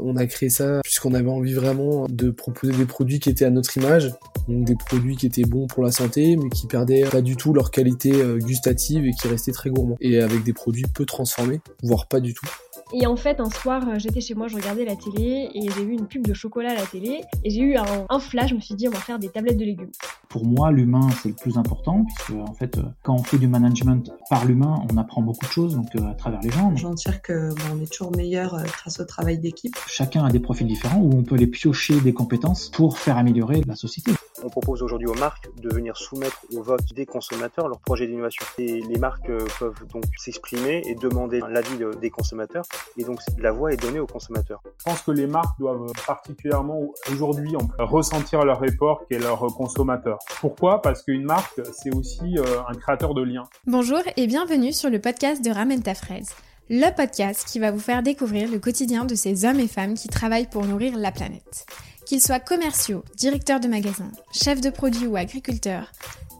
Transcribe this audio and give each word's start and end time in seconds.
On 0.00 0.16
a 0.16 0.26
créé 0.26 0.48
ça 0.48 0.80
puisqu'on 0.84 1.14
avait 1.14 1.30
envie 1.30 1.54
vraiment 1.54 2.06
de 2.08 2.30
proposer 2.30 2.72
des 2.72 2.84
produits 2.84 3.18
qui 3.18 3.30
étaient 3.30 3.44
à 3.44 3.50
notre 3.50 3.76
image, 3.76 4.12
donc 4.46 4.64
des 4.64 4.76
produits 4.76 5.16
qui 5.16 5.26
étaient 5.26 5.42
bons 5.42 5.66
pour 5.66 5.82
la 5.82 5.90
santé, 5.90 6.36
mais 6.36 6.48
qui 6.50 6.66
perdaient 6.66 7.02
pas 7.02 7.20
du 7.20 7.36
tout 7.36 7.52
leur 7.52 7.70
qualité 7.70 8.12
euh, 8.14 8.38
gustative 8.38 9.06
et 9.06 9.10
qui 9.12 9.28
restaient 9.28 9.52
très 9.52 9.70
gourmands. 9.70 9.96
Et 10.00 10.20
avec 10.20 10.44
des 10.44 10.52
produits 10.52 10.84
peu 10.94 11.04
transformés, 11.04 11.60
voire 11.82 12.06
pas 12.06 12.20
du 12.20 12.34
tout. 12.34 12.46
Et 12.94 13.06
en 13.06 13.16
fait, 13.16 13.38
un 13.40 13.50
soir, 13.50 13.86
euh, 13.86 13.98
j'étais 13.98 14.20
chez 14.20 14.34
moi, 14.34 14.48
je 14.48 14.56
regardais 14.56 14.84
la 14.84 14.96
télé 14.96 15.50
et 15.52 15.70
j'ai 15.70 15.84
vu 15.84 15.92
une 15.92 16.06
pub 16.06 16.26
de 16.26 16.32
chocolat 16.32 16.70
à 16.70 16.74
la 16.74 16.86
télé 16.86 17.20
et 17.44 17.50
j'ai 17.50 17.60
eu 17.60 17.76
un, 17.76 18.18
flash. 18.18 18.50
Je 18.50 18.54
me 18.54 18.60
suis 18.60 18.74
dit, 18.74 18.88
on 18.88 18.92
va 18.92 18.98
faire 18.98 19.18
des 19.18 19.28
tablettes 19.28 19.58
de 19.58 19.64
légumes. 19.64 19.90
Pour 20.30 20.46
moi, 20.46 20.70
l'humain, 20.70 21.08
c'est 21.22 21.28
le 21.28 21.34
plus 21.34 21.58
important 21.58 22.04
puisque 22.04 22.40
en 22.40 22.54
fait, 22.54 22.78
euh, 22.78 22.82
quand 23.02 23.14
on 23.14 23.22
fait 23.22 23.38
du 23.38 23.46
management 23.46 24.10
par 24.30 24.46
l'humain, 24.46 24.82
on 24.90 24.96
apprend 24.96 25.20
beaucoup 25.20 25.44
de 25.44 25.50
choses 25.50 25.74
donc 25.74 25.86
à 25.96 26.14
travers 26.14 26.40
les 26.40 26.50
gens. 26.50 26.74
J'en 26.76 26.94
tire 26.94 27.20
que 27.20 27.50
on 27.72 27.82
est 27.82 27.92
toujours 27.92 28.16
meilleur 28.16 28.56
grâce 28.64 29.00
au 29.00 29.04
travail 29.04 29.38
d'équipe. 29.38 29.76
Chacun 29.90 30.24
a 30.24 30.28
des 30.28 30.38
profils 30.38 30.66
différents 30.66 31.00
où 31.00 31.10
on 31.14 31.22
peut 31.22 31.34
les 31.34 31.46
piocher 31.46 31.98
des 32.00 32.12
compétences 32.12 32.68
pour 32.68 32.98
faire 32.98 33.16
améliorer 33.16 33.62
la 33.66 33.74
société. 33.74 34.12
On 34.44 34.50
propose 34.50 34.82
aujourd'hui 34.82 35.08
aux 35.08 35.14
marques 35.14 35.48
de 35.60 35.74
venir 35.74 35.96
soumettre 35.96 36.44
au 36.54 36.62
vote 36.62 36.92
des 36.94 37.06
consommateurs 37.06 37.68
leurs 37.68 37.80
projets 37.80 38.06
d'innovation. 38.06 38.44
Et 38.58 38.82
les 38.82 38.98
marques 38.98 39.30
peuvent 39.58 39.82
donc 39.92 40.04
s'exprimer 40.16 40.82
et 40.84 40.94
demander 40.94 41.40
l'avis 41.48 41.78
des 42.00 42.10
consommateurs 42.10 42.64
et 42.98 43.04
donc 43.04 43.20
la 43.38 43.50
voix 43.50 43.72
est 43.72 43.76
donnée 43.76 43.98
aux 43.98 44.06
consommateurs. 44.06 44.60
Je 44.78 44.84
pense 44.84 45.00
que 45.02 45.10
les 45.10 45.26
marques 45.26 45.58
doivent 45.58 45.90
particulièrement 46.06 46.92
aujourd'hui 47.10 47.54
ressentir 47.78 48.44
leur 48.44 48.60
report 48.60 49.06
qu'est 49.08 49.18
leur 49.18 49.40
consommateur. 49.46 50.18
Pourquoi? 50.40 50.82
Parce 50.82 51.02
qu'une 51.02 51.24
marque, 51.24 51.60
c'est 51.72 51.94
aussi 51.94 52.38
euh, 52.38 52.44
un 52.68 52.74
créateur 52.74 53.14
de 53.14 53.22
liens. 53.22 53.44
Bonjour 53.66 54.02
et 54.16 54.26
bienvenue 54.26 54.72
sur 54.72 54.90
le 54.90 55.00
podcast 55.00 55.42
de 55.42 55.50
Ramène 55.50 55.82
ta 55.82 55.94
fraise. 55.94 56.34
Le 56.70 56.94
podcast 56.94 57.46
qui 57.46 57.58
va 57.58 57.70
vous 57.70 57.78
faire 57.78 58.02
découvrir 58.02 58.50
le 58.50 58.58
quotidien 58.58 59.04
de 59.04 59.14
ces 59.14 59.44
hommes 59.44 59.60
et 59.60 59.68
femmes 59.68 59.94
qui 59.94 60.08
travaillent 60.08 60.50
pour 60.50 60.64
nourrir 60.64 60.96
la 60.96 61.12
planète. 61.12 61.66
Qu'ils 62.06 62.22
soient 62.22 62.40
commerciaux, 62.40 63.04
directeurs 63.16 63.60
de 63.60 63.68
magasins, 63.68 64.12
chefs 64.32 64.60
de 64.60 64.70
produits 64.70 65.06
ou 65.06 65.16
agriculteurs, 65.16 65.92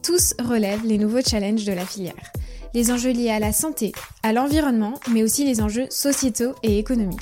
tous 0.03 0.33
relèvent 0.39 0.85
les 0.85 0.97
nouveaux 0.97 1.21
challenges 1.21 1.65
de 1.65 1.73
la 1.73 1.85
filière 1.85 2.31
les 2.73 2.91
enjeux 2.91 3.11
liés 3.11 3.31
à 3.31 3.39
la 3.39 3.51
santé, 3.51 3.91
à 4.23 4.33
l'environnement, 4.33 4.93
mais 5.11 5.23
aussi 5.23 5.45
les 5.45 5.61
enjeux 5.61 5.87
sociétaux 5.89 6.53
et 6.63 6.77
économiques. 6.77 7.19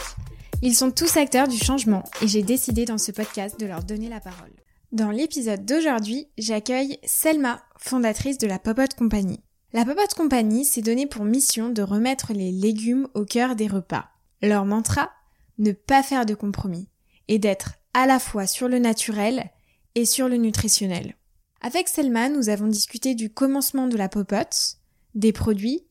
Ils 0.61 0.75
sont 0.75 0.92
tous 0.92 1.17
acteurs 1.17 1.47
du 1.47 1.58
changement 1.58 2.03
et 2.21 2.27
j'ai 2.27 2.42
décidé 2.42 2.86
dans 2.86 2.97
ce 2.97 3.11
podcast 3.11 3.59
de 3.59 3.66
leur 3.66 3.83
donner 3.83 4.09
la 4.09 4.19
parole. 4.19 4.52
Dans 4.92 5.11
l'épisode 5.11 5.66
d'aujourd'hui, 5.66 6.27
j'accueille 6.38 6.97
Selma, 7.05 7.61
fondatrice 7.77 8.38
de 8.38 8.47
la 8.47 8.58
Popote 8.58 8.95
Company. 8.95 9.39
La 9.78 9.86
Popote 9.86 10.16
Company 10.16 10.66
s'est 10.66 10.81
donné 10.81 11.06
pour 11.06 11.23
mission 11.23 11.70
de 11.70 11.83
remettre 11.83 12.33
les 12.33 12.52
légumes 12.52 13.08
au 13.14 13.25
cœur 13.25 13.56
des 13.56 13.67
repas. 13.67 14.09
Leur 14.42 14.66
mantra 14.66 15.11
Ne 15.59 15.72
pas 15.72 16.02
faire 16.02 16.25
de 16.25 16.33
compromis 16.33 16.89
et 17.28 17.38
d'être 17.38 17.73
à 17.94 18.08
la 18.08 18.17
fois 18.17 18.48
sur 18.48 18.67
le 18.70 18.80
naturel 18.80 19.52
et 19.94 20.05
sur 20.05 20.30
le 20.30 20.38
nutritionnel. 20.38 21.16
Avec 21.61 21.89
Selma, 21.89 22.28
nous 22.28 22.50
avons 22.50 22.66
discuté 22.66 23.14
du 23.14 23.31
commencement 23.31 23.86
de 23.86 23.95
la 23.98 24.09
Popote, 24.09 24.78
des 25.14 25.31
produits, 25.31 25.86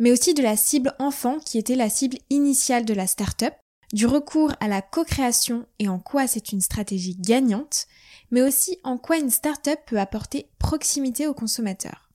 mais 0.00 0.10
aussi 0.10 0.34
de 0.34 0.42
la 0.42 0.56
cible 0.56 0.96
enfant 0.98 1.38
qui 1.38 1.58
était 1.58 1.76
la 1.76 1.90
cible 1.90 2.18
initiale 2.30 2.84
de 2.84 2.94
la 2.94 3.06
start-up, 3.06 3.54
du 3.92 4.06
recours 4.06 4.52
à 4.58 4.66
la 4.66 4.82
co-création 4.82 5.64
et 5.78 5.88
en 5.88 6.00
quoi 6.00 6.26
c'est 6.26 6.50
une 6.50 6.60
stratégie 6.60 7.14
gagnante, 7.14 7.86
mais 8.32 8.42
aussi 8.42 8.80
en 8.82 8.98
quoi 8.98 9.16
une 9.16 9.30
start-up 9.30 9.78
peut 9.86 10.00
apporter 10.00 10.50
proximité 10.58 11.28
aux 11.28 11.34
consommateurs. 11.34 12.07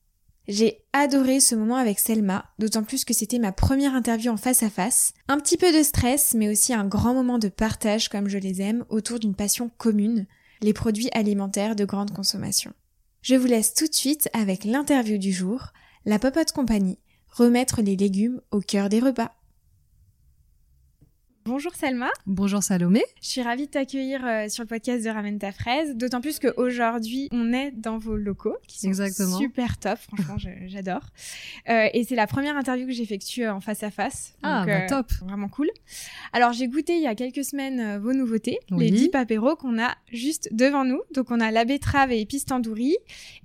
J'ai 0.47 0.83
adoré 0.91 1.39
ce 1.39 1.55
moment 1.55 1.77
avec 1.77 1.99
Selma, 1.99 2.45
d'autant 2.59 2.83
plus 2.83 3.05
que 3.05 3.13
c'était 3.13 3.39
ma 3.39 3.53
première 3.53 3.95
interview 3.95 4.31
en 4.31 4.37
face 4.37 4.61
à 4.61 4.69
face. 4.69 5.13
Un 5.29 5.37
petit 5.37 5.57
peu 5.57 5.71
de 5.71 5.83
stress, 5.83 6.33
mais 6.33 6.49
aussi 6.49 6.73
un 6.73 6.85
grand 6.85 7.13
moment 7.13 7.39
de 7.39 7.47
partage 7.47 8.09
comme 8.09 8.27
je 8.27 8.37
les 8.37 8.61
aime 8.61 8.83
autour 8.89 9.19
d'une 9.19 9.35
passion 9.35 9.71
commune, 9.77 10.27
les 10.61 10.73
produits 10.73 11.09
alimentaires 11.13 11.75
de 11.75 11.85
grande 11.85 12.11
consommation. 12.11 12.73
Je 13.21 13.35
vous 13.35 13.47
laisse 13.47 13.73
tout 13.73 13.87
de 13.87 13.93
suite 13.93 14.29
avec 14.33 14.65
l'interview 14.65 15.17
du 15.17 15.31
jour 15.31 15.71
la 16.05 16.19
Popote 16.19 16.51
Compagnie, 16.51 16.99
remettre 17.29 17.81
les 17.81 17.95
légumes 17.95 18.41
au 18.51 18.59
cœur 18.59 18.89
des 18.89 18.99
repas. 18.99 19.31
Bonjour 21.45 21.75
Selma. 21.75 22.09
Bonjour 22.25 22.63
Salomé. 22.63 23.03
Je 23.21 23.27
suis 23.27 23.41
ravie 23.41 23.65
de 23.65 23.71
t'accueillir 23.71 24.25
euh, 24.25 24.47
sur 24.47 24.63
le 24.63 24.67
podcast 24.67 25.03
de 25.03 25.09
Ramène 25.09 25.39
ta 25.39 25.51
fraise, 25.51 25.93
d'autant 25.93 26.21
plus 26.21 26.39
qu'aujourd'hui 26.39 27.27
on 27.33 27.51
est 27.51 27.71
dans 27.71 27.97
vos 27.97 28.15
locaux 28.15 28.55
qui 28.65 28.79
sont 28.79 28.87
Exactement. 28.87 29.37
super 29.37 29.77
top, 29.77 29.97
franchement 29.97 30.37
j'adore. 30.67 31.01
Euh, 31.67 31.89
et 31.93 32.05
c'est 32.05 32.15
la 32.15 32.27
première 32.27 32.55
interview 32.55 32.87
que 32.87 32.93
j'effectue 32.93 33.43
euh, 33.43 33.53
en 33.53 33.59
face 33.59 33.83
à 33.83 33.91
face. 33.91 34.35
Ah 34.41 34.63
bah 34.65 34.85
top. 34.87 35.11
Vraiment 35.21 35.49
cool. 35.49 35.69
Alors 36.31 36.53
j'ai 36.53 36.69
goûté 36.69 36.95
il 36.95 37.01
y 37.03 37.07
a 37.07 37.15
quelques 37.15 37.43
semaines 37.43 37.97
vos 37.97 38.13
nouveautés, 38.13 38.59
les 38.71 38.89
10 38.89 39.09
apéros 39.13 39.57
qu'on 39.57 39.81
a 39.83 39.95
juste 40.13 40.47
devant 40.53 40.85
nous. 40.85 41.01
Donc 41.13 41.29
on 41.29 41.41
a 41.41 41.51
la 41.51 41.65
betterave 41.65 42.13
et 42.13 42.21
épices 42.21 42.45
tandoori 42.45 42.95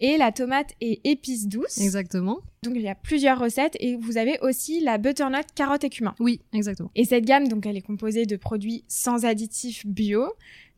et 0.01 0.19
la 0.19 0.31
tomate 0.31 0.71
et 0.81 1.01
épices 1.11 1.49
douces. 1.49 1.79
Exactement. 1.79 2.39
Donc 2.63 2.75
il 2.77 2.83
y 2.83 2.89
a 2.89 2.95
plusieurs 2.95 3.39
recettes 3.39 3.77
et 3.81 3.97
vous 3.97 4.19
avez 4.19 4.39
aussi 4.41 4.81
la 4.81 4.99
butternut 4.99 5.45
carotte 5.55 5.85
et 5.85 5.91
cumin. 5.91 6.15
Oui, 6.19 6.41
exactement. 6.53 6.91
Et 6.95 7.05
cette 7.05 7.25
gamme, 7.25 7.49
donc 7.49 7.67
elle 7.67 7.77
est 7.77 7.83
composée 7.83 8.27
de 8.27 8.37
produits 8.37 8.85
sans 8.89 9.25
additifs 9.25 9.87
bio, 9.87 10.27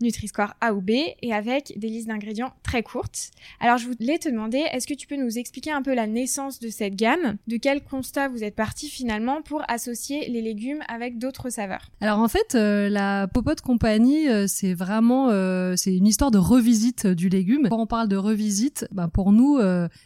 Nutri-Score 0.01 0.55
A 0.61 0.75
ou 0.75 0.81
B 0.81 0.91
et 1.23 1.33
avec 1.33 1.75
des 1.77 1.89
listes 1.89 2.09
d'ingrédients 2.09 2.53
très 2.63 2.83
courtes. 2.83 3.31
Alors 3.61 3.79
je 3.79 3.87
voulais 3.87 4.19
te 4.19 4.29
demander, 4.29 4.65
est-ce 4.73 4.87
que 4.87 4.95
tu 4.95 5.07
peux 5.07 5.17
nous 5.17 5.39
expliquer 5.39 5.71
un 5.71 5.83
peu 5.83 5.95
la 5.95 6.07
naissance 6.07 6.61
de 6.61 6.69
cette 6.69 6.97
gamme? 6.97 7.37
De 7.47 7.57
quel 7.57 7.83
constat 7.83 8.29
vous 8.29 8.45
êtes 8.45 8.55
parti 8.55 8.89
finalement 8.89 9.43
pour 9.43 9.63
associer 9.69 10.29
les 10.29 10.43
légumes 10.43 10.83
avec 10.89 11.19
d'autres 11.19 11.51
saveurs? 11.51 11.91
Alors 12.01 12.19
en 12.19 12.29
fait, 12.29 12.55
euh, 12.55 12.89
la 12.89 13.29
Popote 13.29 13.61
Compagnie, 13.61 14.29
euh, 14.29 14.47
c'est 14.47 14.75
vraiment 14.75 15.29
euh, 15.31 15.75
c'est 15.77 15.95
une 15.95 16.07
histoire 16.07 16.31
de 16.31 16.39
revisite 16.39 17.07
du 17.07 17.29
légume. 17.29 17.69
Quand 17.69 17.81
on 17.81 17.87
parle 17.87 18.09
de 18.09 18.17
revisite, 18.17 18.87
bah, 18.93 19.09
pour 19.13 19.33
nous, 19.33 19.59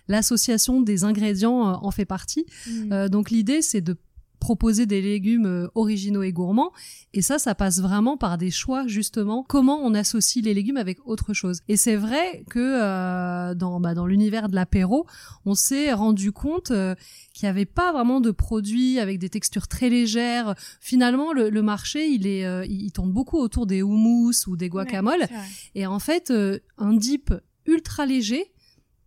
l'association 0.08 0.80
des 0.80 1.04
ingrédients 1.04 1.60
en 1.60 1.90
fait 1.90 2.04
partie. 2.04 2.46
Mmh. 2.66 3.08
donc 3.08 3.30
l'idée, 3.30 3.62
c'est 3.62 3.80
de 3.80 3.96
proposer 4.44 4.84
des 4.84 5.00
légumes 5.00 5.46
euh, 5.46 5.68
originaux 5.74 6.22
et 6.22 6.30
gourmands. 6.30 6.70
Et 7.14 7.22
ça, 7.22 7.38
ça 7.38 7.54
passe 7.54 7.80
vraiment 7.80 8.18
par 8.18 8.36
des 8.36 8.50
choix, 8.50 8.86
justement, 8.86 9.42
comment 9.42 9.78
on 9.82 9.94
associe 9.94 10.44
les 10.44 10.52
légumes 10.52 10.76
avec 10.76 10.98
autre 11.06 11.32
chose. 11.32 11.62
Et 11.66 11.78
c'est 11.78 11.96
vrai 11.96 12.44
que 12.50 12.58
euh, 12.60 13.54
dans, 13.54 13.80
bah, 13.80 13.94
dans 13.94 14.06
l'univers 14.06 14.50
de 14.50 14.54
l'apéro, 14.54 15.06
on 15.46 15.54
s'est 15.54 15.94
rendu 15.94 16.30
compte 16.30 16.72
euh, 16.72 16.94
qu'il 17.32 17.46
n'y 17.46 17.50
avait 17.52 17.64
pas 17.64 17.90
vraiment 17.90 18.20
de 18.20 18.30
produits 18.32 18.98
avec 18.98 19.18
des 19.18 19.30
textures 19.30 19.66
très 19.66 19.88
légères. 19.88 20.54
Finalement, 20.78 21.32
le, 21.32 21.62
marché, 21.62 22.06
il 22.08 22.26
est, 22.26 22.68
il 22.68 22.92
tourne 22.92 23.12
beaucoup 23.12 23.38
autour 23.38 23.66
des 23.66 23.80
houmous 23.80 24.46
ou 24.46 24.58
des 24.58 24.68
guacamoles. 24.68 25.26
et 25.74 25.86
en 25.86 25.98
fait, 25.98 26.30
un 26.76 26.92
dip 26.92 27.32
ultra 27.64 28.04
léger, 28.04 28.52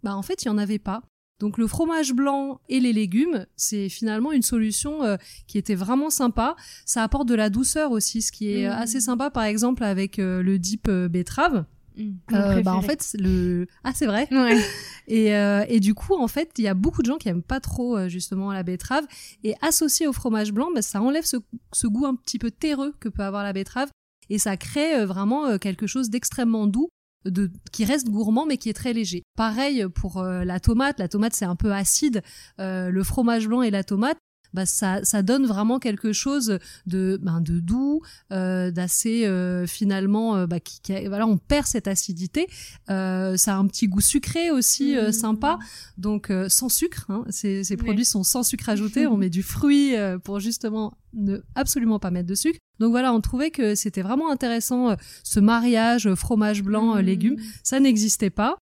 bah 0.01 0.15
en 0.15 0.23
fait, 0.23 0.43
il 0.43 0.47
y 0.47 0.49
en 0.49 0.57
avait 0.57 0.79
pas. 0.79 1.03
Donc 1.39 1.57
le 1.57 1.67
fromage 1.67 2.13
blanc 2.13 2.59
et 2.67 2.79
les 2.79 2.93
légumes, 2.93 3.45
c'est 3.55 3.89
finalement 3.89 4.31
une 4.31 4.41
solution 4.41 5.03
euh, 5.03 5.17
qui 5.45 5.57
était 5.57 5.75
vraiment 5.75 6.09
sympa. 6.09 6.55
Ça 6.85 7.03
apporte 7.03 7.27
de 7.27 7.35
la 7.35 7.49
douceur 7.49 7.91
aussi, 7.91 8.21
ce 8.21 8.31
qui 8.31 8.51
est 8.51 8.67
mmh. 8.67 8.71
assez 8.71 9.01
sympa 9.01 9.29
par 9.29 9.43
exemple 9.43 9.83
avec 9.83 10.17
euh, 10.17 10.41
le 10.41 10.57
dip 10.57 10.87
euh, 10.87 11.07
betterave. 11.07 11.65
Mmh, 11.95 12.61
bah 12.63 12.75
en 12.75 12.81
fait 12.83 13.15
le 13.19 13.65
ah 13.83 13.91
c'est 13.91 14.05
vrai 14.05 14.27
ouais. 14.29 14.61
et, 15.07 15.29
et 15.67 15.79
du 15.79 15.95
coup 15.95 16.13
en 16.13 16.27
fait 16.27 16.51
il 16.59 16.63
y 16.63 16.67
a 16.67 16.75
beaucoup 16.75 17.01
de 17.01 17.07
gens 17.07 17.17
qui 17.17 17.27
aiment 17.27 17.41
pas 17.41 17.59
trop 17.59 18.07
justement 18.07 18.53
la 18.53 18.61
betterave 18.61 19.07
et 19.43 19.55
associé 19.63 20.05
au 20.05 20.13
fromage 20.13 20.53
blanc 20.53 20.67
bah, 20.75 20.83
ça 20.83 21.01
enlève 21.01 21.25
ce, 21.25 21.37
ce 21.73 21.87
goût 21.87 22.05
un 22.05 22.13
petit 22.13 22.37
peu 22.37 22.51
terreux 22.51 22.93
que 22.99 23.09
peut 23.09 23.23
avoir 23.23 23.41
la 23.41 23.51
betterave 23.51 23.89
et 24.29 24.37
ça 24.37 24.57
crée 24.57 25.07
vraiment 25.07 25.57
quelque 25.57 25.87
chose 25.87 26.11
d'extrêmement 26.11 26.67
doux 26.67 26.89
qui 27.71 27.85
reste 27.85 28.09
gourmand 28.09 28.45
mais 28.45 28.57
qui 28.57 28.69
est 28.69 28.73
très 28.73 28.93
léger. 28.93 29.23
Pareil 29.35 29.85
pour 29.93 30.17
euh, 30.17 30.43
la 30.43 30.59
tomate, 30.59 30.99
la 30.99 31.07
tomate 31.07 31.33
c'est 31.33 31.45
un 31.45 31.55
peu 31.55 31.73
acide, 31.73 32.21
euh, 32.59 32.89
le 32.89 33.03
fromage 33.03 33.47
blanc 33.47 33.61
et 33.61 33.71
la 33.71 33.83
tomate, 33.83 34.17
bah 34.53 34.65
ça, 34.65 35.03
ça 35.03 35.21
donne 35.21 35.45
vraiment 35.45 35.79
quelque 35.79 36.13
chose 36.13 36.59
de, 36.85 37.19
ben, 37.21 37.41
de 37.41 37.59
doux, 37.59 38.01
euh, 38.31 38.71
d'assez 38.71 39.25
euh, 39.25 39.65
finalement, 39.67 40.45
bah, 40.47 40.59
qui, 40.59 40.81
voilà, 41.07 41.27
on 41.27 41.37
perd 41.37 41.65
cette 41.65 41.87
acidité. 41.87 42.47
ça 42.87 43.35
a 43.35 43.55
un 43.55 43.67
petit 43.67 43.87
goût 43.87 44.01
sucré 44.01 44.51
aussi 44.51 44.95
mmh. 44.95 45.11
sympa, 45.11 45.59
donc 45.97 46.31
sans 46.49 46.69
sucre. 46.69 47.05
Hein, 47.09 47.23
ces, 47.29 47.63
ces 47.63 47.77
produits 47.77 48.05
sont 48.05 48.23
sans 48.23 48.43
sucre 48.43 48.69
ajouté. 48.69 49.07
on 49.07 49.17
met 49.17 49.29
du 49.29 49.43
fruit 49.43 49.93
pour 50.23 50.39
justement 50.39 50.93
ne 51.13 51.37
absolument 51.55 51.99
pas 51.99 52.11
mettre 52.11 52.27
de 52.27 52.35
sucre. 52.35 52.59
Donc 52.79 52.91
voilà, 52.91 53.13
on 53.13 53.21
trouvait 53.21 53.51
que 53.51 53.75
c'était 53.75 54.01
vraiment 54.01 54.31
intéressant 54.31 54.95
ce 55.23 55.39
mariage 55.39 56.13
fromage 56.15 56.63
blanc 56.63 56.95
mmh. 56.95 56.99
légumes. 56.99 57.37
Ça 57.63 57.79
n'existait 57.79 58.29
pas. 58.29 58.57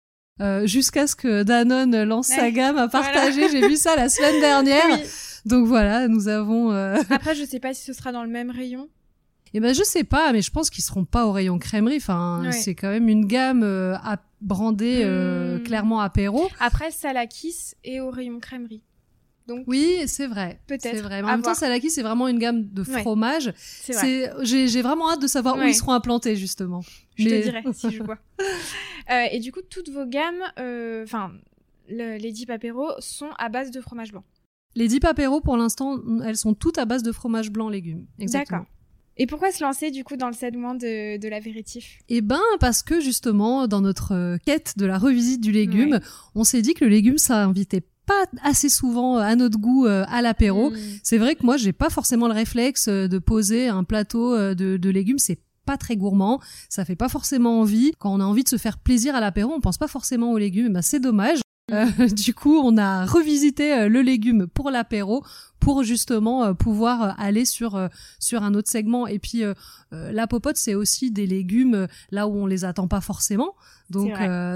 Euh, 0.41 0.67
jusqu'à 0.67 1.07
ce 1.07 1.15
que 1.15 1.43
Danone 1.43 2.03
lance 2.05 2.29
sa 2.29 2.51
gamme 2.51 2.79
à 2.79 2.89
partager. 2.89 3.49
J'ai 3.51 3.69
vu 3.69 3.77
ça 3.77 3.95
la 3.97 4.09
semaine 4.09 4.41
dernière. 4.41 4.99
Donc 5.47 5.67
voilà, 5.67 6.09
nous 6.09 6.29
avons. 6.29 6.73
Euh... 6.73 7.01
Après, 7.11 7.35
je 7.35 7.45
sais 7.45 7.61
pas 7.61 7.75
si 7.75 7.85
ce 7.85 7.93
sera 7.93 8.13
dans 8.13 8.23
le 8.23 8.31
même 8.31 8.51
rayon. 8.51 8.89
Eh 9.53 9.61
ben 9.61 9.75
je 9.75 9.83
sais 9.83 10.05
pas, 10.05 10.33
mais 10.33 10.43
je 10.43 10.51
pense 10.51 10.71
qu'ils 10.71 10.85
seront 10.85 11.05
pas 11.05 11.27
au 11.27 11.33
rayon 11.33 11.59
crèmerie. 11.59 11.97
Enfin, 11.97 12.51
c'est 12.53 12.75
quand 12.75 12.89
même 12.89 13.09
une 13.09 13.27
gamme 13.27 13.63
euh, 13.65 13.97
à 13.97 14.19
brander 14.41 15.03
euh, 15.05 15.59
hmm. 15.59 15.63
clairement 15.65 16.01
apéro. 16.01 16.49
Après, 16.61 16.91
ça 16.91 17.13
la 17.13 17.27
kiss 17.27 17.75
et 17.83 18.01
au 18.01 18.11
rayon 18.11 18.39
crèmerie. 18.39 18.83
Donc 19.49 19.65
oui, 19.67 20.05
c'est 20.07 20.29
vrai. 20.29 20.61
Peut-être. 20.69 20.83
C'est 20.83 21.01
vrai. 21.01 21.23
Mais 21.23 21.29
en 21.29 21.33
même 21.33 21.43
temps, 21.43 21.55
Salaki, 21.55 21.91
c'est 21.91 22.03
vraiment 22.03 22.29
une 22.29 22.39
gamme 22.39 22.69
de 22.73 22.85
fromages. 22.85 23.53
C'est 23.57 23.93
vrai. 23.95 24.33
J'ai 24.45 24.83
vraiment 24.83 25.11
hâte 25.11 25.23
de 25.23 25.27
savoir 25.27 25.57
où 25.57 25.63
ils 25.63 25.75
seront 25.75 25.93
implantés 25.93 26.37
justement. 26.37 26.83
Je 27.17 27.25
te 27.25 27.43
dirai 27.43 27.63
si 27.73 27.91
je 27.91 28.03
vois. 28.05 28.19
euh, 29.11 29.25
et 29.33 29.41
du 29.41 29.51
coup, 29.51 29.61
toutes 29.69 29.89
vos 29.89 30.07
gammes, 30.07 30.43
enfin, 31.03 31.33
les 31.89 32.31
dix 32.31 32.47
paperos 32.47 32.93
sont 33.01 33.31
à 33.39 33.49
base 33.49 33.73
de 33.73 33.81
fromage 33.81 34.13
blanc. 34.13 34.23
Les 34.77 34.89
dix 34.89 35.01
paperos, 35.01 35.41
pour 35.41 35.57
l'instant, 35.57 35.99
elles 36.25 36.37
sont 36.37 36.55
toutes 36.55 36.79
à 36.79 36.85
base 36.85 37.03
de 37.03 37.13
fromage 37.13 37.51
blanc 37.51 37.69
légumes. 37.69 38.07
D'accord. 38.19 38.65
Et 39.17 39.27
pourquoi 39.27 39.53
se 39.53 39.63
lancer 39.63 39.91
du 39.91 40.03
coup 40.03 40.17
dans 40.17 40.29
le 40.29 40.33
segment 40.33 40.75
de, 40.75 41.19
de 41.19 41.29
l'apéritif? 41.29 41.99
Eh 42.09 42.23
ben 42.23 42.41
parce 42.59 42.83
que 42.83 43.01
justement 43.01 43.69
dans 43.69 43.83
notre 43.83 44.15
euh, 44.15 44.39
quête 44.47 44.79
de 44.79 44.87
la 44.87 44.97
revisite 44.97 45.43
du 45.43 45.53
légume, 45.53 46.01
on 46.35 46.43
s'est 46.43 46.63
dit 46.63 46.73
que 46.73 46.87
le 46.87 46.91
légume 46.91 47.19
ça 47.19 47.45
invitait 47.45 47.83
pas 48.07 48.25
assez 48.43 48.71
souvent 48.71 49.19
euh, 49.19 49.21
à 49.21 49.37
notre 49.37 49.59
goût 49.59 49.85
euh, 49.85 50.07
à 50.09 50.23
l'apéro. 50.23 50.71
Mm. 50.71 50.77
C'est 51.03 51.19
vrai 51.19 51.35
que 51.35 51.45
moi 51.45 51.59
j'ai 51.59 51.75
pas 51.75 51.91
forcément 51.91 52.29
le 52.29 52.33
réflexe 52.33 52.89
de 52.89 53.19
poser 53.19 53.69
un 53.69 53.85
plateau 53.85 54.39
de, 54.55 54.79
de 54.79 54.91
légumes, 54.91 55.19
c'est 55.19 55.41
pas 55.67 55.77
très 55.77 55.97
gourmand, 55.97 56.41
ça 56.71 56.87
fait 56.87 56.97
pas 56.97 57.11
forcément 57.11 57.61
envie. 57.61 57.93
Quand 57.99 58.15
on 58.15 58.21
a 58.21 58.25
envie 58.25 58.45
de 58.45 58.49
se 58.49 58.57
faire 58.57 58.79
plaisir 58.79 59.15
à 59.15 59.21
l'apéro, 59.21 59.53
on 59.53 59.61
pense 59.61 59.77
pas 59.77 59.89
forcément 59.89 60.33
aux 60.33 60.39
légumes, 60.39 60.69
eh 60.71 60.73
ben 60.73 60.83
c'est 60.83 61.01
dommage. 61.01 61.41
Euh, 61.73 62.09
du 62.13 62.35
coup, 62.35 62.57
on 62.59 62.77
a 62.77 63.07
revisité 63.07 63.73
euh, 63.73 63.89
le 63.89 64.03
légume 64.03 64.47
pour 64.47 64.71
l'apéro 64.71 65.25
pour 65.59 65.83
justement 65.83 66.45
euh, 66.45 66.55
pouvoir 66.55 67.21
aller 67.21 67.45
sur 67.45 67.89
sur 68.19 68.43
un 68.43 68.55
autre 68.55 68.71
segment. 68.71 69.07
Et 69.07 69.19
puis 69.19 69.43
la 69.93 70.27
popote 70.27 70.57
c'est 70.57 70.75
aussi 70.75 71.11
des 71.11 71.27
légumes 71.27 71.87
là 72.11 72.29
où 72.29 72.37
on 72.37 72.47
les 72.47 72.65
attend 72.65 72.89
pas 72.89 73.03
forcément. 73.03 73.55
Donc 73.91 74.13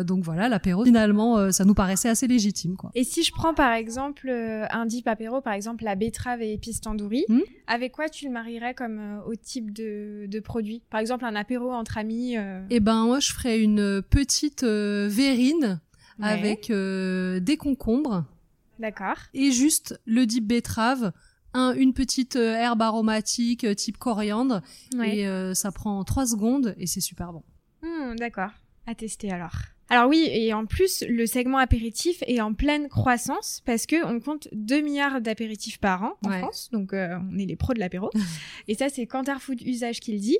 donc 0.07 0.25
voilà 0.25 0.49
l'apéro 0.49 0.85
finalement 0.85 1.53
ça 1.53 1.65
nous 1.65 1.75
paraissait 1.75 2.09
assez 2.09 2.27
légitime 2.27 2.77
quoi. 2.77 2.91
Et 2.95 3.05
si 3.05 3.23
je 3.23 3.33
prends 3.33 3.53
par 3.53 3.73
exemple 3.73 4.31
un 4.31 4.87
dip 4.87 5.07
apéro 5.07 5.43
par 5.43 5.53
exemple 5.53 5.85
la 5.85 5.95
betterave 5.95 6.41
et 6.41 6.55
épices 6.55 6.81
tandoori 6.81 7.25
hmm 7.29 7.41
avec 7.67 7.93
quoi 7.93 8.11
tu 8.11 8.27
le 8.27 8.31
marierais 8.31 8.75
comme 8.75 9.23
au 9.27 9.35
type 9.35 9.73
de, 9.73 10.27
de 10.27 10.41
produit? 10.41 10.83
Par 10.91 11.01
exemple 11.01 11.25
un 11.25 11.35
apéro 11.35 11.73
entre 11.73 11.99
amis 11.99 12.37
eh 12.71 12.81
ben 12.81 13.05
moi 13.05 13.21
je 13.21 13.33
ferais 13.33 13.61
une 13.61 14.01
petite 14.03 14.65
verrine 14.65 15.81
avec 16.21 16.71
euh, 16.71 17.41
des 17.41 17.57
concombres. 17.57 18.25
D'accord. 18.79 19.17
Et 19.35 19.53
juste 19.53 20.01
le 20.05 20.27
dip 20.27 20.47
betterave, 20.47 21.13
un, 21.53 21.73
une 21.75 21.95
petite 21.95 22.37
euh, 22.37 22.55
herbe 22.55 22.83
aromatique 22.83 23.65
euh, 23.65 23.75
type 23.75 23.99
coriandre. 23.99 24.63
Et 25.03 25.27
ça 25.55 25.73
prend 25.73 26.03
3 26.05 26.27
secondes 26.27 26.75
et 26.79 26.87
c'est 26.87 27.01
super 27.01 27.33
bon. 27.33 27.43
Hmm, 27.83 28.17
d'accord. 28.17 28.51
À 28.87 28.95
tester 28.95 29.31
alors. 29.31 29.55
Alors 29.91 30.09
oui, 30.09 30.29
et 30.31 30.55
en 30.55 30.65
plus, 30.65 31.05
le 31.09 31.27
segment 31.27 31.59
apéritif 31.59 32.23
est 32.27 32.41
en 32.41 32.55
pleine 32.55 32.89
croissance 32.89 33.63
parce 33.67 33.87
que 33.87 34.05
on 34.07 34.19
compte 34.19 34.49
2 34.53 34.81
milliards 34.81 35.21
d'apéritifs 35.21 35.79
par 35.79 36.03
an 36.03 36.15
en 36.25 36.31
France, 36.39 36.71
donc 36.73 36.95
euh, 36.95 37.17
on 37.31 37.39
est 37.39 37.45
les 37.45 37.57
pros 37.57 37.75
de 37.75 37.79
l'apéro. 37.79 38.11
et 38.69 38.75
ça, 38.75 38.89
c'est 38.89 39.07
Cantar 39.07 39.43
Food 39.43 39.61
Usage 39.63 40.01
qui 40.01 40.13
le 40.13 40.19
dit. 40.19 40.39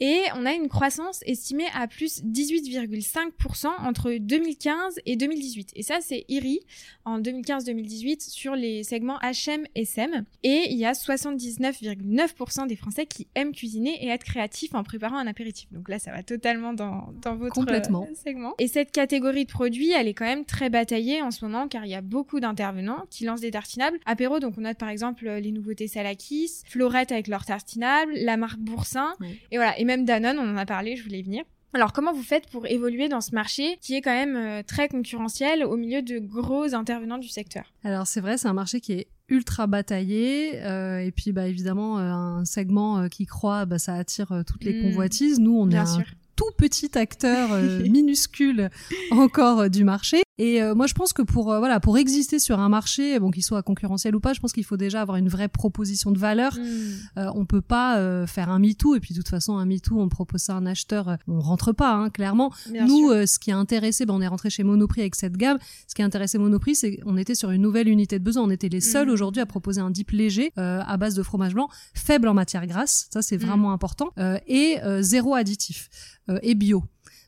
Et 0.00 0.20
on 0.36 0.46
a 0.46 0.52
une 0.52 0.68
croissance 0.68 1.20
estimée 1.26 1.66
à 1.74 1.88
plus 1.88 2.22
18,5% 2.22 3.66
entre 3.80 4.12
2015 4.12 5.00
et 5.06 5.16
2018. 5.16 5.72
Et 5.74 5.82
ça, 5.82 5.98
c'est 6.00 6.24
IRI 6.28 6.60
en 7.04 7.20
2015-2018 7.20 8.30
sur 8.30 8.54
les 8.54 8.84
segments 8.84 9.18
HM 9.22 9.64
et 9.74 9.84
SEM. 9.84 10.24
Et 10.42 10.68
il 10.70 10.78
y 10.78 10.84
a 10.84 10.92
79,9% 10.92 12.68
des 12.68 12.76
Français 12.76 13.06
qui 13.06 13.26
aiment 13.34 13.52
cuisiner 13.52 14.04
et 14.04 14.08
être 14.08 14.24
créatifs 14.24 14.74
en 14.74 14.84
préparant 14.84 15.18
un 15.18 15.26
apéritif. 15.26 15.72
Donc 15.72 15.88
là, 15.88 15.98
ça 15.98 16.12
va 16.12 16.22
totalement 16.22 16.74
dans, 16.74 17.12
dans 17.20 17.36
votre 17.36 17.54
Complètement. 17.54 18.08
segment. 18.14 18.54
Et 18.58 18.68
cette 18.68 18.83
catégorie 18.90 19.44
de 19.44 19.50
produits, 19.50 19.92
elle 19.92 20.08
est 20.08 20.14
quand 20.14 20.24
même 20.24 20.44
très 20.44 20.70
bataillée 20.70 21.22
en 21.22 21.30
ce 21.30 21.44
moment 21.44 21.68
car 21.68 21.84
il 21.84 21.90
y 21.90 21.94
a 21.94 22.00
beaucoup 22.00 22.40
d'intervenants 22.40 23.04
qui 23.10 23.24
lancent 23.24 23.40
des 23.40 23.50
tartinables. 23.50 23.98
Apéro, 24.06 24.40
donc 24.40 24.54
on 24.58 24.64
a 24.64 24.74
par 24.74 24.88
exemple 24.88 25.28
les 25.28 25.52
nouveautés 25.52 25.88
Salakis, 25.88 26.62
Florette 26.66 27.12
avec 27.12 27.28
leur 27.28 27.44
tartinable, 27.44 28.12
la 28.16 28.36
marque 28.36 28.58
Boursin, 28.58 29.14
et 29.50 29.56
voilà, 29.56 29.78
et 29.78 29.84
même 29.84 30.04
Danone, 30.04 30.38
on 30.38 30.52
en 30.52 30.56
a 30.56 30.66
parlé, 30.66 30.96
je 30.96 31.04
voulais 31.04 31.22
venir. 31.22 31.44
Alors 31.74 31.92
comment 31.92 32.12
vous 32.12 32.22
faites 32.22 32.48
pour 32.50 32.66
évoluer 32.66 33.08
dans 33.08 33.20
ce 33.20 33.34
marché 33.34 33.78
qui 33.80 33.96
est 33.96 34.00
quand 34.00 34.14
même 34.14 34.36
euh, 34.36 34.62
très 34.62 34.88
concurrentiel 34.88 35.64
au 35.64 35.76
milieu 35.76 36.02
de 36.02 36.20
gros 36.20 36.72
intervenants 36.72 37.18
du 37.18 37.28
secteur? 37.28 37.72
Alors 37.82 38.06
c'est 38.06 38.20
vrai, 38.20 38.38
c'est 38.38 38.46
un 38.46 38.52
marché 38.52 38.80
qui 38.80 38.92
est 38.92 39.08
ultra 39.28 39.66
bataillé 39.66 40.62
euh, 40.62 40.98
et 40.98 41.10
puis 41.10 41.32
bah 41.32 41.48
évidemment 41.48 41.98
euh, 41.98 42.12
un 42.12 42.44
segment 42.44 43.08
qui 43.08 43.26
croît 43.26 43.64
bah, 43.64 43.78
ça 43.78 43.94
attire 43.94 44.44
toutes 44.46 44.62
les 44.62 44.78
mmh. 44.78 44.82
convoitises 44.82 45.40
nous 45.40 45.58
on 45.58 45.66
Bien 45.66 45.84
est 45.84 45.86
sûr 45.86 46.04
tout 46.36 46.50
petit 46.56 46.96
acteur 46.98 47.52
euh, 47.52 47.80
minuscule 47.88 48.70
encore 49.10 49.60
euh, 49.60 49.68
du 49.68 49.84
marché. 49.84 50.22
Et 50.38 50.60
euh, 50.60 50.74
moi, 50.74 50.86
je 50.86 50.94
pense 50.94 51.12
que 51.12 51.22
pour 51.22 51.44
voilà, 51.44 51.78
pour 51.80 51.96
exister 51.96 52.38
sur 52.38 52.58
un 52.58 52.68
marché, 52.68 53.18
bon 53.20 53.30
qu'il 53.30 53.44
soit 53.44 53.62
concurrentiel 53.62 54.16
ou 54.16 54.20
pas, 54.20 54.32
je 54.32 54.40
pense 54.40 54.52
qu'il 54.52 54.64
faut 54.64 54.76
déjà 54.76 55.00
avoir 55.00 55.16
une 55.16 55.28
vraie 55.28 55.48
proposition 55.48 56.10
de 56.10 56.18
valeur. 56.18 56.56
Mm. 56.56 57.30
on 57.34 57.46
peut 57.46 57.60
pas 57.60 58.26
faire 58.26 58.50
un 58.50 58.58
MeToo 58.58 58.96
et 58.96 59.00
puis 59.00 59.14
de 59.14 59.20
toute 59.20 59.28
façon 59.28 59.56
un 59.56 59.66
MeToo, 59.66 60.00
on 60.00 60.08
propose 60.08 60.42
ça 60.42 60.54
à 60.54 60.56
un 60.56 60.66
acheteur, 60.66 61.16
on 61.28 61.40
rentre 61.40 61.72
pas 61.72 61.92
hein, 61.92 62.10
clairement. 62.10 62.52
Nous, 62.70 63.10
ce 63.26 63.38
qui 63.38 63.52
a 63.52 63.56
intéressé, 63.56 64.06
ben, 64.06 64.14
on 64.14 64.20
est 64.20 64.26
rentré 64.26 64.50
chez 64.50 64.64
Monoprix 64.64 65.02
avec 65.02 65.14
cette 65.14 65.36
gamme. 65.36 65.58
Ce 65.86 65.94
qui 65.94 66.02
a 66.02 66.04
intéressé 66.04 66.38
Monoprix, 66.38 66.74
c'est 66.74 66.96
qu'on 66.96 67.16
était 67.16 67.34
sur 67.34 67.50
une 67.50 67.62
nouvelle 67.62 67.88
unité 67.88 68.18
de 68.18 68.24
besoin. 68.24 68.42
On 68.42 68.50
était 68.50 68.68
les 68.68 68.80
seuls 68.80 69.08
mm. 69.08 69.12
aujourd'hui 69.12 69.42
à 69.42 69.46
proposer 69.46 69.80
un 69.80 69.90
dip 69.90 70.10
léger 70.10 70.52
à 70.56 70.96
base 70.96 71.14
de 71.14 71.22
fromage 71.22 71.54
blanc, 71.54 71.68
faible 71.94 72.28
en 72.28 72.34
matière 72.34 72.66
grasse, 72.66 73.08
ça 73.12 73.22
c'est 73.22 73.36
mm. 73.36 73.46
vraiment 73.46 73.72
important, 73.72 74.10
et 74.46 74.78
zéro 75.00 75.34
additif. 75.34 75.88
Euh, 76.30 76.38
et 76.42 76.54
bio. 76.54 76.82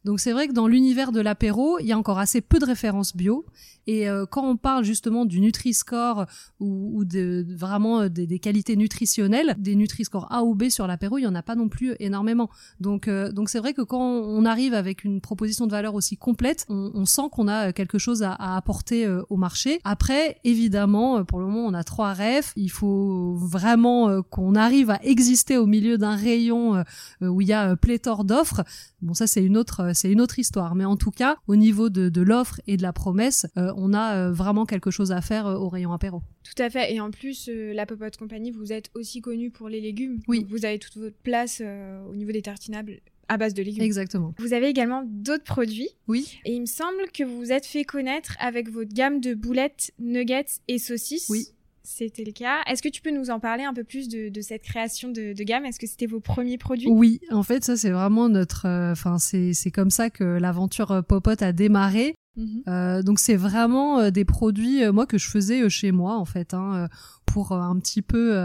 Donc 0.06 0.20
c'est 0.20 0.30
vrai 0.30 0.46
que 0.46 0.52
dans 0.52 0.68
l'univers 0.68 1.10
de 1.10 1.20
l'apéro, 1.20 1.80
il 1.80 1.86
y 1.86 1.92
a 1.92 1.98
encore 1.98 2.20
assez 2.20 2.40
peu 2.40 2.60
de 2.60 2.64
références 2.64 3.16
bio 3.16 3.44
et 3.86 4.08
euh, 4.08 4.26
quand 4.26 4.44
on 4.44 4.56
parle 4.56 4.84
justement 4.84 5.24
du 5.24 5.40
Nutri-Score 5.40 6.26
ou, 6.60 7.04
de, 7.04 7.46
vraiment 7.48 8.02
euh, 8.02 8.08
des, 8.08 8.38
qualités 8.38 8.76
nutritionnelles, 8.76 9.54
des 9.58 9.76
Nutri-Score 9.76 10.26
A 10.30 10.42
ou 10.44 10.54
B 10.54 10.68
sur 10.68 10.86
l'apéro, 10.86 11.18
il 11.18 11.22
y 11.22 11.26
en 11.26 11.34
a 11.34 11.42
pas 11.42 11.54
non 11.54 11.68
plus 11.68 11.94
énormément. 12.00 12.50
Donc 12.80 13.08
euh, 13.08 13.30
donc 13.30 13.48
c'est 13.48 13.58
vrai 13.58 13.74
que 13.74 13.82
quand 13.82 14.00
on 14.00 14.44
arrive 14.44 14.74
avec 14.74 15.04
une 15.04 15.20
proposition 15.20 15.66
de 15.66 15.70
valeur 15.70 15.94
aussi 15.94 16.16
complète, 16.16 16.66
on, 16.68 17.04
sent 17.04 17.28
qu'on 17.30 17.46
a 17.46 17.72
quelque 17.72 17.98
chose 17.98 18.22
à 18.22 18.56
apporter 18.56 19.08
au 19.30 19.36
marché. 19.36 19.80
Après, 19.84 20.38
évidemment, 20.42 21.24
pour 21.24 21.38
le 21.38 21.46
moment, 21.46 21.66
on 21.66 21.74
a 21.74 21.84
trois 21.84 22.12
rêves. 22.12 22.52
Il 22.56 22.70
faut 22.70 23.34
vraiment 23.36 24.22
qu'on 24.22 24.54
arrive 24.56 24.90
à 24.90 24.98
exister 25.04 25.56
au 25.56 25.66
milieu 25.66 25.98
d'un 25.98 26.16
rayon 26.16 26.82
où 27.20 27.40
il 27.40 27.46
y 27.46 27.52
a 27.52 27.76
pléthore 27.76 28.24
d'offres. 28.24 28.64
Bon, 29.02 29.14
ça 29.14 29.26
c'est 29.26 29.44
une 29.44 29.56
autre 29.56 29.92
c'est 29.96 30.10
une 30.10 30.20
autre 30.20 30.38
histoire. 30.38 30.74
Mais 30.74 30.84
en 30.84 30.96
tout 30.96 31.10
cas, 31.10 31.36
au 31.46 31.56
niveau 31.56 31.88
de, 31.88 32.08
de 32.08 32.20
l'offre 32.22 32.60
et 32.66 32.76
de 32.76 32.82
la 32.82 32.92
promesse, 32.92 33.46
on 33.56 33.92
a 33.92 34.16
euh, 34.16 34.32
vraiment 34.32 34.66
quelque 34.66 34.90
chose 34.90 35.12
à 35.12 35.20
faire 35.20 35.46
euh, 35.46 35.56
au 35.56 35.68
rayon 35.68 35.92
apéro. 35.92 36.22
Tout 36.42 36.62
à 36.62 36.70
fait. 36.70 36.94
Et 36.94 37.00
en 37.00 37.10
plus, 37.10 37.48
euh, 37.48 37.72
la 37.72 37.86
Popote 37.86 38.16
Company, 38.16 38.50
vous 38.50 38.72
êtes 38.72 38.90
aussi 38.94 39.20
connu 39.20 39.50
pour 39.50 39.68
les 39.68 39.80
légumes. 39.80 40.20
Oui. 40.28 40.46
vous 40.48 40.64
avez 40.64 40.78
toute 40.78 40.96
votre 40.96 41.16
place 41.16 41.62
au 42.10 42.14
niveau 42.14 42.32
des 42.32 42.42
tartinables 42.42 43.00
à 43.28 43.36
base 43.38 43.54
de 43.54 43.62
légumes. 43.62 43.82
Exactement. 43.82 44.34
Vous 44.38 44.52
avez 44.52 44.68
également 44.68 45.02
d'autres 45.04 45.44
produits. 45.44 45.88
Oui. 46.06 46.38
Et 46.44 46.54
il 46.54 46.60
me 46.60 46.66
semble 46.66 47.10
que 47.12 47.24
vous 47.24 47.36
vous 47.38 47.52
êtes 47.52 47.66
fait 47.66 47.84
connaître 47.84 48.36
avec 48.38 48.70
votre 48.70 48.92
gamme 48.92 49.20
de 49.20 49.34
boulettes, 49.34 49.92
nuggets 49.98 50.60
et 50.68 50.78
saucisses. 50.78 51.28
Oui. 51.28 51.48
C'était 51.88 52.24
le 52.24 52.32
cas. 52.32 52.62
Est-ce 52.66 52.82
que 52.82 52.88
tu 52.88 53.00
peux 53.00 53.12
nous 53.12 53.30
en 53.30 53.38
parler 53.38 53.64
un 53.64 53.72
peu 53.72 53.84
plus 53.84 54.08
de, 54.08 54.40
cette 54.40 54.62
création 54.62 55.10
de, 55.10 55.32
gamme? 55.44 55.64
Est-ce 55.64 55.78
que 55.78 55.86
c'était 55.86 56.06
vos 56.06 56.20
premiers 56.20 56.58
produits? 56.58 56.88
Oui, 56.90 57.20
en 57.30 57.42
fait, 57.42 57.64
ça 57.64 57.76
c'est 57.76 57.90
vraiment 57.90 58.28
notre. 58.28 58.66
Enfin, 58.90 59.18
c'est 59.18 59.70
comme 59.70 59.90
ça 59.90 60.10
que 60.10 60.24
l'aventure 60.24 61.04
Popote 61.06 61.42
a 61.42 61.52
démarré. 61.52 62.16
Mhm. 62.36 62.62
Euh, 62.68 63.02
donc 63.02 63.18
c'est 63.18 63.36
vraiment 63.36 63.98
euh, 63.98 64.10
des 64.10 64.26
produits 64.26 64.84
euh, 64.84 64.92
moi 64.92 65.06
que 65.06 65.16
je 65.16 65.28
faisais 65.28 65.68
chez 65.70 65.90
moi 65.90 66.18
en 66.18 66.26
fait 66.26 66.52
hein, 66.52 66.88
pour 67.26 67.52
un 67.52 67.78
petit 67.78 68.02
peu 68.02 68.36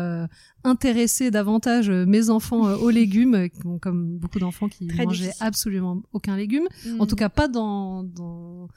intéresser 0.63 1.31
davantage 1.31 1.89
mes 1.89 2.29
enfants 2.29 2.73
aux 2.73 2.89
légumes 2.89 3.47
comme 3.81 4.17
beaucoup 4.17 4.39
d'enfants 4.39 4.69
qui 4.69 4.87
mangeaient 4.87 5.31
absolument 5.39 6.01
aucun 6.13 6.35
légume 6.35 6.67
en 6.99 7.05
tout 7.05 7.15
cas 7.15 7.29
pas 7.29 7.47
dans, 7.47 8.03
dans 8.03 8.67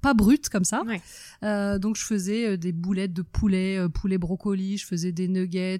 pas 0.00 0.14
brut 0.14 0.48
comme 0.48 0.64
ça. 0.64 0.82
Euh, 1.42 1.78
donc 1.78 1.96
je 1.96 2.04
faisais 2.04 2.48
euh, 2.48 2.56
des 2.56 2.72
boulettes 2.72 3.12
de 3.12 3.22
poulet, 3.22 3.78
euh, 3.78 3.88
poulet 3.88 4.18
brocoli, 4.18 4.76
je 4.76 4.86
faisais 4.86 5.12
des 5.12 5.28
nuggets 5.28 5.78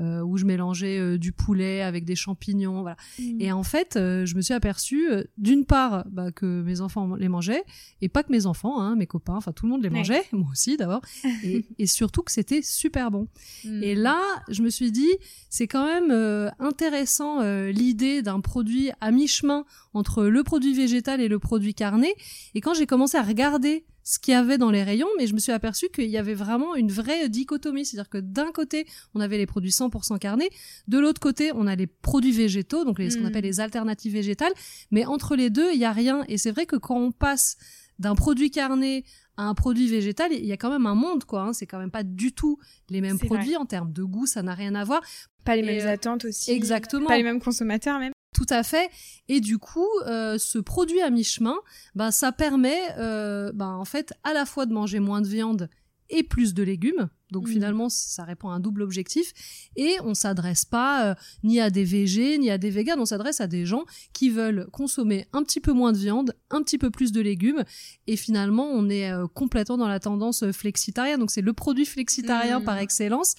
euh, 0.00 0.22
où 0.22 0.36
je 0.36 0.44
mélangeais 0.44 1.18
du 1.18 1.32
poulet 1.32 1.82
avec 1.82 2.04
des 2.04 2.16
champignons, 2.16 2.82
voilà. 2.82 2.96
Mm. 3.18 3.40
Et 3.40 3.52
en 3.52 3.62
fait, 3.62 3.92
je 3.94 4.34
me 4.34 4.40
suis 4.40 4.54
aperçue 4.54 5.08
d'une 5.36 5.64
part 5.64 6.04
bah, 6.10 6.32
que 6.32 6.62
mes 6.62 6.80
enfants 6.80 7.14
les 7.14 7.28
mangeaient 7.28 7.64
et 8.00 8.08
pas 8.08 8.22
que 8.22 8.32
mes 8.32 8.46
enfants, 8.46 8.80
hein, 8.80 8.96
mes 8.96 9.06
copains, 9.06 9.36
enfin 9.36 9.52
tout 9.52 9.66
le 9.66 9.72
monde 9.72 9.82
les 9.82 9.90
mangeait, 9.90 10.24
moi 10.32 10.48
aussi 10.50 10.76
d'abord, 10.76 11.02
et, 11.44 11.66
et, 11.78 11.86
surtout 11.86 12.22
que 12.22 12.32
c'était 12.32 12.62
super 12.62 12.97
bon. 13.10 13.28
Mm. 13.64 13.82
Et 13.82 13.94
là, 13.94 14.20
je 14.48 14.62
me 14.62 14.70
suis 14.70 14.92
dit, 14.92 15.10
c'est 15.50 15.66
quand 15.66 15.86
même 15.86 16.52
intéressant 16.58 17.40
l'idée 17.68 18.22
d'un 18.22 18.40
produit 18.40 18.90
à 19.00 19.10
mi-chemin 19.10 19.64
entre 19.94 20.24
le 20.24 20.42
produit 20.42 20.74
végétal 20.74 21.20
et 21.20 21.28
le 21.28 21.38
produit 21.38 21.74
carné. 21.74 22.14
Et 22.54 22.60
quand 22.60 22.74
j'ai 22.74 22.86
commencé 22.86 23.16
à 23.16 23.22
regarder 23.22 23.84
ce 24.08 24.18
qu'il 24.18 24.32
y 24.32 24.36
avait 24.38 24.56
dans 24.56 24.70
les 24.70 24.82
rayons, 24.82 25.08
mais 25.18 25.26
je 25.26 25.34
me 25.34 25.38
suis 25.38 25.52
aperçu 25.52 25.90
qu'il 25.90 26.08
y 26.08 26.16
avait 26.16 26.32
vraiment 26.32 26.74
une 26.74 26.90
vraie 26.90 27.28
dichotomie. 27.28 27.84
C'est-à-dire 27.84 28.08
que 28.08 28.16
d'un 28.16 28.52
côté, 28.52 28.86
on 29.14 29.20
avait 29.20 29.36
les 29.36 29.44
produits 29.44 29.70
100% 29.70 30.18
carnés, 30.18 30.48
de 30.86 30.98
l'autre 30.98 31.20
côté, 31.20 31.52
on 31.54 31.66
a 31.66 31.76
les 31.76 31.86
produits 31.86 32.32
végétaux, 32.32 32.86
donc 32.86 32.98
les, 32.98 33.10
ce 33.10 33.18
qu'on 33.18 33.24
hmm. 33.24 33.26
appelle 33.26 33.44
les 33.44 33.60
alternatives 33.60 34.14
végétales, 34.14 34.54
mais 34.90 35.04
entre 35.04 35.36
les 35.36 35.50
deux, 35.50 35.74
il 35.74 35.78
y 35.78 35.84
a 35.84 35.92
rien. 35.92 36.24
Et 36.26 36.38
c'est 36.38 36.50
vrai 36.50 36.64
que 36.64 36.76
quand 36.76 36.96
on 36.96 37.12
passe 37.12 37.58
d'un 37.98 38.14
produit 38.14 38.50
carné 38.50 39.04
à 39.38 39.44
un 39.44 39.54
produit 39.54 39.88
végétal, 39.88 40.32
il 40.32 40.44
y 40.44 40.52
a 40.52 40.58
quand 40.58 40.70
même 40.70 40.84
un 40.84 40.94
monde, 40.94 41.24
quoi. 41.24 41.40
Hein. 41.42 41.52
C'est 41.54 41.66
quand 41.66 41.78
même 41.78 41.90
pas 41.90 42.02
du 42.02 42.32
tout 42.32 42.58
les 42.90 43.00
mêmes 43.00 43.18
produits 43.18 43.56
en 43.56 43.64
termes 43.64 43.92
de 43.92 44.02
goût, 44.02 44.26
ça 44.26 44.42
n'a 44.42 44.52
rien 44.52 44.74
à 44.74 44.84
voir. 44.84 45.00
Pas 45.44 45.56
les 45.56 45.62
mêmes 45.62 45.86
attentes 45.86 46.26
aussi. 46.26 46.50
Exactement. 46.50 47.06
Pas 47.06 47.16
les 47.16 47.22
mêmes 47.22 47.40
consommateurs 47.40 47.98
même. 47.98 48.12
Tout 48.34 48.46
à 48.50 48.62
fait. 48.62 48.90
Et 49.28 49.40
du 49.40 49.58
coup, 49.58 49.88
ce 50.04 50.58
produit 50.58 51.00
à 51.00 51.08
mi-chemin, 51.10 51.56
ben, 51.94 52.10
ça 52.10 52.32
permet, 52.32 52.78
ben, 52.96 53.74
en 53.78 53.84
fait, 53.86 54.12
à 54.24 54.34
la 54.34 54.44
fois 54.44 54.66
de 54.66 54.74
manger 54.74 54.98
moins 55.00 55.22
de 55.22 55.28
viande 55.28 55.70
et 56.10 56.22
plus 56.22 56.52
de 56.52 56.62
légumes. 56.62 57.08
Donc 57.30 57.46
mmh. 57.46 57.52
finalement, 57.52 57.88
ça 57.88 58.24
répond 58.24 58.48
à 58.48 58.54
un 58.54 58.60
double 58.60 58.82
objectif. 58.82 59.32
Et 59.76 59.96
on 60.04 60.14
s'adresse 60.14 60.64
pas 60.64 61.10
euh, 61.10 61.14
ni 61.42 61.60
à 61.60 61.70
des 61.70 61.84
végés, 61.84 62.38
ni 62.38 62.50
à 62.50 62.58
des 62.58 62.70
véganes, 62.70 63.00
on 63.00 63.06
s'adresse 63.06 63.40
à 63.40 63.46
des 63.46 63.66
gens 63.66 63.84
qui 64.12 64.30
veulent 64.30 64.68
consommer 64.72 65.26
un 65.32 65.42
petit 65.42 65.60
peu 65.60 65.72
moins 65.72 65.92
de 65.92 65.98
viande, 65.98 66.34
un 66.50 66.62
petit 66.62 66.78
peu 66.78 66.90
plus 66.90 67.12
de 67.12 67.20
légumes. 67.20 67.64
Et 68.06 68.16
finalement, 68.16 68.66
on 68.66 68.88
est 68.88 69.10
euh, 69.10 69.26
complètement 69.26 69.76
dans 69.76 69.88
la 69.88 70.00
tendance 70.00 70.42
euh, 70.42 70.52
flexitarienne. 70.52 71.20
Donc 71.20 71.30
c'est 71.30 71.42
le 71.42 71.52
produit 71.52 71.86
flexitarien 71.86 72.60
par 72.60 72.76
mmh. 72.76 72.80
excellence. 72.80 73.34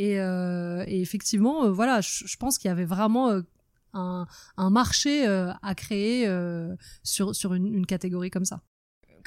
Et, 0.00 0.12
et 0.12 1.00
effectivement, 1.00 1.72
voilà, 1.72 2.00
je, 2.00 2.36
pense 2.36 2.56
qu'il 2.56 2.68
y 2.68 2.70
avait 2.70 2.84
vraiment 2.84 3.42
un, 3.94 4.28
un, 4.56 4.70
marché 4.70 5.26
à 5.26 5.74
créer 5.74 6.32
sur, 7.02 7.34
sur 7.34 7.52
une, 7.54 7.66
une 7.66 7.84
catégorie 7.84 8.30
comme 8.30 8.44
ça 8.44 8.62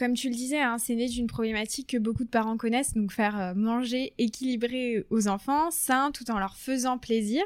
comme 0.01 0.15
tu 0.15 0.29
le 0.29 0.35
disais, 0.35 0.59
hein, 0.59 0.79
c'est 0.79 0.95
né 0.95 1.07
d'une 1.07 1.27
problématique 1.27 1.89
que 1.89 1.97
beaucoup 1.97 2.23
de 2.23 2.29
parents 2.29 2.57
connaissent, 2.57 2.95
donc 2.95 3.11
faire 3.11 3.39
euh, 3.39 3.53
manger 3.53 4.15
équilibré 4.17 5.05
aux 5.11 5.27
enfants, 5.27 5.69
sain, 5.69 6.09
tout 6.11 6.31
en 6.31 6.39
leur 6.39 6.57
faisant 6.57 6.97
plaisir. 6.97 7.43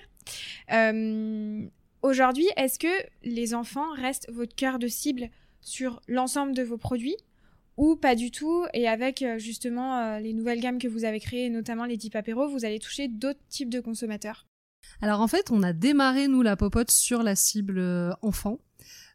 Euh, 0.71 1.65
aujourd'hui, 2.01 2.47
est-ce 2.55 2.79
que 2.79 2.87
les 3.25 3.53
enfants 3.53 3.91
restent 3.91 4.31
votre 4.31 4.55
cœur 4.55 4.79
de 4.79 4.87
cible 4.87 5.27
sur 5.59 5.99
l'ensemble 6.07 6.55
de 6.55 6.63
vos 6.63 6.77
produits 6.77 7.17
ou 7.75 7.97
pas 7.97 8.15
du 8.15 8.31
tout? 8.31 8.63
Et 8.73 8.87
avec 8.87 9.21
euh, 9.21 9.37
justement 9.37 10.17
les 10.19 10.31
nouvelles 10.31 10.61
gammes 10.61 10.79
que 10.79 10.87
vous 10.87 11.03
avez 11.03 11.19
créées, 11.19 11.49
notamment 11.49 11.83
les 11.83 11.97
types 11.97 12.15
apéro, 12.15 12.47
vous 12.47 12.63
allez 12.63 12.79
toucher 12.79 13.09
d'autres 13.09 13.45
types 13.49 13.69
de 13.69 13.81
consommateurs? 13.81 14.47
Alors 15.01 15.19
en 15.19 15.27
fait, 15.27 15.51
on 15.51 15.61
a 15.61 15.73
démarré 15.73 16.29
nous 16.29 16.41
la 16.41 16.55
popote 16.55 16.89
sur 16.89 17.21
la 17.21 17.35
cible 17.35 18.15
enfant. 18.21 18.59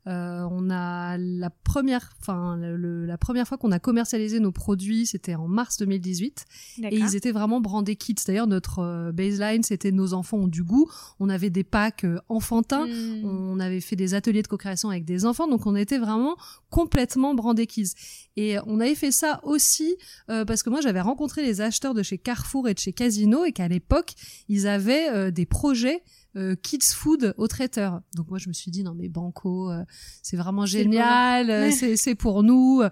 Euh, 0.07 0.47
on 0.51 0.71
a 0.71 1.19
la 1.19 1.51
première, 1.51 2.13
enfin 2.21 2.57
la 2.57 3.19
première 3.19 3.47
fois 3.47 3.59
qu'on 3.59 3.71
a 3.71 3.79
commercialisé 3.79 4.41
nos 4.41 4.53
produits, 4.53 5.07
c'était 5.07 5.35
en 5.35 5.47
mars 5.47 5.77
2018, 5.77 6.47
et 6.85 6.97
ils 6.97 7.17
étaient 7.17 7.33
vraiment 7.33 7.61
brandés 7.61 7.97
kids. 7.97 8.15
D'ailleurs, 8.27 8.47
notre 8.47 8.79
euh, 8.79 9.13
baseline, 9.13 9.63
c'était 9.63 9.93
nos 9.93 10.15
enfants 10.15 10.39
ont 10.39 10.49
du 10.49 10.63
goût. 10.63 10.91
On 11.19 11.29
avait 11.29 11.51
des 11.51 11.65
packs 11.65 12.05
euh, 12.05 12.19
enfantins, 12.29 12.87
hmm. 12.87 13.25
on 13.25 13.61
avait 13.61 13.81
fait 13.81 13.97
des 13.97 14.15
ateliers 14.15 14.43
de 14.43 14.49
co-création 14.49 14.89
avec 14.89 15.05
des 15.05 15.27
enfants, 15.27 15.49
donc 15.49 15.67
on 15.67 15.77
était 15.77 15.99
vraiment 15.99 16.37
complètement 16.71 17.35
brandés 17.35 17.67
kids. 17.67 17.93
Et 18.37 18.57
on 18.67 18.81
avait 18.81 18.95
fait 18.95 19.11
ça 19.11 19.41
aussi 19.43 19.97
parce 20.29 20.63
que 20.63 20.71
moi 20.71 20.81
j'avais 20.81 21.01
rencontré 21.01 21.43
les 21.43 21.61
acheteurs 21.61 21.95
de 21.95 22.03
chez 22.03 22.17
Carrefour 22.17 22.69
et 22.69 22.75
de 22.75 22.79
chez 22.79 22.93
Casino 22.93 23.45
et 23.45 23.53
qu'à 23.53 23.69
l'époque 23.69 24.15
ils 24.49 24.67
avaient 24.67 25.33
des 25.33 25.47
projets 25.47 26.03
euh, 26.37 26.55
kids 26.55 26.95
food 26.95 27.35
au 27.39 27.49
traiteur. 27.49 28.03
Donc 28.15 28.29
moi 28.29 28.39
je 28.39 28.49
me 28.49 28.53
suis 28.53 28.71
dit 28.71 28.85
non 28.85 28.95
mais 28.95 29.09
banco, 29.09 29.71
euh, 29.71 29.85
c'est 30.23 30.37
vraiment 30.37 30.65
génial, 30.67 31.51
euh, 31.51 31.71
c'est 31.73 32.15
pour 32.15 32.43
nous. 32.43 32.83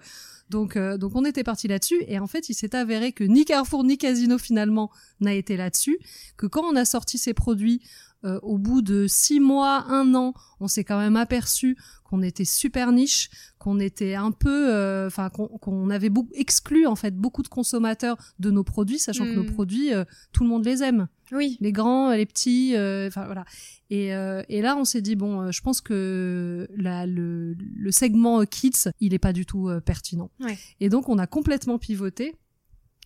Donc 0.49 0.77
donc 0.77 1.15
on 1.15 1.23
était 1.25 1.43
parti 1.43 1.67
là-dessus 1.67 2.03
et 2.07 2.19
en 2.19 2.27
fait 2.27 2.49
il 2.49 2.53
s'est 2.53 2.75
avéré 2.75 3.11
que 3.11 3.23
ni 3.23 3.45
Carrefour 3.45 3.83
ni 3.83 3.97
Casino 3.97 4.37
finalement 4.37 4.89
n'a 5.19 5.33
été 5.33 5.57
là-dessus, 5.57 5.99
que 6.37 6.47
quand 6.47 6.63
on 6.63 6.75
a 6.75 6.85
sorti 6.85 7.17
ces 7.17 7.33
produits 7.33 7.81
au 8.23 8.57
bout 8.57 8.81
de 8.81 9.07
six 9.07 9.39
mois, 9.39 9.85
un 9.87 10.13
an, 10.13 10.33
on 10.59 10.67
s'est 10.67 10.83
quand 10.83 10.99
même 10.99 11.15
aperçu 11.15 11.77
qu'on 12.09 12.21
était 12.23 12.45
super 12.45 12.91
niche, 12.91 13.29
qu'on 13.59 13.79
était 13.79 14.15
un 14.15 14.31
peu, 14.31 14.73
euh, 14.73 15.07
enfin 15.07 15.29
qu'on 15.29 15.89
avait 15.89 16.09
exclu 16.33 16.87
en 16.87 16.95
fait 16.95 17.15
beaucoup 17.15 17.43
de 17.43 17.47
consommateurs 17.47 18.17
de 18.39 18.49
nos 18.49 18.63
produits, 18.63 18.97
sachant 18.97 19.25
que 19.25 19.35
nos 19.35 19.43
hmm. 19.43 19.53
produits, 19.53 19.93
euh, 19.93 20.03
tout 20.31 20.43
le 20.43 20.49
monde 20.49 20.65
les 20.65 20.81
aime. 20.81 21.07
Oui. 21.31 21.57
Les 21.61 21.71
grands, 21.71 22.11
les 22.11 22.25
petits, 22.25 22.75
euh, 22.75 23.07
enfin 23.07 23.25
voilà. 23.25 23.45
Et, 23.91 24.09
et, 24.09 24.61
là, 24.61 24.77
on 24.77 24.85
s'est 24.85 25.01
dit 25.01 25.15
bon, 25.15 25.51
je 25.51 25.61
pense 25.61 25.81
que 25.81 26.67
la, 26.75 27.07
le, 27.07 27.55
le 27.55 27.91
segment 27.91 28.45
kids, 28.45 28.91
il 28.99 29.15
est 29.15 29.19
pas 29.19 29.33
du 29.33 29.47
tout 29.47 29.67
pertinent. 29.83 30.29
Ouais. 30.39 30.57
Et 30.79 30.89
donc, 30.89 31.09
on 31.09 31.17
a 31.17 31.25
complètement 31.25 31.79
pivoté. 31.79 32.35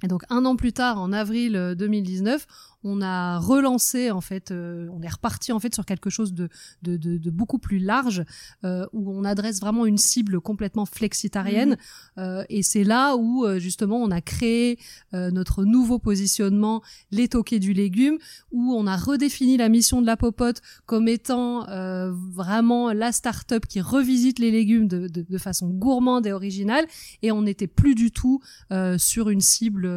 Et 0.04 0.08
donc 0.08 0.24
un 0.30 0.44
an 0.44 0.58
plus 0.58 0.74
tard, 0.74 1.00
en 1.00 1.14
avril 1.14 1.76
2019, 1.78 2.46
on 2.84 3.02
a 3.02 3.40
relancé 3.40 4.12
en 4.12 4.22
fait, 4.22 4.52
euh, 4.52 4.88
on 4.92 5.02
est 5.02 5.10
reparti 5.10 5.52
en 5.52 5.60
fait 5.60 5.74
sur 5.74 5.86
quelque 5.86 6.10
chose 6.10 6.34
de, 6.34 6.50
de, 6.82 6.98
de, 6.98 7.30
beaucoup 7.30 7.58
plus 7.58 7.80
large 7.80 8.24
euh, 8.64 8.86
où 8.94 9.12
on 9.12 9.24
adresse 9.24 9.60
vraiment 9.60 9.86
une 9.86 9.98
cible 9.98 10.42
complètement 10.42 10.86
flexitarienne 10.86 11.72
mhm. 11.72 11.78
euh, 12.18 12.44
et 12.50 12.62
c'est 12.62 12.84
là 12.84 13.16
où 13.16 13.46
justement 13.60 13.98
on 13.98 14.12
a 14.12 14.22
créé 14.22 14.78
notre 15.12 15.64
nouveau 15.64 16.00
positionnement 16.00 16.82
les 17.12 17.28
toqués 17.28 17.60
du 17.60 17.74
légume 17.74 18.18
où 18.52 18.74
on 18.74 18.88
a 18.88 18.98
redéfini 18.98 19.58
la 19.58 19.70
mission 19.70 20.02
de 20.02 20.06
la 20.06 20.18
popote 20.18 20.62
comme 20.86 21.08
étant 21.08 21.66
vraiment 22.12 22.92
la 22.94 23.12
start-up 23.12 23.66
qui 23.68 23.82
revisite 23.82 24.40
les 24.40 24.52
légumes 24.52 24.88
de, 24.88 25.08
de, 25.08 25.26
de, 25.28 25.38
façon 25.38 25.70
gourmande 25.70 26.28
et 26.28 26.32
originale 26.32 26.86
et 27.22 27.32
on 27.32 27.44
n'était 27.44 27.68
plus 27.68 27.96
du 27.96 28.12
tout 28.12 28.42
sur 28.98 29.30
une 29.30 29.42
cible 29.42 29.88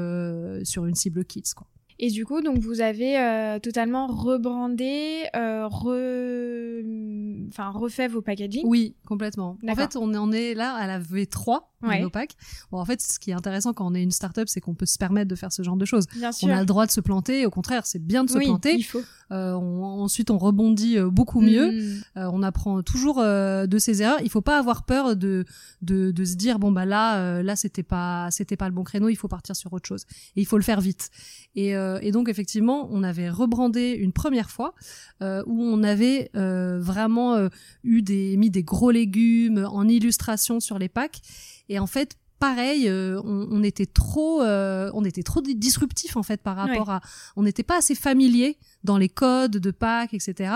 sur 0.65 0.87
une 0.87 0.95
cible 0.95 1.25
kids 1.25 1.55
quoi. 1.55 1.67
Et 1.99 2.11
du 2.11 2.27
coup, 2.27 2.43
donc 2.43 2.59
vous 2.59 2.81
avez 2.81 3.19
euh, 3.19 3.59
totalement 3.59 4.07
rebrandé, 4.07 5.25
euh, 5.35 5.67
re... 5.67 7.49
enfin 7.49 7.71
refait 7.71 8.07
vos 8.07 8.21
packaging. 8.21 8.65
Oui, 8.67 8.95
complètement. 9.07 9.57
En 9.67 9.75
fait, 9.75 9.97
on 9.97 10.15
en 10.15 10.31
est 10.31 10.55
là 10.55 10.75
à 10.75 10.87
la 10.87 11.01
V3 11.01 11.61
de 11.83 12.03
nos 12.03 12.11
packs. 12.11 12.37
Bon, 12.71 12.79
en 12.79 12.85
fait, 12.85 13.01
ce 13.01 13.19
qui 13.19 13.31
est 13.31 13.35
intéressant 13.35 13.73
quand 13.73 13.87
on 13.87 13.95
est 13.95 14.03
une 14.03 14.11
startup, 14.11 14.49
c'est 14.49 14.61
qu'on 14.61 14.75
peut 14.75 14.87
se 14.87 14.99
permettre 14.99 15.29
de 15.29 15.35
faire 15.37 15.53
ce 15.53 15.63
genre 15.63 15.77
de 15.77 15.85
choses. 15.85 16.07
Bien 16.15 16.33
sûr. 16.33 16.49
On 16.49 16.51
a 16.51 16.61
le 16.61 16.67
droit 16.67 16.85
de 16.85 16.91
se 16.91 17.01
planter. 17.01 17.47
Au 17.47 17.51
contraire, 17.51 17.87
c'est 17.87 18.05
bien 18.05 18.25
de 18.25 18.31
se 18.31 18.39
oui, 18.39 18.47
planter. 18.47 18.75
Il 18.75 18.83
faut. 18.83 19.03
Euh, 19.33 19.53
on, 19.55 20.03
ensuite, 20.03 20.31
on 20.31 20.39
rebondit 20.39 20.99
beaucoup 21.01 21.41
mieux. 21.41 21.73
Mm. 21.73 22.03
Euh, 22.17 22.31
on 22.33 22.43
apprend 22.43 22.83
toujours 22.83 23.23
de 23.23 23.79
ses 23.79 24.03
erreurs. 24.03 24.19
Il 24.23 24.31
faut 24.31 24.43
pas 24.43 24.59
avoir 24.59 24.85
peur 24.85 25.17
de 25.17 25.45
de, 25.83 26.11
de 26.11 26.25
se 26.25 26.35
dire 26.35 26.59
bon 26.59 26.73
bah 26.73 26.85
là 26.85 27.43
là 27.43 27.57
c'était 27.57 27.83
pas 27.83 28.29
c'était 28.31 28.57
pas 28.57 28.69
le 28.69 28.75
bon 28.75 28.85
créneau. 28.85 29.09
Il 29.09 29.17
faut 29.17 29.29
partir 29.29 29.57
sur 29.57 29.73
autre 29.73 29.87
chose. 29.87 30.05
Et 30.37 30.41
il 30.41 30.47
faut 30.47 30.59
le 30.59 30.63
faire 30.63 30.81
vite. 30.81 31.11
Et, 31.55 31.75
et 32.03 32.13
donc 32.13 32.29
effectivement, 32.29 32.89
on 32.91 33.03
avait 33.03 33.31
rebrandé 33.31 33.91
une 33.93 34.13
première 34.13 34.51
fois 34.51 34.75
où 35.21 35.63
on 35.63 35.83
avait 35.83 36.31
vraiment 36.35 37.49
eu 37.83 38.03
des 38.03 38.37
mis 38.37 38.51
des 38.51 38.63
gros 38.63 38.91
légumes 38.91 39.67
en 39.71 39.89
illustration 39.89 40.61
sur 40.61 40.79
les 40.79 40.89
packs. 40.89 41.21
Et 41.69 41.79
en 41.79 41.87
fait, 41.87 42.17
pareil, 42.39 42.89
euh, 42.89 43.21
on, 43.25 43.49
on, 43.51 43.63
était 43.63 43.87
trop, 43.87 44.43
euh, 44.43 44.91
on 44.95 45.05
était 45.05 45.23
trop 45.23 45.41
disruptif 45.41 46.17
en 46.17 46.23
fait 46.23 46.43
par 46.43 46.57
rapport 46.57 46.91
à, 46.91 47.01
on 47.37 47.43
n'était 47.43 47.63
pas 47.63 47.79
assez 47.79 47.95
familier 47.95 48.59
dans 48.87 48.97
les 48.97 49.09
codes 49.09 49.59
de 49.59 49.71
Pâques, 49.71 50.15
etc. 50.15 50.51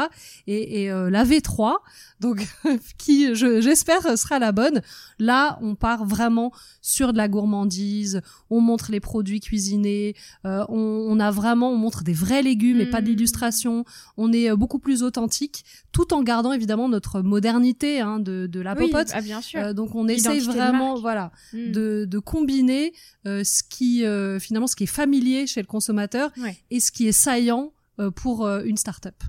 Et, 0.46 0.82
et 0.82 0.90
euh, 0.90 1.10
la 1.10 1.25
V3, 1.25 1.76
donc 2.20 2.46
qui, 2.99 3.34
j'espère, 3.34 4.18
sera 4.18 4.38
la 4.38 4.52
bonne. 4.52 4.80
Là, 5.18 5.58
on 5.60 5.75
part 5.75 6.06
vraiment 6.06 6.52
sur 6.80 7.12
de 7.12 7.18
la 7.18 7.28
gourmandise. 7.28 8.22
On 8.49 8.60
montre 8.60 8.90
les 8.90 9.00
produits 9.00 9.40
cuisinés. 9.40 10.14
Euh, 10.46 10.64
on, 10.68 11.06
on, 11.10 11.20
a 11.20 11.30
vraiment, 11.30 11.70
on 11.70 11.76
montre 11.76 12.04
des 12.04 12.14
vrais 12.14 12.42
légumes 12.42 12.80
et 12.80 12.87
pas 12.87 13.02
de 13.02 13.10
mmh. 13.10 13.84
On 14.16 14.32
est 14.32 14.54
beaucoup 14.56 14.78
plus 14.78 15.02
authentique, 15.02 15.64
tout 15.92 16.14
en 16.14 16.22
gardant 16.22 16.52
évidemment 16.52 16.88
notre 16.88 17.20
modernité 17.20 18.00
hein, 18.00 18.18
de, 18.18 18.46
de 18.46 18.60
la 18.60 18.75
popote. 18.75 19.08
Ah, 19.12 19.20
bien 19.20 19.40
sûr. 19.40 19.75
donc 19.75 19.94
on 19.94 20.08
essaye 20.08 20.40
vraiment, 20.40 20.94
voilà. 20.94 21.32
Mmh. 21.52 21.58
Mm. 21.60 21.72
de, 21.72 22.04
de 22.08 22.18
combiner 22.18 22.92
euh, 23.26 23.44
ce 23.44 23.62
qui 23.62 24.04
euh, 24.04 24.38
finalement 24.38 24.66
ce 24.66 24.76
qui 24.76 24.84
est 24.84 24.87
familier 24.87 25.46
chez 25.46 25.60
le 25.60 25.66
consommateur 25.66 26.30
et 26.70 26.80
ce 26.80 26.90
qui 26.90 27.08
est 27.08 27.12
saillant 27.12 27.66
euh, 27.66 27.79
pour 28.16 28.49
une 28.49 28.76
start-up. 28.76 29.23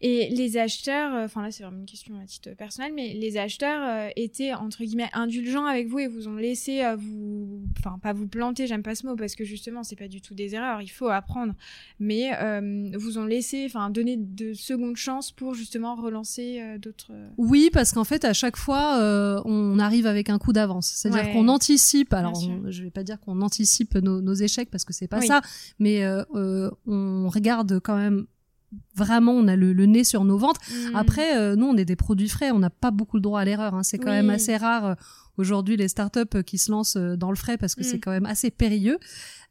Et 0.00 0.28
les 0.28 0.56
acheteurs, 0.56 1.14
euh, 1.14 1.24
enfin 1.24 1.40
là 1.40 1.50
c'est 1.52 1.62
vraiment 1.62 1.78
une 1.78 1.86
question 1.86 2.18
à 2.20 2.26
titre 2.26 2.50
personnel, 2.50 2.92
mais 2.94 3.14
les 3.14 3.36
acheteurs 3.36 3.80
euh, 3.82 4.10
étaient 4.16 4.52
entre 4.52 4.82
guillemets 4.82 5.08
indulgents 5.12 5.66
avec 5.66 5.86
vous 5.86 6.00
et 6.00 6.08
vous 6.08 6.26
ont 6.26 6.34
laissé 6.34 6.84
euh, 6.84 6.96
vous, 6.96 7.62
enfin 7.78 7.98
pas 8.02 8.12
vous 8.12 8.26
planter, 8.26 8.66
j'aime 8.66 8.82
pas 8.82 8.96
ce 8.96 9.06
mot 9.06 9.14
parce 9.14 9.36
que 9.36 9.44
justement 9.44 9.84
c'est 9.84 9.96
pas 9.96 10.08
du 10.08 10.20
tout 10.20 10.34
des 10.34 10.56
erreurs, 10.56 10.82
il 10.82 10.88
faut 10.88 11.08
apprendre, 11.08 11.54
mais 12.00 12.32
vous 12.96 13.18
ont 13.18 13.24
laissé, 13.24 13.64
enfin 13.66 13.88
donné 13.88 14.16
de 14.18 14.52
secondes 14.52 14.96
chances 14.96 15.30
pour 15.30 15.54
justement 15.54 15.94
relancer 15.94 16.60
d'autres. 16.78 17.12
Oui, 17.38 17.70
parce 17.72 17.92
qu'en 17.92 18.04
fait 18.04 18.24
à 18.24 18.32
chaque 18.32 18.56
fois 18.56 18.98
on 19.46 19.78
arrive 19.78 20.06
avec 20.06 20.28
un 20.28 20.38
coup 20.38 20.52
d'avance, 20.52 20.88
c'est-à-dire 20.88 21.32
qu'on 21.32 21.48
anticipe. 21.48 22.12
Alors 22.12 22.34
je 22.68 22.82
vais 22.82 22.90
pas 22.90 23.04
dire 23.04 23.20
qu'on 23.20 23.40
anticipe 23.40 23.94
nos, 23.94 24.20
nos, 24.20 24.34
échecs 24.34 24.70
parce 24.70 24.84
que 24.84 24.92
c'est 24.92 25.08
pas 25.08 25.22
ça, 25.22 25.40
mais 25.78 26.04
on 26.34 27.28
regarde 27.28 27.80
quand 27.80 27.96
même 27.96 28.26
vraiment 28.94 29.32
on 29.32 29.48
a 29.48 29.56
le, 29.56 29.72
nez 29.86 30.04
sur 30.04 30.24
nos 30.24 30.38
ventres. 30.38 30.60
Mm. 30.70 30.96
Après, 30.96 31.36
euh, 31.36 31.56
nous 31.56 31.66
on 31.66 31.76
est 31.76 31.84
des 31.84 31.96
produits 31.96 32.28
frais, 32.28 32.50
on 32.50 32.58
n'a 32.58 32.70
pas 32.70 32.90
beaucoup 32.90 33.16
le 33.16 33.22
droit 33.22 33.40
à 33.40 33.44
l'erreur. 33.44 33.74
Hein. 33.74 33.82
C'est 33.82 33.98
quand 33.98 34.10
même 34.10 34.30
assez 34.30 34.56
rare 34.56 34.84
euh, 34.86 34.94
aujourd'hui 35.36 35.76
les 35.76 35.88
startups 35.88 36.42
qui 36.44 36.58
se 36.58 36.70
lancent 36.70 36.96
euh, 36.96 37.16
dans 37.16 37.30
le 37.30 37.36
frais 37.36 37.58
parce 37.58 37.74
que 37.74 37.82
c'est 37.82 37.96
mm. 37.96 38.00
quand 38.00 38.10
même 38.10 38.26
assez 38.26 38.50
périlleux. 38.50 38.98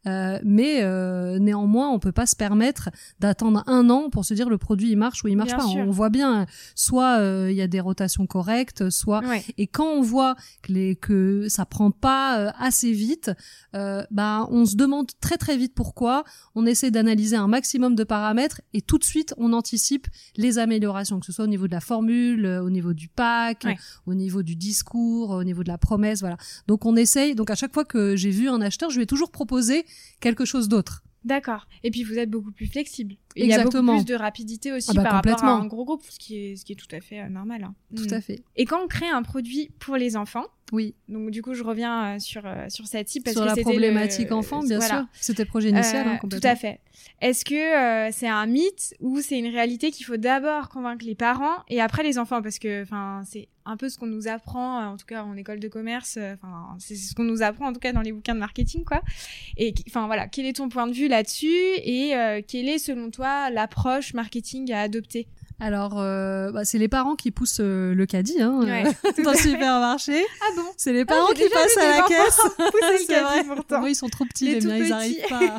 Euh, 0.06 0.38
mais 0.44 0.82
euh, 0.82 1.38
néanmoins, 1.38 1.88
on 1.90 1.98
peut 1.98 2.12
pas 2.12 2.26
se 2.26 2.36
permettre 2.36 2.90
d'attendre 3.20 3.62
un 3.66 3.88
an 3.90 4.10
pour 4.10 4.24
se 4.24 4.34
dire 4.34 4.48
le 4.50 4.58
produit 4.58 4.90
il 4.90 4.96
marche 4.96 5.24
ou 5.24 5.28
il 5.28 5.36
marche 5.36 5.50
Bien 5.50 5.58
pas. 5.58 5.66
sûr. 5.66 5.84
On 5.86 5.90
voit 5.90 6.10
bien, 6.10 6.46
soit 6.74 7.18
euh, 7.20 7.48
il 7.50 7.56
y 7.56 7.62
a 7.62 7.66
des 7.68 7.80
rotations 7.80 8.26
correctes, 8.26 8.90
soit 8.90 9.20
Ouais. 9.24 9.42
et 9.56 9.66
quand 9.66 9.86
on 9.88 10.02
voit 10.02 10.34
que, 10.62 10.72
les, 10.72 10.96
que 10.96 11.48
ça 11.48 11.64
prend 11.64 11.90
pas 11.90 12.38
euh, 12.38 12.50
assez 12.58 12.92
vite, 12.92 13.30
euh, 13.74 14.02
bah 14.10 14.46
on 14.50 14.66
se 14.66 14.76
demande 14.76 15.06
très 15.20 15.36
très 15.38 15.56
vite 15.56 15.72
pourquoi. 15.74 16.24
On 16.54 16.66
essaie 16.66 16.90
d'analyser 16.90 17.36
un 17.36 17.48
maximum 17.48 17.94
de 17.94 18.04
paramètres 18.04 18.60
et 18.74 18.82
tout 18.82 18.98
de 18.98 19.04
suite 19.04 19.34
on 19.38 19.52
anticipe 19.52 20.06
les 20.36 20.58
améliorations, 20.58 21.18
que 21.20 21.26
ce 21.26 21.32
soit 21.32 21.44
au 21.44 21.48
niveau 21.48 21.66
de 21.66 21.72
la 21.72 21.80
formule, 21.80 22.46
au 22.46 22.70
niveau 22.70 22.92
du 22.92 23.08
pack, 23.08 23.62
Ouais. 23.64 23.76
au 24.06 24.14
niveau 24.14 24.42
du 24.42 24.54
discours, 24.56 25.30
au 25.30 25.44
niveau 25.44 25.62
de 25.62 25.68
la 25.68 25.78
promesse, 25.78 26.20
voilà. 26.20 26.36
Donc 26.68 26.84
on 26.84 26.94
essaye. 26.96 27.34
Donc 27.34 27.50
à 27.50 27.54
chaque 27.54 27.72
fois 27.72 27.84
que 27.84 28.16
j'ai 28.16 28.30
vu 28.30 28.48
un 28.48 28.60
acheteur, 28.60 28.90
je 28.90 28.98
vais 29.00 29.06
toujours 29.06 29.30
proposer 29.30 29.84
quelque 30.20 30.44
chose 30.44 30.68
d'autre. 30.68 31.02
D'accord. 31.24 31.66
Et 31.82 31.90
puis 31.90 32.04
vous 32.04 32.18
êtes 32.18 32.30
beaucoup 32.30 32.52
plus 32.52 32.66
flexible. 32.66 33.16
Il 33.36 33.46
y 33.46 33.52
a 33.52 33.64
beaucoup 33.64 33.82
plus 33.84 34.04
de 34.04 34.14
rapidité 34.14 34.72
aussi 34.72 34.88
Ah 34.92 34.94
bah, 34.94 35.02
par 35.02 35.12
rapport 35.14 35.42
à 35.44 35.50
un 35.50 35.66
gros 35.66 35.84
groupe, 35.84 36.02
ce 36.08 36.18
qui 36.18 36.36
est, 36.36 36.56
ce 36.56 36.64
qui 36.64 36.72
est 36.72 36.76
tout 36.76 36.94
à 36.94 37.00
fait 37.00 37.20
euh, 37.20 37.28
normal. 37.28 37.64
hein. 37.64 37.74
Tout 37.96 38.04
Mm. 38.10 38.14
à 38.14 38.20
fait. 38.20 38.42
Et 38.56 38.64
quand 38.64 38.80
on 38.82 38.86
crée 38.86 39.08
un 39.08 39.22
produit 39.22 39.70
pour 39.80 39.96
les 39.96 40.16
enfants, 40.16 40.44
Oui. 40.72 40.94
donc 41.08 41.30
du 41.30 41.42
coup 41.42 41.54
je 41.54 41.62
reviens 41.64 42.14
euh, 42.14 42.18
sur, 42.18 42.42
euh, 42.46 42.66
sur 42.68 42.86
cette 42.86 43.08
cible 43.08 43.24
parce 43.24 43.36
Sur 43.36 43.44
que 43.44 43.48
la 43.56 43.56
problématique 43.56 44.28
le- 44.30 44.36
enfant, 44.36 44.62
bien 44.62 44.78
voilà. 44.78 44.94
sûr. 44.98 45.06
C'était 45.20 45.44
projet 45.44 45.70
initial, 45.70 46.06
Euh, 46.06 46.10
hein, 46.12 46.18
tout 46.28 46.40
à 46.42 46.54
fait. 46.56 46.80
Est-ce 47.20 47.44
que 47.44 47.54
euh, 48.08 48.10
c'est 48.12 48.28
un 48.28 48.46
mythe 48.46 48.94
ou 49.00 49.20
c'est 49.20 49.38
une 49.38 49.48
réalité 49.52 49.90
qu'il 49.90 50.06
faut 50.06 50.16
d'abord 50.16 50.68
convaincre 50.68 51.04
les 51.04 51.14
parents 51.16 51.56
et 51.68 51.80
après 51.80 52.02
les 52.04 52.18
enfants? 52.18 52.40
Parce 52.40 52.58
que 52.60 52.82
enfin 52.82 53.22
c'est 53.26 53.48
un 53.66 53.76
peu 53.76 53.88
ce 53.88 53.98
qu'on 53.98 54.06
nous 54.06 54.28
apprend, 54.28 54.86
en 54.92 54.96
tout 54.96 55.06
cas 55.06 55.24
en 55.24 55.36
école 55.36 55.58
de 55.58 55.68
commerce. 55.68 56.18
Enfin 56.34 56.76
c'est 56.78 56.94
ce 56.94 57.14
qu'on 57.14 57.24
nous 57.24 57.42
apprend 57.42 57.66
en 57.68 57.72
tout 57.72 57.80
cas 57.80 57.92
dans 57.92 58.00
les 58.02 58.12
bouquins 58.12 58.34
de 58.34 58.40
marketing, 58.40 58.84
quoi. 58.84 59.02
Et 59.56 59.74
enfin 59.88 60.06
voilà, 60.06 60.28
quel 60.28 60.46
est 60.46 60.54
ton 60.54 60.68
point 60.68 60.86
de 60.86 60.92
vue 60.92 61.08
là-dessus 61.08 61.46
et 61.48 62.14
euh, 62.16 62.40
quelle 62.46 62.68
est 62.68 62.78
selon 62.78 63.10
toi 63.10 63.23
l'approche 63.50 64.14
marketing 64.14 64.72
à 64.72 64.80
adopter 64.80 65.26
Alors, 65.60 65.98
euh, 66.00 66.50
bah, 66.52 66.64
c'est 66.64 66.78
les 66.78 66.88
parents 66.88 67.14
qui 67.16 67.30
poussent 67.30 67.60
euh, 67.60 67.94
le 67.94 68.06
caddie 68.06 68.40
hein, 68.40 68.60
Ouais, 68.62 68.84
euh, 68.86 69.22
dans 69.24 69.32
le 69.32 69.36
supermarché. 69.38 70.24
Ah 70.42 70.46
bon 70.56 70.64
C'est 70.76 70.92
les 70.92 71.04
parents 71.04 71.28
j'ai 71.36 71.44
qui 71.44 71.50
passent 71.50 71.76
à 71.76 72.00
la 72.00 72.02
caisse. 72.02 72.40
C'est 73.06 73.20
vrai. 73.20 73.44
pourtant. 73.44 73.80
Moi, 73.80 73.90
ils 73.90 73.94
sont 73.94 74.08
trop 74.08 74.24
petits, 74.24 74.46
Les 74.46 74.54
les 74.54 74.60
tout 74.60 74.66
miens, 74.68 74.76
ils 74.76 74.82
petits. 74.82 74.92
arrivent 74.92 75.28
pas. 75.28 75.58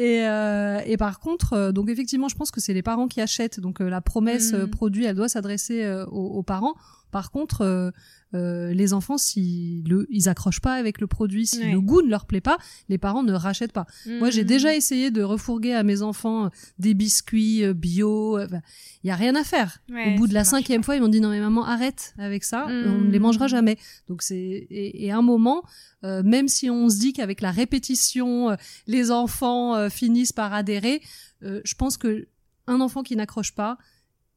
Et, 0.00 0.26
euh, 0.26 0.80
et 0.86 0.96
par 0.96 1.20
contre, 1.20 1.52
euh, 1.52 1.72
donc 1.72 1.90
effectivement, 1.90 2.28
je 2.28 2.36
pense 2.36 2.50
que 2.50 2.60
c'est 2.60 2.72
les 2.72 2.82
parents 2.82 3.06
qui 3.08 3.20
achètent. 3.20 3.60
Donc 3.60 3.80
euh, 3.80 3.88
la 3.90 4.00
promesse 4.00 4.52
Mm. 4.54 4.68
produit, 4.68 5.04
elle 5.04 5.16
doit 5.16 5.28
s'adresser 5.28 5.84
aux, 6.10 6.38
aux 6.38 6.42
parents. 6.42 6.74
Par 7.10 7.32
contre, 7.32 7.92
euh, 8.34 8.72
les 8.72 8.92
enfants, 8.92 9.18
si 9.18 9.82
le, 9.88 10.06
ils 10.10 10.28
accrochent 10.28 10.60
pas 10.60 10.74
avec 10.74 11.00
le 11.00 11.08
produit, 11.08 11.46
si 11.48 11.58
Ouais. 11.58 11.72
le 11.72 11.80
goût 11.80 12.02
ne 12.02 12.08
leur 12.08 12.24
plaît 12.26 12.40
pas, 12.40 12.56
les 12.88 12.98
parents 12.98 13.24
ne 13.24 13.32
rachètent 13.32 13.72
pas. 13.72 13.86
Moi, 14.06 14.30
j'ai 14.30 14.44
Mm. 14.44 14.46
déjà 14.46 14.74
essayé 14.76 15.10
de 15.10 15.22
refourguer 15.22 15.74
à 15.74 15.82
mes 15.82 16.02
enfants 16.02 16.50
des 16.78 16.94
biscuits 16.94 17.64
bio. 17.74 18.38
Il 18.38 19.08
y 19.08 19.10
a 19.10 19.16
rien 19.16 19.34
à 19.34 19.42
faire. 19.42 19.80
Ouais, 19.90 20.14
Au 20.14 20.16
bout 20.18 20.28
de 20.28 20.34
la 20.34 20.44
cinquième 20.44 20.84
fois, 20.84 20.94
ils 20.94 21.02
m'ont 21.02 21.08
dit 21.08 21.20
non 21.20 21.30
mais 21.30 21.40
maman 21.40 21.64
arrête 21.66 22.14
avec 22.18 22.44
ça, 22.44 22.66
Mm. 22.68 22.84
on 22.86 22.98
ne 23.06 23.10
les 23.10 23.18
mangera 23.18 23.48
jamais. 23.48 23.76
Donc 24.08 24.22
c'est 24.22 24.36
et, 24.38 25.04
et 25.04 25.10
à 25.10 25.18
un 25.18 25.22
moment, 25.22 25.62
euh, 26.04 26.22
même 26.22 26.46
si 26.46 26.70
on 26.70 26.88
se 26.88 26.98
dit 27.00 27.12
qu'avec 27.12 27.40
la 27.40 27.50
répétition, 27.50 28.50
euh, 28.50 28.54
les 28.86 29.10
enfants 29.10 29.74
finissent 29.90 30.32
par 30.32 30.52
adhérer, 30.52 31.02
euh, 31.42 31.60
je 31.64 31.74
pense 31.74 31.96
que 31.96 32.28
un 32.66 32.80
enfant 32.80 33.02
qui 33.02 33.16
n'accroche 33.16 33.54
pas, 33.54 33.76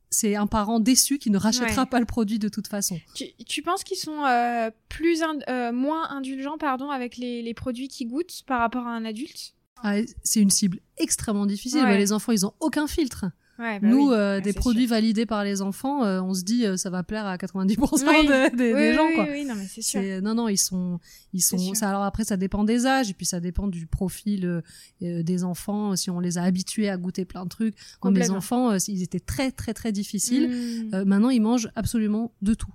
c'est 0.10 0.36
un 0.36 0.46
parent 0.48 0.80
déçu 0.80 1.18
qui 1.18 1.30
ne 1.32 1.38
rachètera 1.38 1.84
Ouais. 1.84 1.90
pas 1.90 2.00
le 2.00 2.06
produit 2.06 2.38
de 2.40 2.48
toute 2.50 2.68
façon. 2.68 3.00
Tu, 3.16 3.26
tu 3.48 3.62
penses 3.64 3.84
qu'ils 3.84 3.98
sont 3.98 4.24
euh, 4.26 4.70
plus 4.90 5.22
ind- 5.22 5.44
euh, 5.50 5.72
moins 5.72 6.10
indulgents 6.12 6.58
pardon 6.60 6.90
avec 6.92 7.18
les, 7.18 7.42
les 7.42 7.54
produits 7.54 7.88
qui 7.88 8.06
goûtent 8.06 8.44
par 8.46 8.60
rapport 8.60 8.86
à 8.86 8.92
un 8.92 9.06
adulte? 9.06 9.54
Ah, 9.84 9.96
c'est 10.24 10.40
une 10.40 10.50
cible 10.52 10.80
extrêmement 10.98 11.46
difficile. 11.46 11.84
Ouais. 11.84 11.98
Les 11.98 12.12
enfants, 12.14 12.32
ils 12.32 12.46
ont 12.46 12.54
aucun 12.60 12.88
filtre. 12.88 13.26
Ouais, 13.60 13.80
bah 13.80 13.88
Nous, 13.88 14.10
oui. 14.10 14.14
euh, 14.16 14.36
Ouais, 14.38 14.42
des 14.42 14.54
produits 14.54 14.84
sûr. 14.88 14.96
validés 14.96 15.26
par 15.26 15.44
les 15.44 15.62
enfants, 15.62 16.04
euh, 16.04 16.22
on 16.22 16.34
se 16.34 16.44
dit 16.44 16.66
euh, 16.66 16.78
ça 16.78 16.90
va 16.90 17.04
plaire 17.04 17.26
à 17.26 17.38
90% 17.38 18.08
Oui. 18.08 18.28
de- 18.28 18.56
des- 18.56 18.74
Oui, 18.74 18.80
des 18.80 18.90
oui, 18.90 18.94
gens. 18.96 19.08
oui, 19.08 19.16
quoi. 19.16 19.28
oui, 19.30 19.46
non 19.46 19.56
mais 19.56 19.68
c'est 19.82 20.22
non 20.22 20.34
non 20.36 20.48
ils 20.50 20.58
sont 20.58 21.00
ils 21.34 21.42
sont 21.42 21.74
ça 21.74 21.90
alors 21.90 22.04
après 22.04 22.24
ça 22.24 22.38
dépend 22.38 22.64
des 22.64 22.86
âges 22.86 23.10
et 23.10 23.14
puis 23.14 23.26
ça 23.26 23.40
dépend 23.40 23.68
du 23.68 23.86
profil 23.88 24.46
euh, 24.46 24.62
euh, 25.02 25.24
des 25.24 25.44
enfants 25.44 25.96
si 25.96 26.10
on 26.10 26.20
les 26.20 26.38
a 26.38 26.44
habitués 26.44 26.90
à 26.90 26.98
goûter 26.98 27.26
plein 27.26 27.44
de 27.44 27.50
trucs 27.50 27.76
mes 27.76 28.00
Complètement. 28.00 28.38
enfants 28.38 28.72
euh, 28.72 28.78
ils 28.88 29.02
étaient 29.04 29.20
très 29.20 29.52
très 29.52 29.74
très 29.74 29.92
difficiles 29.92 30.50
Mm. 30.50 30.94
Euh, 30.96 31.06
maintenant 31.06 31.30
ils 31.30 31.42
mangent 31.42 31.70
absolument 31.76 32.32
de 32.42 32.54
tout 32.54 32.70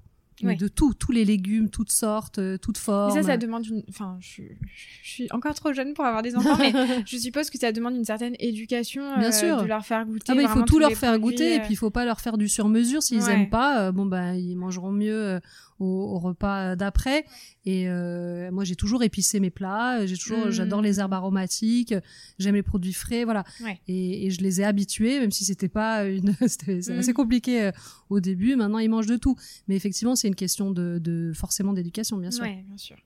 Mais 0.46 0.56
de 0.56 0.68
tout 0.68 0.94
tous 0.94 1.12
les 1.12 1.24
légumes 1.24 1.68
toutes 1.70 1.90
sortes 1.92 2.38
euh, 2.38 2.58
toutes 2.58 2.78
formes 2.78 3.14
Mais 3.14 3.22
ça, 3.22 3.28
ça 3.28 3.36
demande 3.36 3.66
une. 3.66 3.82
Enfin, 3.88 4.16
je, 4.20 4.28
suis- 4.28 4.56
je 5.02 5.08
suis 5.10 5.28
encore 5.32 5.54
trop 5.54 5.72
jeune 5.72 5.94
pour 5.94 6.04
avoir 6.04 6.22
des 6.22 6.36
enfants, 6.36 6.56
mais 6.58 6.72
je 7.06 7.16
suppose 7.16 7.50
que 7.50 7.58
ça 7.58 7.72
demande 7.72 7.94
une 7.96 8.04
certaine 8.04 8.34
éducation. 8.38 9.02
Bien 9.18 9.28
euh, 9.28 9.32
sûr. 9.32 9.62
De 9.62 9.66
leur 9.66 9.84
faire 9.84 10.04
goûter. 10.06 10.24
ah 10.28 10.34
bah, 10.34 10.42
il 10.42 10.48
faut 10.48 10.62
tout 10.62 10.78
leur 10.78 10.92
faire 10.92 11.18
produits, 11.18 11.36
goûter 11.36 11.54
et 11.54 11.58
euh, 11.58 11.62
puis 11.64 11.72
il 11.72 11.76
faut 11.76 11.90
pas 11.90 12.04
leur 12.04 12.20
faire 12.20 12.38
du 12.38 12.48
sur-mesure 12.48 13.02
s'ils 13.02 13.22
Ouais. 13.22 13.32
aiment 13.32 13.50
pas 13.50 13.80
euh, 13.88 13.92
bon 13.92 14.06
bah 14.06 14.34
ils 14.36 14.54
mangeront 14.56 14.92
mieux 14.92 15.12
euh, 15.14 15.40
au, 15.78 15.86
au 15.86 16.18
repas 16.18 16.74
d'après 16.76 17.24
et 17.64 17.88
euh, 17.88 18.50
moi 18.50 18.64
j'ai 18.64 18.74
toujours 18.76 19.02
épicé 19.02 19.38
mes 19.40 19.50
plats 19.50 20.04
j'ai 20.06 20.16
toujours 20.16 20.46
Mm. 20.46 20.50
j'adore 20.50 20.82
les 20.82 20.98
herbes 21.00 21.12
aromatiques 21.14 21.94
j'aime 22.38 22.54
les 22.56 22.62
produits 22.62 22.92
frais 22.92 23.24
voilà 23.24 23.44
Ouais. 23.62 23.78
et, 23.88 24.26
et 24.26 24.30
je 24.30 24.40
les 24.40 24.60
ai 24.60 24.64
habitués 24.64 25.20
même 25.20 25.30
si 25.30 25.44
c'était 25.44 25.68
pas 25.68 26.04
une 26.06 26.34
c'était 26.46 26.80
Mm. 26.92 26.98
assez 26.98 27.12
compliqué 27.12 27.62
euh, 27.62 27.70
au 28.10 28.20
début 28.20 28.56
maintenant 28.56 28.78
ils 28.78 28.88
mangent 28.90 29.06
de 29.06 29.16
tout 29.16 29.36
mais 29.68 29.76
effectivement 29.76 30.16
c'est 30.16 30.28
une 30.28 30.34
question 30.34 30.70
de, 30.70 30.98
de 30.98 31.32
forcément 31.34 31.72
d'éducation 31.72 32.16
bien 32.18 32.30
sûr 32.30 32.44
Ouais, 32.44 32.64
bien 32.66 32.76
sûr. 32.76 32.96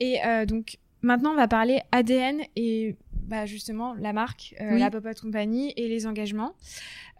Et 0.00 0.24
euh, 0.24 0.46
donc, 0.46 0.78
maintenant, 1.02 1.32
on 1.32 1.36
va 1.36 1.48
parler 1.48 1.80
ADN 1.92 2.40
et 2.54 2.96
bah, 3.26 3.46
justement 3.46 3.94
la 3.94 4.12
marque, 4.12 4.54
euh, 4.60 4.74
Oui. 4.74 4.80
la 4.80 4.90
Popote 4.90 5.20
Company 5.20 5.72
et 5.76 5.88
les 5.88 6.06
engagements. 6.06 6.54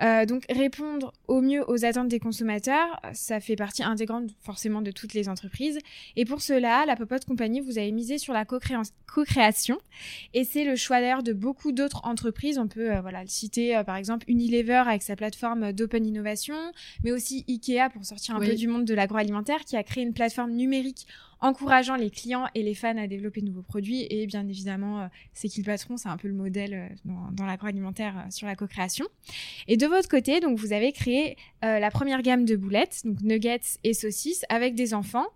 Euh, 0.01 0.27
donc, 0.27 0.45
répondre 0.49 1.13
au 1.27 1.41
mieux 1.41 1.69
aux 1.69 1.85
attentes 1.85 2.07
des 2.07 2.21
consommateurs, 2.21 3.01
ça 3.13 3.41
fait 3.41 3.57
partie 3.57 3.83
intégrante 3.83 4.31
forcément 4.41 4.81
de 4.81 4.93
toutes 4.93 5.13
les 5.13 5.29
entreprises. 5.29 5.81
Et 6.15 6.25
pour 6.25 6.41
cela, 6.41 6.87
la 6.87 6.95
Popote 6.95 7.25
Company, 7.25 7.61
vous 7.61 7.79
avez 7.79 7.91
misé 7.91 8.17
sur 8.19 8.33
la 8.33 8.45
co-création. 8.45 9.79
Et 10.35 10.45
c'est 10.45 10.65
le 10.65 10.77
choix 10.77 11.01
d'ailleurs 11.01 11.23
de 11.25 11.33
beaucoup 11.33 11.73
d'autres 11.73 12.05
entreprises. 12.05 12.59
On 12.59 12.69
peut 12.69 12.93
euh, 12.95 13.01
voilà, 13.01 13.27
citer 13.27 13.77
euh, 13.77 13.83
par 13.83 13.97
exemple 13.97 14.25
Unilever 14.31 14.85
avec 14.87 15.03
sa 15.03 15.17
plateforme 15.17 15.73
d'open 15.73 16.07
innovation, 16.07 16.55
mais 17.03 17.11
aussi 17.11 17.45
Ikea 17.49 17.91
pour 17.93 18.05
sortir 18.05 18.37
un 18.37 18.41
Oui. 18.41 18.49
peu 18.51 18.55
du 18.55 18.69
monde 18.69 18.85
de 18.85 18.95
l'agroalimentaire 18.95 19.65
qui 19.65 19.77
a 19.77 19.83
créé 19.83 20.05
une 20.05 20.15
plateforme 20.15 20.53
numérique 20.53 21.07
encourageant 21.41 21.95
les 21.95 22.11
clients 22.11 22.47
et 22.57 22.65
les 22.65 22.75
fans 22.75 22.97
à 22.99 23.07
développer 23.07 23.41
de 23.41 23.47
nouveaux 23.47 23.63
produits. 23.63 24.07
Et 24.11 24.27
bien 24.27 24.47
évidemment, 24.49 25.03
euh, 25.03 25.07
c'est 25.33 25.49
qui 25.49 25.61
le 25.61 25.67
patron, 25.67 25.88
c'est 25.97 26.09
un 26.09 26.17
peu 26.17 26.29
le 26.29 26.35
modèle 26.35 26.75
euh, 26.75 26.89
dans, 27.05 27.31
dans 27.33 27.47
l'agroalimentaire 27.47 28.19
euh, 28.19 28.31
sur 28.31 28.47
la 28.47 28.57
co-création. 28.57 29.07
Et 29.67 29.77
de 29.77 29.87
votre 29.87 30.09
côté, 30.09 30.41
donc 30.41 30.59
vous 30.59 30.73
avez 30.73 30.93
créé 30.93 31.37
euh, 31.65 31.79
la 31.79 31.91
première 31.91 32.23
gamme 32.23 32.45
de 32.45 32.57
boulettes, 32.57 33.03
donc 33.05 33.21
nuggets 33.23 33.61
et 33.85 33.95
saucisses 33.95 34.45
avec 34.49 34.75
des 34.75 34.95
enfants, 34.95 35.27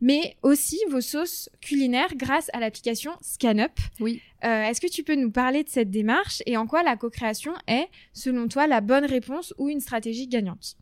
mais 0.00 0.36
aussi 0.42 0.78
vos 0.90 1.00
sauces 1.00 1.48
culinaires 1.60 2.14
grâce 2.16 2.50
à 2.52 2.60
l'application 2.60 3.12
ScanUp. 3.20 3.72
Oui. 4.00 4.20
Euh, 4.44 4.64
Est-ce 4.64 4.80
que 4.80 4.90
tu 4.90 5.02
peux 5.02 5.14
nous 5.14 5.30
parler 5.30 5.64
de 5.64 5.68
cette 5.68 5.90
démarche 5.90 6.42
et 6.46 6.56
en 6.56 6.66
quoi 6.66 6.82
la 6.82 6.96
co-création 6.96 7.52
est, 7.68 7.88
selon 8.12 8.48
toi, 8.48 8.66
la 8.66 8.80
bonne 8.80 9.04
réponse 9.04 9.54
ou 9.58 9.68
une 9.68 9.80
stratégie 9.80 10.26
gagnante? 10.26 10.76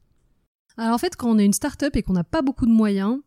Alors 0.77 0.95
en 0.95 0.99
fait, 0.99 1.15
quand 1.17 1.31
on 1.31 1.39
est 1.39 1.45
une 1.45 1.53
start-up 1.53 1.95
et 1.97 2.03
qu'on 2.03 2.15
n'a 2.15 2.25
pas 2.25 2.41
beaucoup 2.41 2.65
de 2.65 2.71
moyens, 2.71 3.19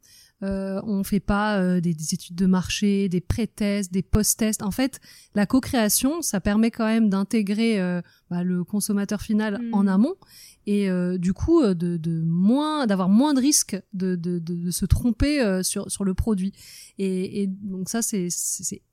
euh, 0.43 0.82
on 0.86 1.03
fait 1.03 1.19
pas 1.21 1.60
euh, 1.60 1.79
des, 1.79 1.93
des 1.93 2.13
études 2.13 2.36
de 2.36 2.45
marché, 2.45 3.08
des 3.08 3.21
pré-tests, 3.21 3.91
des 3.93 4.01
post-tests. 4.03 4.62
En 4.62 4.71
fait, 4.71 4.99
la 5.36 5.45
co-création, 5.45 6.21
ça 6.21 6.41
permet 6.41 6.69
quand 6.69 6.86
même 6.86 7.10
d'intégrer 7.10 7.79
euh, 7.79 8.01
bah, 8.29 8.43
le 8.43 8.63
consommateur 8.63 9.21
final 9.21 9.60
Mm. 9.62 9.73
en 9.73 9.88
amont 9.88 10.15
et 10.65 10.89
euh, 10.89 11.17
du 11.17 11.34
coup 11.34 11.62
de, 11.63 11.97
de 11.97 12.21
moins 12.25 12.88
d'avoir 12.88 13.10
moins 13.10 13.34
de 13.34 13.39
risques 13.41 13.77
de, 13.93 14.15
de, 14.15 14.39
de, 14.39 14.56
de 14.56 14.71
se 14.71 14.86
tromper 14.86 15.62
sur 15.63 15.91
sur 15.91 16.03
le 16.03 16.13
produit. 16.13 16.53
Et, 16.97 17.41
et 17.43 17.47
donc 17.47 17.89
ça 17.89 18.01
c'est 18.01 18.29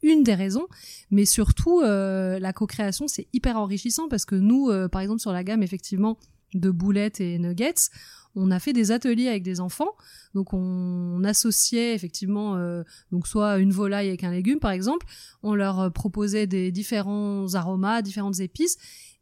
une 0.02 0.22
des 0.22 0.34
raisons, 0.34 0.66
mais 1.10 1.24
surtout 1.24 1.80
la 1.80 2.52
co-création 2.52 3.06
c'est 3.08 3.28
hyper 3.32 3.56
enrichissant 3.56 4.08
parce 4.08 4.24
que 4.24 4.34
nous 4.34 4.70
par 4.90 5.00
exemple 5.00 5.20
sur 5.20 5.32
la 5.32 5.44
gamme 5.44 5.62
effectivement 5.62 6.18
de 6.54 6.70
boulettes 6.70 7.20
et 7.20 7.38
nuggets, 7.38 7.90
on 8.36 8.50
a 8.50 8.60
fait 8.60 8.72
des 8.72 8.92
ateliers 8.92 9.28
avec 9.28 9.42
des 9.42 9.60
enfants. 9.60 9.90
Donc 10.34 10.52
on 10.52 11.22
associait 11.24 11.94
effectivement 11.94 12.56
euh, 12.56 12.82
donc 13.10 13.26
soit 13.26 13.58
une 13.58 13.72
volaille 13.72 14.08
avec 14.08 14.24
un 14.24 14.30
légume 14.30 14.60
par 14.60 14.70
exemple, 14.70 15.06
on 15.42 15.54
leur 15.54 15.80
euh, 15.80 15.90
proposait 15.90 16.46
des 16.46 16.70
différents 16.70 17.54
aromas, 17.54 18.02
différentes 18.02 18.40
épices 18.40 18.76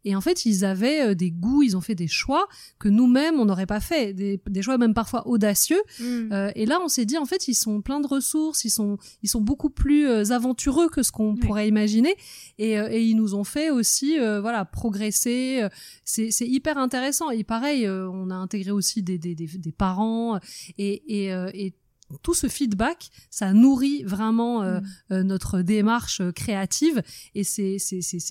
et 0.05 0.15
en 0.15 0.21
fait 0.21 0.45
ils 0.45 0.65
avaient 0.65 1.09
euh, 1.09 1.15
des 1.15 1.31
goûts, 1.31 1.63
ils 1.63 1.75
ont 1.75 1.81
fait 1.81 1.95
des 1.95 2.07
choix 2.07 2.47
que 2.79 2.87
nous-mêmes 2.87 3.39
on 3.39 3.45
n'aurait 3.45 3.65
pas 3.65 3.79
fait, 3.79 4.13
des, 4.13 4.41
des 4.47 4.61
choix 4.61 4.77
même 4.77 4.93
parfois 4.93 5.27
audacieux. 5.27 5.81
Euh, 6.01 6.51
et 6.55 6.65
là 6.65 6.79
on 6.83 6.87
s'est 6.87 7.05
dit 7.05 7.17
en 7.17 7.25
fait 7.25 7.47
ils 7.47 7.55
sont 7.55 7.81
pleins 7.81 7.99
de 7.99 8.07
ressources, 8.07 8.63
ils 8.63 8.69
sont 8.69 8.97
ils 9.23 9.29
sont 9.29 9.41
beaucoup 9.41 9.69
plus 9.69 10.07
euh, 10.07 10.31
aventureux 10.31 10.89
que 10.89 11.03
ce 11.03 11.11
qu'on 11.11 11.35
pourrait 11.35 11.67
imaginer. 11.67 12.15
Et, 12.57 12.73
et 12.73 13.01
ils 13.01 13.15
nous 13.15 13.35
ont 13.35 13.43
fait 13.43 13.71
aussi 13.71 14.19
euh, 14.19 14.41
voilà 14.41 14.65
progresser. 14.65 15.67
c'est 16.03 16.31
hyper 16.41 16.77
intéressant. 16.77 17.29
Et 17.29 17.43
pareil 17.43 17.87
on 17.87 18.29
a 18.29 18.35
intégré 18.35 18.71
aussi 18.71 19.03
des 19.03 19.17
des, 19.17 19.71
parents. 19.71 20.39
Et 20.77 21.25
et, 21.25 21.29
et 21.53 21.73
tout 22.21 22.33
ce 22.33 22.47
feedback, 22.47 23.09
ça 23.29 23.53
nourrit 23.53 24.03
vraiment 24.03 24.63
euh, 24.63 24.79
euh, 25.11 25.23
notre 25.23 25.61
démarche 25.61 26.21
créative 26.33 27.01
et 27.35 27.43
c'est 27.43 27.79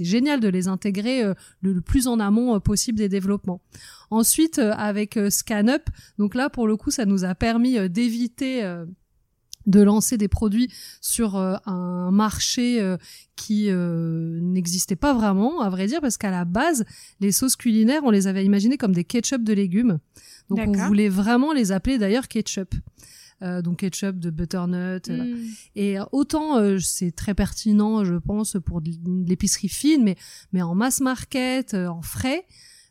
génial 0.00 0.40
de 0.40 0.48
les 0.48 0.68
intégrer 0.68 1.22
le, 1.24 1.72
le, 1.72 1.80
plus 1.80 2.06
en 2.06 2.20
amont 2.20 2.58
possible 2.60 2.98
des 2.98 3.08
développements. 3.08 3.60
Ensuite, 4.10 4.58
avec 4.58 5.18
ScanUp, 5.28 5.88
donc 6.18 6.34
là 6.34 6.50
pour 6.50 6.66
le 6.66 6.76
coup, 6.76 6.90
ça 6.90 7.04
nous 7.04 7.24
a 7.24 7.34
permis 7.34 7.88
d'éviter 7.88 8.62
de 9.68 9.82
lancer 9.82 10.16
des 10.16 10.28
produits 10.28 10.72
sur 11.00 11.36
euh, 11.36 11.56
un 11.66 12.10
marché 12.10 12.80
euh, 12.80 12.96
qui 13.36 13.66
euh, 13.68 14.40
n'existait 14.40 14.96
pas 14.96 15.12
vraiment, 15.12 15.60
à 15.60 15.68
vrai 15.68 15.86
dire, 15.86 16.00
parce 16.00 16.16
qu'à 16.16 16.30
la 16.30 16.44
base, 16.44 16.84
les 17.20 17.32
sauces 17.32 17.54
culinaires, 17.54 18.02
on 18.04 18.10
les 18.10 18.26
avait 18.26 18.44
imaginées 18.44 18.78
comme 18.78 18.94
des 18.94 19.04
ketchup 19.04 19.44
de 19.44 19.52
légumes. 19.52 19.98
Donc 20.48 20.60
on 20.66 20.86
voulait 20.86 21.10
vraiment 21.10 21.52
les 21.52 21.70
appeler 21.70 21.98
d'ailleurs 21.98 22.26
ketchup. 22.26 22.74
Donc 23.40 23.78
ketchup 23.78 24.18
de 24.18 24.30
butternut. 24.30 25.08
Hmm. 25.08 25.36
Et 25.76 25.96
autant 26.12 26.78
c'est 26.80 27.12
très 27.12 27.34
pertinent, 27.34 28.04
je 28.04 28.14
pense, 28.14 28.56
pour 28.64 28.80
de 28.80 28.90
l'épicerie 29.28 29.68
fine, 29.68 30.02
mais, 30.04 30.16
mais 30.52 30.62
en 30.62 30.74
mass 30.74 31.00
market, 31.00 31.74
en 31.74 32.02
frais, 32.02 32.44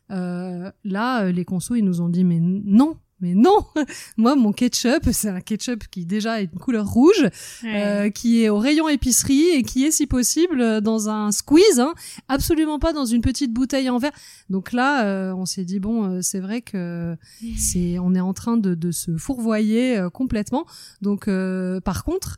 là, 0.08 1.30
les 1.30 1.44
consos, 1.44 1.76
ils 1.76 1.84
nous 1.84 2.00
ont 2.00 2.08
dit, 2.08 2.24
mais 2.24 2.40
non, 2.40 2.96
mais 3.20 3.34
non, 3.34 3.64
moi 4.16 4.36
mon 4.36 4.52
ketchup, 4.52 5.08
c'est 5.12 5.28
un 5.28 5.40
ketchup 5.40 5.84
qui 5.90 6.06
déjà 6.06 6.34
a 6.34 6.40
une 6.40 6.50
couleur 6.50 6.86
rouge, 6.86 7.28
euh, 7.64 8.10
qui 8.10 8.42
est 8.42 8.48
au 8.48 8.58
rayon 8.58 8.88
épicerie 8.88 9.48
et 9.48 9.62
qui 9.62 9.84
est 9.84 9.90
si 9.90 10.06
possible 10.06 10.80
dans 10.80 11.08
un 11.08 11.32
squeeze, 11.32 11.80
hein, 11.80 11.94
absolument 12.28 12.78
pas 12.78 12.92
dans 12.92 13.04
une 13.04 13.20
petite 13.22 13.52
bouteille 13.52 13.90
en 13.90 13.98
verre. 13.98 14.12
Donc 14.50 14.72
là, 14.72 15.04
euh, 15.04 15.32
on 15.32 15.46
s'est 15.46 15.64
dit 15.64 15.80
bon, 15.80 16.04
euh, 16.04 16.18
c'est 16.22 16.40
vrai 16.40 16.62
que 16.62 17.16
c'est, 17.56 17.98
on 17.98 18.14
est 18.14 18.20
en 18.20 18.34
train 18.34 18.56
de, 18.56 18.74
de 18.74 18.90
se 18.92 19.16
fourvoyer 19.16 20.00
complètement. 20.12 20.66
Donc 21.02 21.28
par 21.84 22.04
contre, 22.04 22.36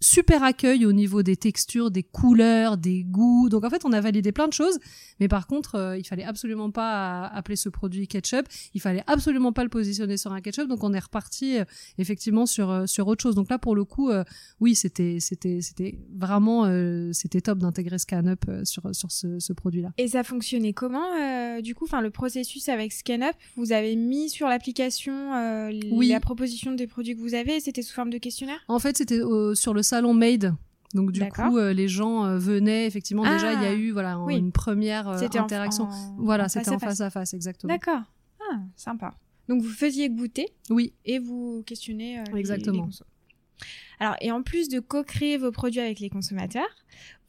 super 0.00 0.42
accueil 0.42 0.86
au 0.86 0.92
niveau 0.92 1.22
des 1.22 1.36
textures, 1.36 1.90
des 1.90 2.02
couleurs, 2.02 2.76
des 2.76 3.04
goûts. 3.04 3.48
Donc 3.48 3.64
en 3.64 3.70
fait, 3.70 3.84
on 3.84 3.92
a 3.92 4.00
validé 4.00 4.32
plein 4.32 4.48
de 4.48 4.52
choses, 4.52 4.78
mais 5.20 5.28
par 5.28 5.46
contre, 5.46 5.76
euh, 5.76 5.98
il 5.98 6.04
fallait 6.04 6.24
absolument 6.24 6.70
pas 6.70 7.26
appeler 7.26 7.56
ce 7.56 7.68
produit 7.68 8.06
ketchup. 8.06 8.46
Il 8.74 8.80
fallait 8.80 9.02
absolument 9.06 9.52
pas 9.52 9.62
le 9.62 9.70
positionner 9.70 10.16
sur 10.16 10.32
un 10.32 10.40
ketchup. 10.40 10.68
Donc 10.68 10.84
on 10.84 10.92
est 10.92 10.98
reparti 10.98 11.58
euh, 11.58 11.64
effectivement 11.98 12.46
sur 12.46 12.70
euh, 12.70 12.86
sur 12.86 13.06
autre 13.08 13.22
chose. 13.22 13.34
Donc 13.34 13.50
là, 13.50 13.58
pour 13.58 13.74
le 13.74 13.84
coup, 13.84 14.10
oui, 14.60 14.74
c'était 14.74 15.18
c'était 15.20 15.60
c'était 15.60 15.98
vraiment 16.14 16.64
c'était 17.12 17.40
top 17.40 17.58
d'intégrer 17.58 17.98
ScanUp 17.98 18.44
sur 18.64 18.94
sur 18.94 19.10
ce, 19.10 19.38
ce 19.38 19.52
produit-là. 19.52 19.90
Et 19.98 20.08
ça 20.08 20.22
fonctionnait 20.22 20.72
comment 20.72 21.60
du 21.60 21.74
coup 21.74 21.84
Enfin, 21.86 22.00
le 22.00 22.10
processus 22.10 22.68
avec 22.68 22.92
ScanUp, 22.92 23.34
vous 23.56 23.70
avez 23.70 23.94
mis 23.94 24.28
sur 24.28 24.48
l'application 24.48 25.70
oui. 25.92 26.08
la 26.08 26.20
proposition 26.20 26.72
des 26.72 26.86
produits 26.86 27.14
que 27.14 27.20
vous 27.20 27.34
avez. 27.34 27.60
C'était 27.60 27.82
sous 27.82 27.94
forme 27.94 28.10
de 28.10 28.18
questionnaire? 28.18 28.58
En 28.68 28.78
fait, 28.78 28.96
c'était 28.96 29.20
sur 29.54 29.72
le 29.72 29.82
salon 29.86 30.14
Made. 30.14 30.54
Donc 30.94 31.12
du 31.12 31.20
coup, 31.28 31.58
euh, 31.58 31.72
les 31.72 31.88
gens 31.88 32.24
euh, 32.24 32.38
venaient 32.38 32.86
effectivement. 32.86 33.22
déjà, 33.22 33.52
il 33.52 33.62
y 33.62 33.66
a 33.66 33.70
ah, 33.70 33.74
eu 33.74 33.90
voilà 33.90 34.18
une 34.30 34.52
première 34.52 35.08
euh, 35.08 35.18
interaction. 35.20 35.88
voilà, 36.18 36.48
c'était 36.48 36.70
en 36.70 36.78
face 36.78 37.00
à 37.00 37.10
face, 37.10 37.34
exactement. 37.34 37.72
D'accord. 37.72 38.02
Ah, 38.40 38.58
sympa. 38.76 39.14
Donc 39.48 39.62
vous 39.62 39.68
faisiez 39.68 40.08
goûter. 40.10 40.46
Oui. 40.70 40.92
Et 41.04 41.18
vous 41.18 41.62
questionnez. 41.66 42.22
exactement. 42.34 42.88
Alors, 44.00 44.16
et 44.20 44.30
en 44.30 44.42
plus 44.42 44.68
de 44.68 44.80
co-créer 44.80 45.38
vos 45.38 45.50
produits 45.50 45.80
avec 45.80 46.00
les 46.00 46.10
consommateurs, 46.10 46.68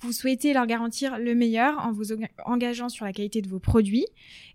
vous 0.02 0.12
souhaitez 0.12 0.54
leur 0.54 0.68
garantir 0.68 1.18
le 1.18 1.34
meilleur 1.34 1.80
en 1.80 1.92
vous 1.92 2.14
engageant 2.46 2.90
sur 2.90 3.06
la 3.06 3.14
qualité 3.14 3.42
de 3.42 3.48
vos 3.48 3.60
produits. 3.60 4.06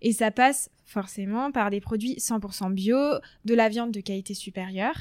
Et 0.00 0.12
ça 0.12 0.30
passe 0.30 0.70
forcément 0.84 1.50
par 1.50 1.70
des 1.70 1.80
produits 1.80 2.14
100% 2.14 2.72
bio, 2.72 2.98
de 3.44 3.54
la 3.54 3.68
viande 3.68 3.92
de 3.92 4.00
qualité 4.00 4.34
supérieure. 4.34 4.96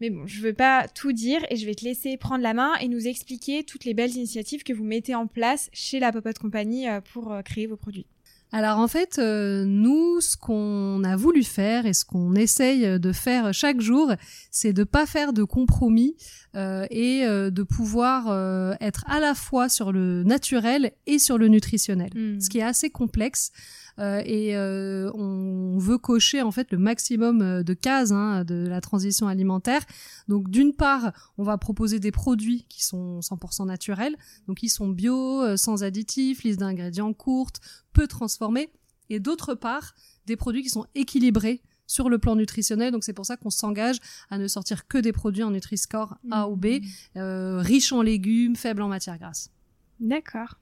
Mais 0.00 0.10
bon, 0.10 0.26
je 0.26 0.40
veux 0.40 0.52
pas 0.52 0.86
tout 0.88 1.12
dire 1.12 1.40
et 1.50 1.56
je 1.56 1.66
vais 1.66 1.74
te 1.74 1.84
laisser 1.84 2.16
prendre 2.16 2.42
la 2.42 2.54
main 2.54 2.74
et 2.80 2.88
nous 2.88 3.08
expliquer 3.08 3.64
toutes 3.64 3.84
les 3.84 3.94
belles 3.94 4.14
initiatives 4.14 4.62
que 4.62 4.72
vous 4.72 4.84
mettez 4.84 5.14
en 5.14 5.26
place 5.26 5.70
chez 5.72 5.98
la 6.00 6.12
Popote 6.12 6.38
Company 6.38 6.88
euh, 6.88 7.00
pour 7.00 7.32
euh, 7.32 7.42
créer 7.42 7.66
vos 7.66 7.76
produits. 7.76 8.06
Alors 8.50 8.78
en 8.78 8.88
fait, 8.88 9.18
euh, 9.18 9.64
nous, 9.66 10.20
ce 10.20 10.36
qu'on 10.36 11.04
a 11.04 11.16
voulu 11.16 11.42
faire 11.42 11.86
et 11.86 11.92
ce 11.92 12.04
qu'on 12.04 12.34
essaye 12.34 12.98
de 12.98 13.12
faire 13.12 13.52
chaque 13.52 13.80
jour, 13.80 14.12
c'est 14.50 14.72
de 14.72 14.84
pas 14.84 15.06
faire 15.06 15.32
de 15.32 15.44
compromis 15.44 16.16
et 16.54 17.24
de 17.24 17.62
pouvoir 17.62 18.76
être 18.80 19.04
à 19.06 19.20
la 19.20 19.34
fois 19.34 19.68
sur 19.68 19.92
le 19.92 20.24
naturel 20.24 20.90
et 21.06 21.20
sur 21.20 21.38
le 21.38 21.46
nutritionnel, 21.46 22.10
hmm. 22.16 22.40
ce 22.40 22.48
qui 22.48 22.58
est 22.58 22.62
assez 22.62 22.90
complexe. 22.90 23.52
Euh, 23.98 24.22
et 24.24 24.56
euh, 24.56 25.10
on 25.14 25.78
veut 25.78 25.98
cocher 25.98 26.42
en 26.42 26.52
fait 26.52 26.70
le 26.70 26.78
maximum 26.78 27.42
euh, 27.42 27.62
de 27.62 27.74
cases 27.74 28.12
hein, 28.12 28.44
de 28.44 28.66
la 28.68 28.80
transition 28.80 29.26
alimentaire. 29.28 29.82
Donc 30.28 30.50
d'une 30.50 30.72
part, 30.72 31.12
on 31.36 31.42
va 31.42 31.58
proposer 31.58 31.98
des 31.98 32.12
produits 32.12 32.64
qui 32.68 32.84
sont 32.84 33.20
100% 33.20 33.66
naturels, 33.66 34.16
donc 34.46 34.58
qui 34.58 34.68
sont 34.68 34.88
bio, 34.88 35.56
sans 35.56 35.82
additifs, 35.82 36.42
liste 36.42 36.60
d'ingrédients 36.60 37.12
courte, 37.12 37.60
peu 37.92 38.06
transformés, 38.06 38.70
et 39.10 39.20
d'autre 39.20 39.54
part, 39.54 39.94
des 40.26 40.36
produits 40.36 40.62
qui 40.62 40.68
sont 40.68 40.86
équilibrés 40.94 41.62
sur 41.86 42.10
le 42.10 42.18
plan 42.18 42.36
nutritionnel. 42.36 42.92
Donc 42.92 43.02
c'est 43.02 43.14
pour 43.14 43.26
ça 43.26 43.36
qu'on 43.36 43.50
s'engage 43.50 43.98
à 44.30 44.38
ne 44.38 44.46
sortir 44.46 44.86
que 44.86 44.98
des 44.98 45.12
produits 45.12 45.42
en 45.42 45.50
Nutri-Score 45.50 46.18
A 46.30 46.48
ou 46.48 46.56
B, 46.56 46.80
mmh. 47.14 47.20
riches 47.60 47.92
en 47.92 48.02
légumes, 48.02 48.56
faibles 48.56 48.82
en 48.82 48.88
matières 48.88 49.18
grasses. 49.18 49.50
D'accord. 49.98 50.58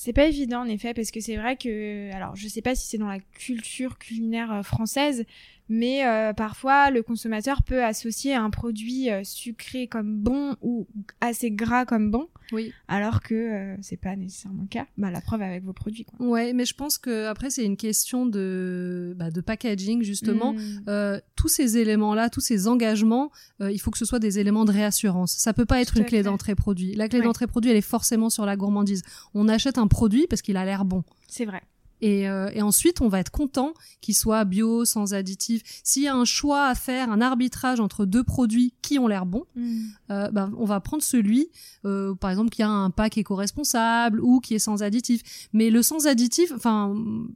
C'est 0.00 0.12
pas 0.12 0.26
évident 0.26 0.60
en 0.60 0.68
effet 0.68 0.94
parce 0.94 1.10
que 1.10 1.18
c'est 1.18 1.34
vrai 1.36 1.56
que 1.56 2.14
alors 2.14 2.36
je 2.36 2.46
sais 2.46 2.62
pas 2.62 2.76
si 2.76 2.86
c'est 2.86 2.98
dans 2.98 3.08
la 3.08 3.18
culture 3.18 3.98
culinaire 3.98 4.52
euh, 4.52 4.62
française 4.62 5.24
mais 5.68 6.06
euh, 6.06 6.32
parfois 6.32 6.92
le 6.92 7.02
consommateur 7.02 7.64
peut 7.64 7.82
associer 7.82 8.32
un 8.32 8.48
produit 8.50 9.10
euh, 9.10 9.24
sucré 9.24 9.88
comme 9.88 10.14
bon 10.14 10.54
ou 10.62 10.86
assez 11.20 11.50
gras 11.50 11.84
comme 11.84 12.12
bon. 12.12 12.28
Oui. 12.52 12.72
Alors 12.88 13.20
que 13.20 13.34
euh, 13.34 13.76
c'est 13.82 13.96
pas 13.96 14.16
nécessairement 14.16 14.62
le 14.62 14.68
cas. 14.68 14.86
Bah, 14.96 15.10
la 15.10 15.20
preuve 15.20 15.42
avec 15.42 15.64
vos 15.64 15.72
produits. 15.72 16.04
Quoi. 16.04 16.26
Ouais, 16.26 16.52
mais 16.52 16.64
je 16.64 16.74
pense 16.74 16.98
que 16.98 17.26
après 17.26 17.50
c'est 17.50 17.64
une 17.64 17.76
question 17.76 18.26
de 18.26 19.14
bah, 19.16 19.30
de 19.30 19.40
packaging 19.40 20.02
justement. 20.02 20.54
Mmh. 20.54 21.20
tous 21.36 21.48
ces 21.48 21.78
éléments 21.78 22.14
là, 22.14 22.30
tous 22.30 22.40
ces 22.40 22.68
engagements, 22.68 23.30
il 23.60 23.78
faut 23.78 23.90
que 23.90 23.98
ce 23.98 24.04
soit 24.04 24.18
des 24.18 24.38
éléments 24.38 24.64
de 24.64 24.72
réassurance. 24.72 25.32
Ça 25.32 25.52
peut 25.52 25.66
pas 25.66 25.80
être 25.80 25.96
une 25.96 26.04
clé 26.04 26.22
d'entrée 26.22 26.54
produit. 26.54 26.94
La 26.94 27.08
clé 27.08 27.20
d'entrée 27.20 27.46
produit, 27.46 27.70
elle 27.70 27.76
est 27.76 27.80
forcément 27.80 28.30
sur 28.30 28.46
la 28.46 28.56
gourmandise. 28.56 29.02
On 29.34 29.48
achète 29.48 29.78
un 29.78 29.86
produit 29.86 30.26
parce 30.26 30.42
qu'il 30.42 30.56
a 30.56 30.64
l'air 30.64 30.84
bon. 30.84 31.04
C'est 31.28 31.44
vrai. 31.44 31.62
Et, 32.00 32.28
euh, 32.28 32.50
et, 32.54 32.62
ensuite, 32.62 33.00
on 33.00 33.08
va 33.08 33.20
être 33.20 33.30
content 33.30 33.74
qu'il 34.00 34.14
soit 34.14 34.44
bio, 34.44 34.84
sans 34.84 35.14
additifs. 35.14 35.62
S'il 35.82 36.04
y 36.04 36.08
a 36.08 36.14
un 36.14 36.24
choix 36.24 36.66
à 36.66 36.74
faire, 36.74 37.10
un 37.10 37.20
arbitrage 37.20 37.80
entre 37.80 38.04
deux 38.04 38.22
produits 38.22 38.74
qui 38.82 38.98
ont 38.98 39.08
l'air 39.08 39.26
bons, 39.26 39.44
mm. 39.56 39.80
euh, 40.10 40.30
bah, 40.30 40.50
on 40.56 40.64
va 40.64 40.80
prendre 40.80 41.02
celui, 41.02 41.48
euh, 41.84 42.14
par 42.14 42.30
exemple, 42.30 42.50
qui 42.50 42.62
a 42.62 42.68
un 42.68 42.90
pack 42.90 43.18
éco-responsable 43.18 44.20
ou 44.20 44.40
qui 44.40 44.54
est 44.54 44.60
sans 44.60 44.82
additifs. 44.82 45.48
Mais 45.52 45.70
le 45.70 45.82
sans 45.82 46.06
additifs, 46.06 46.52
enfin, 46.54 46.94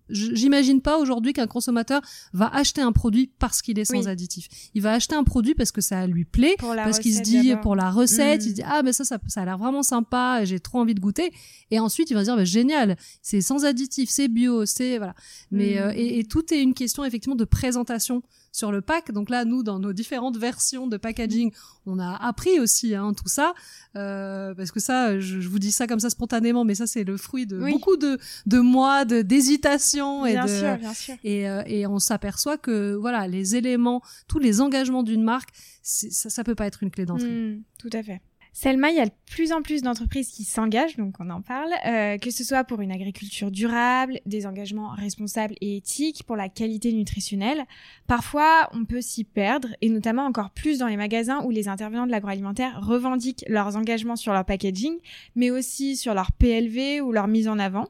j'imagine 0.09 0.81
pas 0.81 0.99
aujourd'hui 0.99 1.33
qu'un 1.33 1.47
consommateur 1.47 2.01
va 2.33 2.49
acheter 2.49 2.83
un 2.83 2.93
produit 2.93 3.31
parce 3.39 3.63
qu'il 3.63 3.79
est 3.79 3.85
sans 3.85 4.09
additifs. 4.09 4.49
Il 4.75 4.83
va 4.83 4.93
acheter 4.93 5.15
un 5.15 5.25
produit 5.25 5.55
parce 5.55 5.73
que 5.73 5.81
ça 5.81 6.07
lui 6.07 6.25
plaît, 6.25 6.57
parce 6.59 7.01
qu'il 7.01 7.15
se 7.15 7.23
dit 7.23 7.55
pour 7.63 7.75
la 7.75 7.91
recette, 7.91 8.45
il 8.45 8.49
se 8.49 8.51
mm. 8.51 8.55
dit 8.55 8.63
ah 8.65 8.83
mais 8.85 8.93
ça, 8.93 9.05
ça, 9.05 9.19
ça 9.27 9.43
a 9.43 9.45
l'air 9.45 9.59
vraiment 9.59 9.83
sympa, 9.83 10.45
j'ai 10.45 10.61
trop 10.61 10.79
envie 10.79 10.95
de 10.95 11.01
goûter. 11.01 11.33
Et 11.71 11.81
ensuite, 11.81 12.11
il 12.11 12.15
va 12.15 12.21
se 12.21 12.27
dire 12.27 12.37
bah, 12.37 12.45
génial, 12.45 12.97
c'est 13.23 13.41
sans 13.41 13.65
additifs, 13.65 14.11
c'est 14.11 14.29
bio 14.29 14.52
c'est 14.65 14.99
voilà. 14.99 15.15
Mais 15.51 15.79
euh, 15.79 15.93
et, 15.95 16.19
et, 16.19 16.25
tout 16.25 16.53
est 16.53 16.61
une 16.61 16.75
question 16.75 17.05
effectivement 17.05 17.37
de 17.37 17.45
présentation 17.45 18.23
sur 18.53 18.71
le 18.71 18.81
pack. 18.81 19.13
Donc 19.13 19.31
là, 19.31 19.45
nous, 19.45 19.63
dans 19.63 19.79
nos 19.79 19.93
différentes 19.93 20.37
versions 20.37 20.87
de 20.87 20.97
packaging, 20.97 21.53
on 21.87 21.99
a 21.99 22.15
appris 22.17 22.61
aussi 22.61 22.95
hein, 22.95 23.13
tout 23.15 23.29
ça, 23.29 23.55
euh, 23.97 24.55
parce 24.55 24.71
que 24.71 24.81
ça, 24.81 25.19
je, 25.19 25.49
vous 25.49 25.59
dis 25.59 25.73
ça 25.73 25.87
comme 25.87 26.01
ça 26.01 26.11
spontanément, 26.11 26.65
mais 26.65 26.75
ça, 26.75 26.87
c'est 26.87 27.05
le 27.05 27.17
fruit 27.17 27.47
de 27.47 27.59
beaucoup 27.59 27.97
de, 27.97 28.19
de 28.47 28.59
mois 28.59 29.05
d'hésitation 29.05 30.27
et 30.27 30.33
bien 30.33 30.45
de 30.45 30.51
sûr, 30.51 30.77
bien 30.77 30.95
sûr. 30.95 31.15
Et, 31.25 31.49
euh, 31.49 31.63
et 31.67 31.87
on 31.87 31.99
s'aperçoit 31.99 32.59
que 32.59 32.95
voilà, 32.95 33.27
les 33.27 33.57
éléments, 33.57 34.03
tous 34.29 34.39
les 34.39 34.61
engagements 34.61 35.03
d'une 35.03 35.23
marque, 35.23 35.51
ça, 35.83 36.31
ça 36.31 36.45
peut 36.45 36.55
pas 36.55 36.67
être 36.67 36.83
une 36.83 36.91
clé 36.91 37.07
d'entrée. 37.07 37.29
Mmh, 37.29 37.63
tout 37.79 37.91
à 37.93 38.03
fait. 38.03 38.21
Selma, 38.55 38.91
il 38.91 38.97
y 38.97 39.01
a 39.01 39.07
de 39.07 39.13
plus 39.31 39.51
en 39.53 39.63
plus 39.63 39.81
d'entreprises 39.81 40.29
qui 40.29 40.45
s'engagent, 40.45 40.99
donc 40.99 41.15
on 41.21 41.31
en 41.31 41.41
parle, 41.41 41.71
euh, 41.87 42.19
que 42.19 42.31
ce 42.31 42.45
soit 42.45 42.65
pour 42.65 42.83
une 42.83 42.93
agriculture 42.93 43.51
durable, 43.51 44.21
des 44.27 44.47
engagements 44.47 44.91
responsables 44.91 45.55
et 45.63 45.79
éthiques, 45.79 46.25
pour 46.25 46.37
la 46.37 46.51
qualité 46.51 46.93
nutritionnelle. 46.93 47.65
Parfois, 48.07 48.69
on 48.75 48.85
peut 48.85 49.01
s'y 49.01 49.25
perdre, 49.25 49.69
et 49.81 49.89
notamment 49.89 50.27
encore 50.27 50.51
plus 50.51 50.79
dans 50.79 50.87
les 50.87 50.99
magasins 50.99 51.43
où 51.45 51.51
les 51.51 51.69
intervenants 51.69 52.07
de 52.07 52.11
l'agroalimentaire 52.11 52.79
revendiquent 52.83 53.45
leurs 53.49 53.77
engagements 53.77 54.17
sur 54.17 54.35
leur 54.35 54.45
packaging, 54.45 54.99
mais 55.35 55.51
aussi 55.51 55.97
sur 55.97 56.13
leur 56.13 56.31
PLV 56.33 57.01
ou 57.01 57.11
leur 57.11 57.29
mise 57.29 57.49
en 57.49 57.59
avant. 57.59 57.89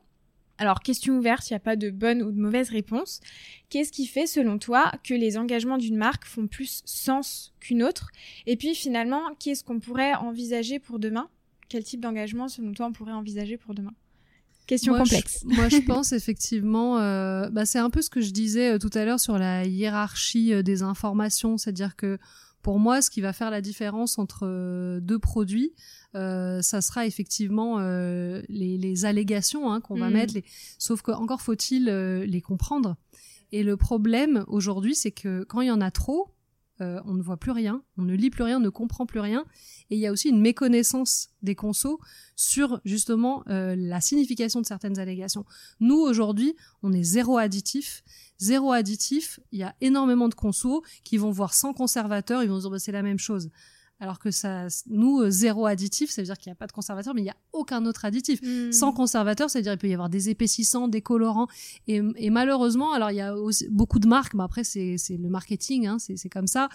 Alors, 0.62 0.78
question 0.78 1.18
ouverte, 1.18 1.50
il 1.50 1.54
n'y 1.54 1.56
a 1.56 1.60
pas 1.60 1.74
de 1.74 1.90
bonne 1.90 2.22
ou 2.22 2.30
de 2.30 2.38
mauvaise 2.38 2.70
réponse. 2.70 3.18
Qu'est-ce 3.68 3.90
qui 3.90 4.06
fait, 4.06 4.28
selon 4.28 4.58
toi, 4.58 4.92
que 5.02 5.12
les 5.12 5.36
engagements 5.36 5.76
d'une 5.76 5.96
marque 5.96 6.24
font 6.24 6.46
plus 6.46 6.82
sens 6.84 7.52
qu'une 7.58 7.82
autre? 7.82 8.10
Et 8.46 8.56
puis, 8.56 8.76
finalement, 8.76 9.22
qu'est-ce 9.40 9.64
qu'on 9.64 9.80
pourrait 9.80 10.14
envisager 10.14 10.78
pour 10.78 11.00
demain? 11.00 11.28
Quel 11.68 11.82
type 11.82 12.00
d'engagement, 12.00 12.46
selon 12.46 12.72
toi, 12.74 12.86
on 12.86 12.92
pourrait 12.92 13.10
envisager 13.10 13.56
pour 13.56 13.74
demain? 13.74 13.92
Question 14.68 14.96
complexe. 14.96 15.42
moi, 15.46 15.68
je 15.68 15.78
pense 15.86 16.12
effectivement, 16.12 17.00
euh, 17.00 17.50
bah, 17.50 17.66
c'est 17.66 17.80
un 17.80 17.90
peu 17.90 18.00
ce 18.00 18.08
que 18.08 18.20
je 18.20 18.30
disais 18.30 18.74
euh, 18.74 18.78
tout 18.78 18.90
à 18.94 19.04
l'heure 19.04 19.18
sur 19.18 19.38
la 19.38 19.64
hiérarchie 19.64 20.54
euh, 20.54 20.62
des 20.62 20.84
informations, 20.84 21.58
c'est-à-dire 21.58 21.96
que 21.96 22.18
pour 22.62 22.78
moi, 22.78 23.02
ce 23.02 23.10
qui 23.10 23.20
va 23.20 23.32
faire 23.32 23.50
la 23.50 23.60
différence 23.60 24.16
entre 24.16 25.00
deux 25.00 25.18
produits, 25.18 25.72
ça 26.14 26.80
sera 26.80 27.06
effectivement 27.06 27.80
les, 27.80 28.78
les, 28.78 29.04
allégations 29.04 29.72
hein, 29.72 29.80
qu'on 29.80 29.96
va 29.96 30.10
mm. 30.10 30.12
mettre. 30.12 30.34
Les... 30.34 30.44
Sauf 30.78 31.02
que 31.02 31.10
encore 31.10 31.40
faut-il 31.40 31.86
les 31.86 32.40
comprendre. 32.40 32.96
Et 33.52 33.62
le 33.62 33.76
problème 33.76 34.44
aujourd'hui, 34.48 34.94
c'est 34.94 35.12
que 35.12 35.44
quand 35.44 35.60
il 35.60 35.68
y 35.68 35.70
en 35.70 35.80
a 35.80 35.90
trop, 35.90 36.34
euh, 36.80 37.00
on 37.04 37.14
ne 37.14 37.22
voit 37.22 37.36
plus 37.36 37.50
rien, 37.52 37.82
on 37.96 38.02
ne 38.02 38.14
lit 38.14 38.30
plus 38.30 38.42
rien, 38.42 38.56
on 38.56 38.60
ne 38.60 38.70
comprend 38.70 39.06
plus 39.06 39.20
rien. 39.20 39.44
Et 39.90 39.96
il 39.96 40.00
y 40.00 40.06
a 40.06 40.12
aussi 40.12 40.30
une 40.30 40.40
méconnaissance 40.40 41.28
des 41.42 41.54
consos 41.54 42.00
sur 42.34 42.80
justement 42.84 43.44
euh, 43.48 43.76
la 43.76 44.00
signification 44.00 44.60
de 44.60 44.66
certaines 44.66 44.98
allégations. 44.98 45.44
Nous, 45.80 45.98
aujourd'hui, 45.98 46.56
on 46.82 46.92
est 46.92 47.02
zéro 47.02 47.36
additif. 47.36 48.02
Zéro 48.38 48.72
additif, 48.72 49.38
il 49.52 49.60
y 49.60 49.62
a 49.62 49.76
énormément 49.80 50.28
de 50.28 50.34
consos 50.34 50.82
qui 51.04 51.18
vont 51.18 51.30
voir 51.30 51.54
sans 51.54 51.74
conservateur, 51.74 52.42
ils 52.42 52.48
vont 52.48 52.56
se 52.56 52.62
dire 52.62 52.70
bah, 52.70 52.78
c'est 52.78 52.90
la 52.90 53.02
même 53.02 53.18
chose 53.18 53.50
alors 54.02 54.18
que 54.18 54.32
ça, 54.32 54.66
nous, 54.88 55.20
euh, 55.20 55.30
zéro 55.30 55.64
additif, 55.64 56.10
ça 56.10 56.22
veut 56.22 56.26
dire 56.26 56.36
qu'il 56.36 56.50
n'y 56.50 56.54
a 56.54 56.56
pas 56.56 56.66
de 56.66 56.72
conservateur, 56.72 57.14
mais 57.14 57.20
il 57.20 57.24
n'y 57.24 57.30
a 57.30 57.36
aucun 57.52 57.86
autre 57.86 58.04
additif. 58.04 58.40
Hmm. 58.42 58.72
Sans 58.72 58.92
conservateur, 58.92 59.48
ça 59.48 59.60
veut 59.60 59.62
dire 59.62 59.72
qu'il 59.74 59.78
peut 59.78 59.88
y 59.88 59.94
avoir 59.94 60.08
des 60.08 60.28
épaississants, 60.28 60.88
des 60.88 61.02
colorants. 61.02 61.46
Et, 61.86 62.00
malheureusement, 62.28 62.92
alors 62.92 63.12
il 63.12 63.18
y 63.18 63.20
a 63.20 63.36
aussi 63.36 63.68
beaucoup 63.70 64.00
de 64.00 64.08
marques, 64.08 64.34
mais 64.34 64.42
après 64.42 64.64
c'est 64.64 64.96
le 65.08 65.28
marketing, 65.28 65.86
hein, 65.86 65.98
c'est 66.00 66.28
comme 66.28 66.48
ça, 66.48 66.68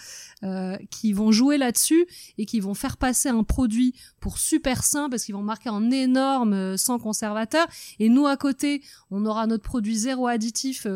euh, 0.43 0.77
qui 0.89 1.11
vont 1.11 1.33
jouer 1.33 1.57
là-dessus 1.57 2.07
et 2.37 2.45
qui 2.45 2.61
vont 2.61 2.73
faire 2.73 2.95
passer 2.95 3.27
un 3.27 3.43
produit 3.43 3.93
pour 4.21 4.37
super 4.37 4.85
sain 4.85 5.09
parce 5.09 5.25
qu'ils 5.25 5.35
vont 5.35 5.43
marquer 5.43 5.69
en 5.69 5.91
énorme 5.91 6.53
euh, 6.53 6.77
sans 6.77 6.97
conservateur. 6.97 7.67
Et 7.99 8.07
nous, 8.07 8.25
à 8.25 8.37
côté, 8.37 8.81
on 9.11 9.25
aura 9.25 9.47
notre 9.47 9.63
produit 9.63 9.97
zéro 9.97 10.27
additif 10.27 10.87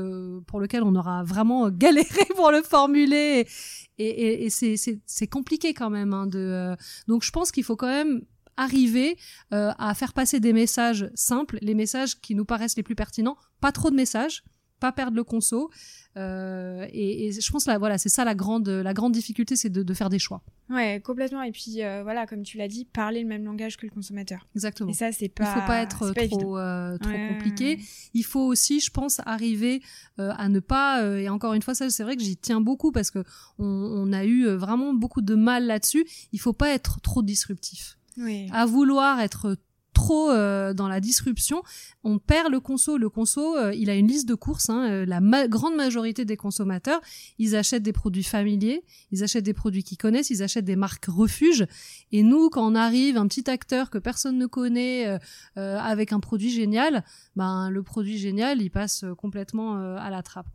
pour 0.47 0.61
lequel 0.61 0.83
on 0.83 0.95
aura 0.95 1.25
vraiment 1.25 1.69
galéré 1.69 2.25
pour 2.37 2.51
le 2.51 2.61
formuler 2.61 3.45
et, 3.45 3.47
c'est 3.97 5.27
compliqué 5.27 5.73
quand 5.73 5.89
même. 5.89 6.13
Hein, 6.13 6.29
euh, 6.35 6.75
donc 7.07 7.23
je 7.23 7.31
pense 7.31 7.51
qu'il 7.51 7.63
faut 7.63 7.75
quand 7.75 7.87
même 7.87 8.21
arriver 8.57 9.17
euh, 9.53 9.71
à 9.77 9.93
faire 9.93 10.13
passer 10.13 10.39
des 10.39 10.53
messages 10.53 11.09
simples, 11.15 11.57
les 11.61 11.73
messages 11.73 12.19
qui 12.19 12.35
nous 12.35 12.45
paraissent 12.45 12.77
les 12.77 12.83
plus 12.83 12.95
pertinents, 12.95 13.37
pas 13.59 13.71
trop 13.71 13.89
de 13.89 13.95
messages, 13.95 14.43
pas 14.81 14.91
perdre 14.91 15.15
le 15.15 15.23
conso. 15.23 15.69
Euh, 16.17 16.85
et, 16.91 17.31
je 17.31 17.51
pense 17.51 17.67
là, 17.67 17.77
voilà, 17.77 17.97
c'est 17.97 18.09
ça 18.09 18.25
la 18.25 18.35
grande, 18.35 18.67
la 18.67 18.93
grande 18.93 19.13
difficulté, 19.13 19.55
c'est 19.55 19.69
de, 19.69 19.93
faire 19.93 20.09
des 20.09 20.19
choix. 20.19 20.41
Ouais, 20.69 20.99
complètement. 20.99 21.41
Et 21.43 21.51
puis 21.51 21.77
voilà, 22.03 22.27
comme 22.27 22.43
tu 22.43 22.57
l'as 22.57 22.67
dit, 22.67 22.83
parler 22.83 23.21
le 23.21 23.27
même 23.27 23.45
langage 23.45 23.77
que 23.77 23.85
le 23.85 23.91
consommateur. 23.91 24.45
Exactement. 24.55 24.89
Et 24.89 24.93
ça, 24.93 25.13
c'est 25.13 25.29
pas. 25.29 25.43
Il 25.43 25.61
faut 25.61 25.67
pas 25.67 25.81
être 25.81 26.11
trop, 26.11 26.57
trop 26.99 27.27
compliqué. 27.29 27.79
Il 28.13 28.25
faut 28.25 28.41
aussi, 28.41 28.81
je 28.81 28.91
pense, 28.91 29.21
arriver 29.25 29.81
à 30.17 30.49
ne 30.49 30.59
pas. 30.59 31.01
et 31.17 31.29
encore 31.29 31.53
une 31.53 31.61
fois, 31.61 31.75
ça, 31.75 31.89
c'est 31.89 32.03
vrai 32.03 32.17
que 32.17 32.23
j'y 32.23 32.35
tiens 32.35 32.59
beaucoup 32.59 32.91
parce 32.91 33.11
que 33.11 33.23
on, 33.57 34.11
a 34.11 34.25
eu 34.25 34.47
vraiment 34.47 34.93
beaucoup 34.93 35.21
de 35.21 35.35
mal 35.35 35.65
là-dessus. 35.65 36.05
Il 36.33 36.39
faut 36.39 36.53
pas 36.53 36.69
être 36.71 36.99
trop 36.99 37.21
disruptif. 37.21 37.97
Oui. 38.17 38.49
À 38.51 38.65
vouloir 38.65 39.21
être 39.21 39.55
trop 40.01 40.31
euh, 40.31 40.73
dans 40.73 40.87
la 40.87 40.99
disruption, 40.99 41.61
on 42.03 42.17
perd 42.17 42.51
le 42.51 42.59
conso. 42.59 42.97
Le 42.97 43.09
conso, 43.09 43.55
euh, 43.55 43.71
il 43.75 43.89
a 43.91 43.95
une 43.95 44.07
liste 44.07 44.27
de 44.27 44.33
courses. 44.33 44.69
Hein, 44.69 44.89
euh, 44.89 45.05
la 45.05 45.47
grande 45.47 45.75
majorité 45.75 46.25
des 46.25 46.37
consommateurs, 46.37 47.01
ils 47.37 47.55
achètent 47.55 47.83
des 47.83 47.93
produits 47.93 48.23
familiers, 48.23 48.83
ils 49.11 49.23
achètent 49.23 49.43
des 49.43 49.53
produits 49.53 49.83
qu'ils 49.83 49.99
connaissent, 49.99 50.31
ils 50.31 50.41
achètent 50.41 50.65
des 50.65 50.75
marques 50.75 51.05
refuges. 51.05 51.67
Et 52.11 52.23
nous, 52.23 52.49
quand 52.49 52.65
on 52.65 52.73
arrive, 52.73 53.15
un 53.15 53.27
petit 53.27 53.47
acteur 53.47 53.91
que 53.91 53.99
personne 53.99 54.37
ne 54.39 54.47
connaît, 54.47 55.19
avec 55.55 56.11
un 56.13 56.19
produit 56.19 56.49
génial, 56.49 57.03
ben 57.35 57.69
le 57.69 57.83
produit 57.83 58.17
génial, 58.17 58.61
il 58.61 58.69
passe 58.69 59.05
complètement 59.17 59.75
à 59.97 60.09
la 60.09 60.21
trappe. 60.23 60.47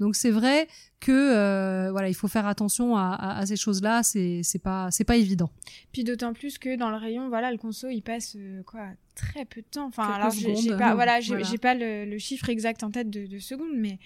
Donc 0.00 0.14
c'est 0.14 0.30
vrai 0.30 0.68
que 1.00 1.90
voilà, 1.90 2.08
il 2.08 2.14
faut 2.14 2.28
faire 2.28 2.46
attention 2.46 2.96
à, 2.96 3.42
ces 3.46 3.56
choses-là. 3.56 4.02
C'est 4.02 4.62
pas 4.62 4.88
pas 5.06 5.16
évident. 5.16 5.50
Puis 5.92 6.04
d'autant 6.04 6.32
plus 6.32 6.58
que 6.58 6.76
dans 6.76 6.90
le 6.90 6.96
rayon, 6.96 7.28
voilà, 7.28 7.50
le 7.50 7.58
conso, 7.58 7.88
il 7.88 8.02
passe 8.02 8.36
quoi 8.66 8.91
très 9.14 9.44
peu 9.44 9.60
de 9.60 9.66
temps. 9.66 9.86
Enfin, 9.86 10.08
alors 10.08 10.30
j'ai 10.30 10.76
pas, 10.76 10.94
voilà, 10.94 11.20
j'ai 11.20 11.58
pas 11.58 11.74
le, 11.74 12.18
chiffre 12.18 12.48
exact 12.48 12.82
en 12.82 12.90
tête 12.90 13.10
de, 13.10 13.38
secondes, 13.38 13.74
mais 13.74 13.98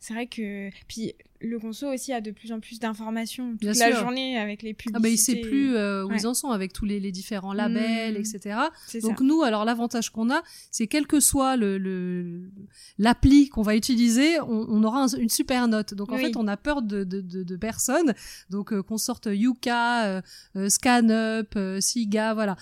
c'est 0.00 0.14
vrai 0.14 0.26
que 0.26 0.70
puis 0.88 1.14
le 1.40 1.58
conso 1.58 1.92
aussi 1.92 2.12
a 2.12 2.20
de 2.20 2.30
plus 2.30 2.52
en 2.52 2.60
plus 2.60 2.80
d'informations 2.80 3.56
toute 3.56 3.76
la 3.76 3.92
journée 3.92 4.36
avec 4.38 4.62
les 4.62 4.74
publicités. 4.74 4.96
Ah 4.96 5.00
bah 5.00 5.08
il 5.08 5.18
sait 5.18 5.36
plus 5.36 5.76
euh, 5.76 6.04
où 6.04 6.12
ils 6.12 6.26
en 6.26 6.34
sont 6.34 6.50
avec 6.50 6.72
tous 6.72 6.84
les, 6.84 7.00
différents 7.12 7.52
labels, 7.52 8.14
mmh. 8.14 8.16
etc. 8.16 8.56
Donc 9.00 9.20
nous, 9.20 9.42
alors 9.42 9.64
l'avantage 9.64 10.10
qu'on 10.10 10.30
a, 10.30 10.42
c'est 10.70 10.86
quel 10.86 11.06
que 11.06 11.20
soit 11.20 11.56
le 11.56 12.50
l'appli 12.98 13.48
qu'on 13.48 13.62
va 13.62 13.76
utiliser, 13.76 14.40
on, 14.40 14.82
aura 14.82 15.06
une 15.18 15.28
super 15.28 15.68
note. 15.68 15.94
Donc 15.94 16.12
en 16.12 16.18
fait, 16.18 16.36
on 16.36 16.48
a 16.48 16.56
peur 16.56 16.82
de, 16.82 17.04
de, 17.04 17.20
de, 17.20 17.56
personne. 17.56 18.14
Donc 18.50 18.72
euh, 18.72 18.82
qu'on 18.82 18.98
sorte 18.98 19.28
Yuka, 19.30 20.22
euh, 20.56 20.68
ScanUp, 20.68 21.58
Siga, 21.80 22.34
voilà 22.34 22.56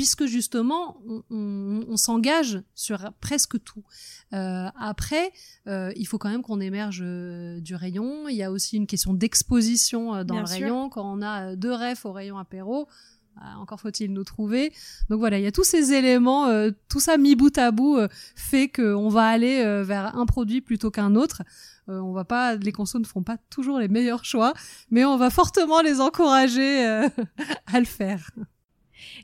puisque 0.00 0.24
justement 0.24 0.96
on, 1.28 1.94
s'engage 1.98 2.62
sur 2.74 3.12
presque 3.20 3.62
tout. 3.62 3.84
Euh, 4.32 4.66
après, 4.74 5.30
euh, 5.66 5.92
il 5.94 6.06
faut 6.06 6.16
quand 6.16 6.30
même 6.30 6.40
qu'on 6.40 6.58
émerge 6.58 7.02
euh, 7.04 7.60
du 7.60 7.74
rayon. 7.74 8.26
Il 8.26 8.34
y 8.34 8.42
a 8.42 8.50
aussi 8.50 8.78
une 8.78 8.86
question 8.86 9.12
d'exposition 9.12 10.24
dans 10.24 10.38
le 10.38 10.46
rayon. 10.46 10.88
Quand 10.88 11.04
on 11.04 11.20
a 11.20 11.54
deux 11.54 11.74
refs 11.74 12.06
au 12.06 12.12
rayon 12.12 12.38
apéro, 12.38 12.88
bah, 13.36 13.42
encore 13.58 13.78
faut-il 13.78 14.10
nous 14.14 14.24
trouver. 14.24 14.72
Donc 15.10 15.18
voilà, 15.18 15.38
il 15.38 15.42
y 15.42 15.46
a 15.46 15.52
tous 15.52 15.64
ces 15.64 15.92
éléments, 15.92 16.48
tout 16.88 17.00
ça 17.00 17.18
mis 17.18 17.36
bout 17.36 17.58
à 17.58 17.70
bout 17.70 17.98
fait 18.34 18.68
qu'on 18.70 19.10
va 19.10 19.26
aller 19.26 19.82
vers 19.84 20.16
un 20.16 20.24
produit 20.24 20.62
plutôt 20.62 20.90
qu'un 20.90 21.14
autre. 21.14 21.42
on 21.88 22.12
va 22.12 22.24
pas, 22.24 22.54
les 22.54 22.72
consos 22.72 23.00
ne 23.00 23.04
font 23.04 23.22
pas 23.22 23.36
toujours 23.50 23.78
les 23.78 23.88
meilleurs 23.88 24.24
choix, 24.24 24.54
mais 24.90 25.04
on 25.04 25.18
va 25.18 25.28
fortement 25.28 25.82
les 25.82 26.00
encourager 26.00 26.86
à 27.66 27.78
le 27.78 27.84
faire. 27.84 28.30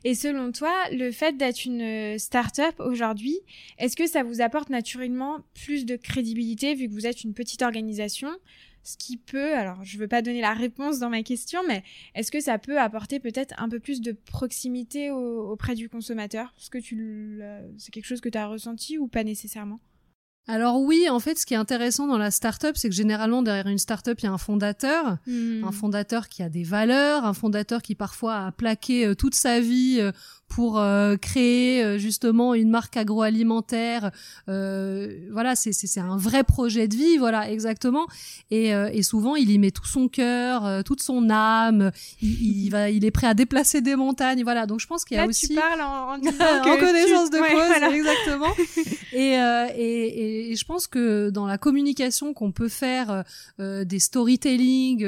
Et 0.03 0.15
selon 0.15 0.51
toi, 0.51 0.73
le 0.91 1.11
fait 1.11 1.37
d'être 1.37 1.65
une 1.65 1.81
euh, 1.81 2.17
start-up 2.17 2.75
aujourd'hui, 2.79 3.37
est-ce 3.77 3.95
que 3.95 4.07
ça 4.07 4.23
vous 4.23 4.41
apporte 4.41 4.69
naturellement 4.69 5.39
plus 5.53 5.85
de 5.85 5.95
crédibilité 5.95 6.75
vu 6.75 6.87
que 6.87 6.93
vous 6.93 7.05
êtes 7.05 7.23
une 7.23 7.33
petite 7.33 7.61
organisation? 7.61 8.29
Ce 8.83 8.95
qui 8.95 9.17
peut, 9.17 9.53
alors 9.53 9.83
je 9.83 9.97
ne 9.97 10.01
veux 10.01 10.07
pas 10.07 10.21
donner 10.21 10.39
la 10.39 10.53
réponse 10.53 10.99
dans 10.99 11.09
ma 11.09 11.21
question, 11.21 11.59
mais 11.67 11.83
est-ce 12.15 12.31
que 12.31 12.39
ça 12.39 12.57
peut 12.57 12.79
apporter 12.79 13.19
peut-être 13.19 13.53
un 13.57 13.67
peu 13.67 13.79
plus 13.79 13.99
de 13.99 14.13
proximité 14.13 15.11
auprès 15.11 15.75
du 15.75 15.89
consommateur? 15.89 16.53
Est-ce 16.57 16.69
que 16.69 16.79
c'est 17.77 17.91
quelque 17.91 18.05
chose 18.05 18.21
que 18.21 18.29
tu 18.29 18.37
as 18.37 18.47
ressenti 18.47 18.97
ou 18.97 19.07
pas 19.07 19.25
nécessairement? 19.25 19.81
Alors 20.49 20.79
oui, 20.79 21.09
en 21.09 21.19
fait, 21.19 21.37
ce 21.37 21.45
qui 21.45 21.53
est 21.53 21.57
intéressant 21.57 22.07
dans 22.07 22.17
la 22.17 22.31
startup, 22.31 22.71
c'est 22.75 22.87
que 22.87 22.95
généralement 22.95 23.41
derrière 23.41 23.67
une 23.67 23.77
startup, 23.77 24.17
il 24.19 24.25
y 24.25 24.27
a 24.29 24.31
un 24.31 24.37
fondateur, 24.37 25.17
hmm. 25.27 25.65
un 25.65 25.71
fondateur 25.73 26.29
qui 26.29 26.41
a 26.41 26.47
des 26.47 26.63
valeurs, 26.63 27.25
un 27.25 27.33
fondateur 27.33 27.81
qui 27.81 27.95
parfois 27.95 28.45
a 28.45 28.51
plaqué 28.53 29.05
euh, 29.05 29.13
toute 29.13 29.35
sa 29.35 29.59
vie 29.59 29.97
euh, 29.99 30.13
pour 30.47 30.79
euh, 30.79 31.17
créer 31.17 31.83
euh, 31.83 31.97
justement 31.97 32.53
une 32.53 32.69
marque 32.69 32.97
agroalimentaire. 32.97 34.11
Euh, 34.49 35.27
voilà, 35.31 35.55
c'est 35.55 35.73
c'est 35.73 35.99
un 35.99 36.17
vrai 36.17 36.43
projet 36.43 36.87
de 36.87 36.95
vie, 36.95 37.17
voilà 37.17 37.51
exactement. 37.51 38.07
Et, 38.49 38.69
et 38.69 39.03
souvent, 39.03 39.35
il 39.35 39.51
y 39.51 39.59
met 39.59 39.71
tout 39.71 39.85
son 39.85 40.07
cœur, 40.07 40.83
toute 40.83 41.01
son 41.01 41.29
âme. 41.29 41.91
Il, 42.21 42.65
il, 42.65 42.69
va, 42.69 42.89
il 42.89 43.05
est 43.05 43.11
prêt 43.11 43.27
à 43.27 43.33
déplacer 43.33 43.81
des 43.81 43.95
montagnes. 43.95 44.43
Voilà, 44.43 44.65
donc 44.65 44.79
je 44.79 44.87
pense 44.87 45.05
qu'il 45.05 45.15
y 45.15 45.19
a 45.19 45.23
Là, 45.23 45.29
aussi 45.29 45.49
tu 45.49 45.55
parles 45.55 45.81
en, 45.81 46.15
en, 46.15 46.19
connaissance 46.79 47.29
de 47.29 47.37
cause, 47.37 47.93
exactement. 47.93 48.53
et, 49.13 49.33
et, 49.77 50.51
et, 50.51 50.55
je 50.55 50.65
pense 50.65 50.87
que 50.87 51.29
dans 51.29 51.45
la 51.45 51.57
communication 51.57 52.33
qu'on 52.33 52.51
peut 52.51 52.69
faire, 52.69 53.23
des 53.59 53.99
storytelling. 53.99 55.05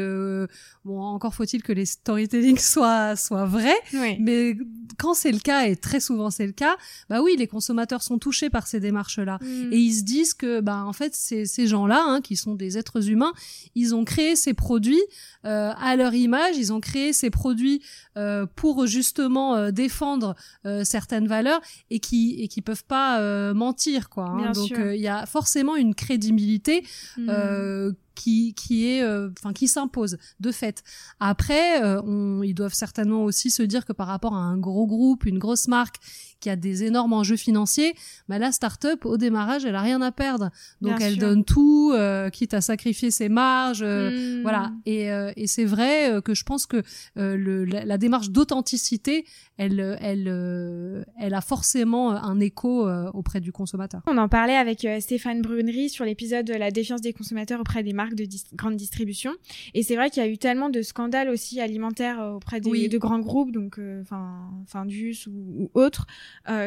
bon, 0.86 1.02
encore 1.02 1.34
faut-il 1.34 1.64
que 1.64 1.74
les 1.74 1.86
storytelling 1.86 2.58
soient 2.60 3.16
soient 3.16 3.46
vrais. 3.46 3.80
Mais 4.20 4.58
quand 4.98 5.14
c'est 5.14 5.29
le 5.32 5.40
cas 5.40 5.68
et 5.68 5.76
très 5.76 6.00
souvent 6.00 6.30
c'est 6.30 6.46
le 6.46 6.52
cas, 6.52 6.78
bah 7.10 7.22
oui, 7.22 7.36
les 7.38 7.48
consommateurs 7.48 8.04
sont 8.04 8.18
touchés 8.18 8.50
par 8.50 8.68
ces 8.68 8.80
démarches-là 8.80 9.40
mm. 9.42 9.74
et 9.74 9.78
ils 9.78 9.94
se 9.94 10.04
disent 10.04 10.34
que 10.34 10.62
bah 10.62 10.84
en 10.86 10.94
fait 10.94 11.16
ces, 11.16 11.46
ces 11.46 11.68
gens-là, 11.68 12.04
hein, 12.06 12.22
qui 12.22 12.36
sont 12.36 12.56
des 12.56 12.78
êtres 12.78 13.10
humains, 13.10 13.34
ils 13.76 13.96
ont 13.96 14.06
créé 14.06 14.36
ces 14.36 14.54
produits 14.54 15.02
euh, 15.46 15.72
à 15.78 15.96
leur 15.96 16.14
image, 16.14 16.58
ils 16.58 16.74
ont 16.74 16.82
créé 16.82 17.14
ces 17.14 17.30
produits 17.30 17.82
euh, 18.18 18.46
pour 18.56 18.88
justement 18.88 19.56
euh, 19.56 19.72
défendre 19.72 20.36
certaines 20.84 21.28
valeurs 21.28 21.62
et 21.90 22.00
qui 22.00 22.42
et 22.42 22.48
qui 22.48 22.62
peuvent 22.62 22.84
pas 22.84 23.54
mentir 23.54 24.10
quoi. 24.10 24.26
Hein. 24.26 24.52
Donc 24.52 24.72
il 24.72 25.02
y 25.02 25.08
a 25.08 25.26
forcément 25.26 25.76
une 25.76 25.96
crédibilité. 25.96 26.86
Mm 27.18 27.92
qui, 28.20 28.54
qui 28.54 28.86
est, 28.86 29.02
euh, 29.02 29.30
enfin, 29.40 29.54
qui 29.54 29.70
s'impose 29.70 30.18
de 30.42 30.52
fait. 30.52 30.84
Après, 31.22 31.82
euh, 31.82 32.02
on, 32.02 32.44
ils 32.44 32.54
doivent 32.54 32.74
certainement 32.74 33.24
aussi 33.24 33.50
se 33.50 33.64
dire 33.64 33.86
que 33.86 33.94
par 33.94 34.08
rapport 34.08 34.36
à 34.36 34.40
un 34.40 34.58
gros 34.58 34.86
groupe, 34.86 35.26
une 35.26 35.40
grosse 35.40 35.70
marque 35.70 35.96
qui 36.42 36.50
a 36.50 36.58
des 36.58 36.84
énormes 36.84 37.14
enjeux 37.14 37.38
financiers, 37.38 37.96
bah 38.28 38.40
la 38.40 38.52
start-up 38.52 39.06
au 39.06 39.18
démarrage, 39.18 39.66
elle 39.66 39.76
a 39.76 39.82
rien 39.82 40.02
à 40.02 40.12
perdre. 40.12 40.52
Donc 40.82 41.00
elle 41.02 41.18
donne 41.18 41.44
tout, 41.46 41.92
euh, 41.94 42.30
quitte 42.30 42.54
à 42.54 42.62
sacrifier 42.62 43.12
ses 43.12 43.30
marges, 43.30 43.84
hmm. 43.84 44.42
voilà. 44.42 44.72
Et, 44.86 45.08
et 45.36 45.48
c'est 45.48 45.66
vrai 45.66 46.22
que 46.24 46.34
je 46.34 46.44
pense 46.44 46.66
que 46.66 46.82
le, 47.16 47.66
la, 47.66 47.98
démarche 47.98 48.30
d'authenticité, 48.30 49.26
elle, 49.58 49.98
elle, 50.02 51.06
elle 51.20 51.34
a 51.34 51.42
forcément 51.42 52.12
un 52.12 52.40
écho 52.40 52.90
auprès 53.14 53.42
du 53.42 53.52
consommateur. 53.52 54.02
On 54.08 54.18
en 54.18 54.30
parlait 54.30 54.56
avec 54.56 54.88
Stéphane 55.00 55.42
Brunery 55.42 55.90
sur 55.90 56.06
l'épisode 56.06 56.46
de 56.46 56.54
la 56.54 56.72
défiance 56.72 57.02
des 57.02 57.12
consommateurs 57.12 57.60
auprès 57.60 57.84
des 57.84 57.94
marques 57.94 58.09
marques 58.10 58.16
de 58.16 58.28
grande 58.56 58.76
distribution. 58.76 59.34
Et 59.74 59.84
c'est 59.84 59.96
vrai 59.96 60.10
qu'il 60.10 60.24
y 60.24 60.26
a 60.26 60.30
eu 60.30 60.38
tellement 60.38 60.70
de 60.70 60.82
scandales 60.82 61.30
aussi 61.30 61.62
alimentaires 61.62 62.20
auprès 62.36 62.60
des, 62.60 62.88
de 62.88 62.98
grands 62.98 63.20
groupes, 63.20 63.52
donc 63.52 63.80
enfin 64.02 64.50
Findus 64.68 65.28
ou, 65.28 65.70
ou 65.74 65.80
autres, 65.80 66.06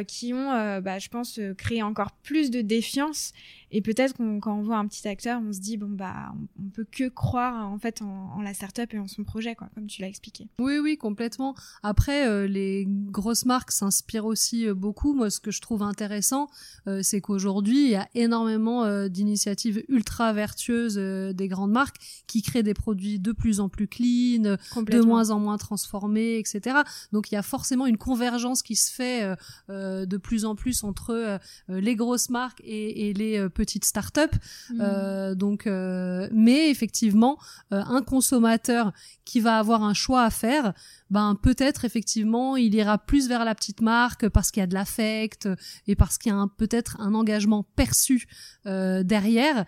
qui 0.07 0.33
ont, 0.33 0.81
bah, 0.81 0.99
je 0.99 1.09
pense, 1.09 1.41
créé 1.57 1.83
encore 1.83 2.13
plus 2.13 2.51
de 2.51 2.61
défiance 2.61 3.33
et 3.73 3.81
peut-être 3.81 4.15
qu'on, 4.15 4.39
quand 4.39 4.55
on 4.55 4.63
voit 4.63 4.77
un 4.77 4.87
petit 4.87 5.09
acteur, 5.09 5.41
on 5.43 5.53
se 5.53 5.59
dit 5.59 5.79
bon 5.79 5.89
bah 5.89 6.35
on, 6.63 6.69
peut 6.69 6.87
que 6.91 7.09
croire 7.09 7.67
en 7.67 7.79
fait 7.79 8.03
en, 8.03 8.31
en, 8.37 8.43
la 8.43 8.53
startup 8.53 8.93
et 8.93 8.99
en 8.99 9.09
son 9.09 9.25
projet 9.25 9.55
quoi, 9.55 9.69
comme 9.75 9.87
tu 9.87 10.03
l'as 10.03 10.09
expliqué. 10.09 10.47
Oui 10.59 10.79
oui 10.79 10.99
complètement. 10.99 11.55
Après 11.83 12.29
euh, 12.29 12.47
les 12.47 12.87
grosses 12.87 13.47
marques 13.47 13.73
s'inspirent 13.73 14.27
aussi 14.27 14.69
euh, 14.69 14.75
beaucoup. 14.75 15.15
Moi 15.15 15.31
ce 15.31 15.41
que 15.41 15.51
je 15.51 15.63
trouve 15.63 15.83
intéressant, 15.83 16.49
euh, 16.87 17.01
c'est 17.03 17.23
qu'aujourd'hui 17.23 17.85
il 17.85 17.91
y 17.91 17.97
a 17.97 18.09
énormément 18.15 18.63
d'initiatives 19.09 19.83
ultra 19.89 20.33
vertueuses 20.35 20.97
des 20.97 21.49
grandes 21.49 21.73
marques 21.73 21.97
qui 22.27 22.43
créent 22.43 22.63
des 22.63 22.75
produits 22.75 23.19
de 23.19 23.33
plus 23.33 23.61
en 23.61 23.71
plus 23.71 23.89
clean, 23.89 24.57
de 24.77 25.01
moins 25.01 25.31
en 25.31 25.39
moins 25.39 25.57
transformés, 25.57 26.39
etc. 26.39 26.81
Donc 27.13 27.31
il 27.31 27.37
y 27.37 27.39
a 27.39 27.43
forcément 27.43 27.87
une 27.87 27.97
convergence 27.97 28.63
qui 28.63 28.77
se 28.77 28.93
fait 28.93 29.35
de 29.69 30.17
plus 30.17 30.45
en 30.45 30.55
plus 30.55 30.85
entre 30.85 31.39
les 31.69 31.97
grosses 31.97 32.29
marques 32.29 32.61
et, 32.65 33.09
et 33.09 33.15
les 33.15 33.49
petites 33.49 33.62
petite 33.63 33.85
start-up. 33.85 34.35
Mmh. 34.71 34.81
Euh, 34.81 35.35
donc, 35.37 35.69
euh, 35.69 36.29
mais 36.33 36.69
effectivement, 36.69 37.39
euh, 37.73 37.81
un 37.87 38.03
consommateur 38.03 38.93
qui 39.25 39.39
va 39.39 39.59
avoir 39.59 39.85
un 39.85 39.95
choix 39.95 40.25
à 40.25 40.31
faire, 40.31 40.75
ben 41.11 41.37
peut-être 41.41 41.85
effectivement 41.85 42.57
il 42.57 42.75
ira 42.75 42.99
plus 42.99 43.29
vers 43.29 43.45
la 43.45 43.55
petite 43.55 43.83
marque 43.83 44.29
parce 44.29 44.51
qu'il 44.51 44.63
y 44.63 44.65
a 44.65 44.67
de 44.67 44.75
l'affect 44.75 45.49
et 45.87 45.95
parce 45.95 46.19
qu'il 46.19 46.33
y 46.33 46.35
a 46.35 46.47
peut-être 46.57 47.01
un 47.01 47.15
engagement 47.15 47.63
perçu 47.77 48.27
derrière. 48.65 49.65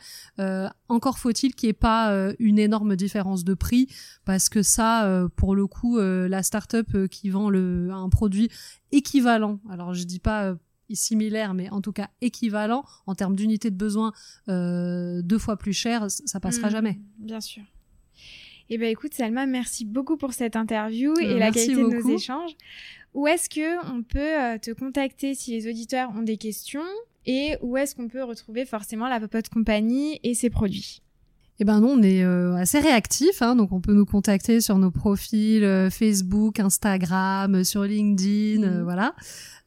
encore 0.89 1.19
faut-il 1.19 1.55
qu'il 1.55 1.69
n'y 1.69 1.71
ait 1.71 1.75
pas 1.75 2.33
une 2.39 2.59
énorme 2.59 2.97
différence 2.97 3.45
de 3.45 3.55
prix 3.55 3.89
parce 4.25 4.49
que 4.49 4.63
ça, 4.63 5.29
pour 5.37 5.55
le 5.55 5.67
coup, 5.67 5.99
la 5.99 6.43
start-up 6.43 7.07
qui 7.09 7.29
vend 7.31 7.51
le, 7.51 7.91
un 7.93 8.09
produit 8.09 8.51
équivalent, 8.91 9.61
alors 9.71 9.95
je 9.95 10.05
dis 10.05 10.21
pas 10.21 10.57
similaire, 10.91 11.55
mais 11.55 11.71
en 11.71 11.81
tout 11.81 11.93
cas 11.93 12.11
équivalent 12.21 12.85
en 13.07 13.15
termes 13.15 13.35
d'unité 13.35 13.71
de 13.71 13.77
besoin 13.77 14.13
euh, 14.49 15.23
deux 15.23 15.39
fois 15.39 15.57
plus 15.57 15.73
cher, 15.73 16.11
ça 16.11 16.41
passera 16.41 16.69
mmh, 16.69 16.73
jamais. 16.73 17.01
Bien 17.19 17.41
sûr. 17.41 17.63
Eh 18.71 18.79
ben 18.79 18.91
écoute 18.91 19.15
Salma, 19.15 19.47
merci 19.47 19.85
beaucoup 19.85 20.17
pour 20.17 20.33
cette 20.33 20.57
interview 20.57 21.13
euh, 21.13 21.21
et 21.21 21.39
la 21.39 21.51
qualité 21.51 21.75
de 21.75 21.83
nos 21.83 22.17
échanges. 22.17 22.53
Où 23.13 23.27
est-ce 23.27 23.49
que 23.49 23.95
on 23.95 24.03
peut 24.03 24.19
euh, 24.19 24.59
te 24.59 24.73
contacter 24.73 25.35
si 25.35 25.53
les 25.53 25.69
auditeurs 25.69 26.11
ont 26.17 26.23
des 26.23 26.37
questions 26.37 26.83
et 27.27 27.57
où 27.63 27.77
est-ce 27.77 27.95
qu'on 27.95 28.09
peut 28.09 28.25
retrouver 28.25 28.65
forcément 28.65 29.09
la 29.09 29.21
Popote 29.21 29.49
Compagnie 29.49 30.19
et 30.23 30.35
ses 30.35 30.51
produits? 30.51 31.03
Eh 31.61 31.65
ben 31.65 31.81
non, 31.81 31.97
on 31.99 32.03
est 32.03 32.25
assez 32.25 32.81
réactif, 32.81 33.41
hein, 33.41 33.55
donc 33.55 33.73
on 33.73 33.81
peut 33.81 33.95
nous 33.95 34.07
contacter 34.07 34.61
sur 34.61 34.77
nos 34.79 34.91
profils 34.91 35.89
Facebook, 35.91 36.59
Instagram, 36.59 37.63
sur 37.63 37.85
LinkedIn, 37.85 38.67
mmh. 38.67 38.83
voilà. 38.83 39.15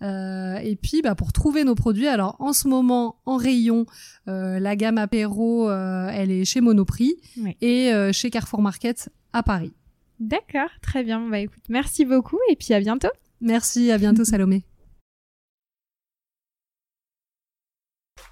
Euh, 0.04 0.58
et 0.58 0.76
puis 0.76 1.02
bah, 1.02 1.16
pour 1.16 1.34
trouver 1.34 1.64
nos 1.64 1.76
produits, 1.76 2.08
alors 2.08 2.36
en 2.40 2.54
ce 2.54 2.68
moment 2.68 3.18
en 3.26 3.38
rayon, 3.38 3.86
euh, 4.28 4.60
la 4.60 4.76
gamme 4.76 4.98
apéro, 4.98 5.70
euh, 5.70 6.10
elle 6.12 6.32
est 6.32 6.46
chez 6.46 6.62
Monoprix 6.62 7.16
et 7.62 7.92
chez 8.12 8.30
Carrefour 8.30 8.62
Market 8.62 9.10
à 9.34 9.44
Paris. 9.44 9.74
D'accord, 10.20 10.70
très 10.82 11.04
bien. 11.04 11.28
Bah 11.30 11.40
écoute, 11.40 11.64
merci 11.70 12.06
beaucoup 12.06 12.40
et 12.50 12.56
puis 12.56 12.74
à 12.74 12.80
bientôt. 12.80 13.10
Merci, 13.42 13.92
à 13.92 13.98
bientôt 13.98 14.24
Salomé. 14.26 14.64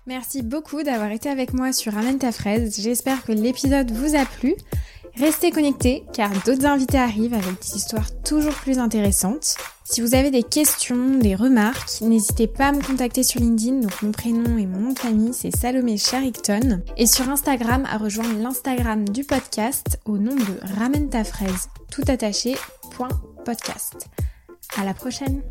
Merci 0.08 0.44
beaucoup 0.44 0.84
d'avoir 0.84 1.10
été 1.12 1.30
avec 1.30 1.54
moi 1.54 1.74
sur 1.74 1.94
Ramène 1.94 2.20
ta 2.20 2.32
fraise. 2.32 2.80
J'espère 2.80 3.24
que 3.24 3.32
l'épisode 3.32 3.90
vous 3.92 4.16
a 4.16 4.26
plu. 4.26 4.56
Restez 5.18 5.50
connectés 5.50 6.04
car 6.14 6.30
d'autres 6.46 6.66
invités 6.66 7.00
arrivent 7.00 7.34
avec 7.34 7.60
des 7.62 7.78
histoires 7.78 8.10
toujours 8.24 8.54
plus 8.54 8.78
intéressantes. 8.78 9.56
Si 9.84 10.02
vous 10.02 10.14
avez 10.14 10.30
des 10.30 10.44
questions, 10.44 11.18
des 11.18 11.36
remarques, 11.36 12.02
n'hésitez 12.02 12.48
pas 12.48 12.68
à 12.68 12.72
me 12.72 12.82
contacter 12.82 13.24
sur 13.24 13.40
LinkedIn. 13.40 13.80
Donc 13.80 14.02
mon 14.04 14.12
prénom 14.12 14.58
et 14.58 14.68
mon 14.68 14.80
nom 14.80 14.94
de 14.94 15.00
famille 15.00 15.34
c'est 15.34 15.56
Salomé 15.56 15.98
Charicton. 15.98 16.82
Et 16.98 17.08
sur 17.08 17.28
Instagram 17.30 17.86
à 17.90 17.98
rejoindre 17.98 18.38
l'Instagram 18.40 19.08
du 19.10 19.24
podcast 19.24 20.00
au 20.06 20.18
nom 20.18 20.36
de 20.36 20.76
Ramène 20.78 21.10
ta 21.10 21.24
fraise 21.24 21.70
tout 21.90 22.04
attaché, 22.08 22.56
podcast. 23.46 24.08
À 24.78 24.84
la 24.84 24.94
prochaine! 24.94 25.42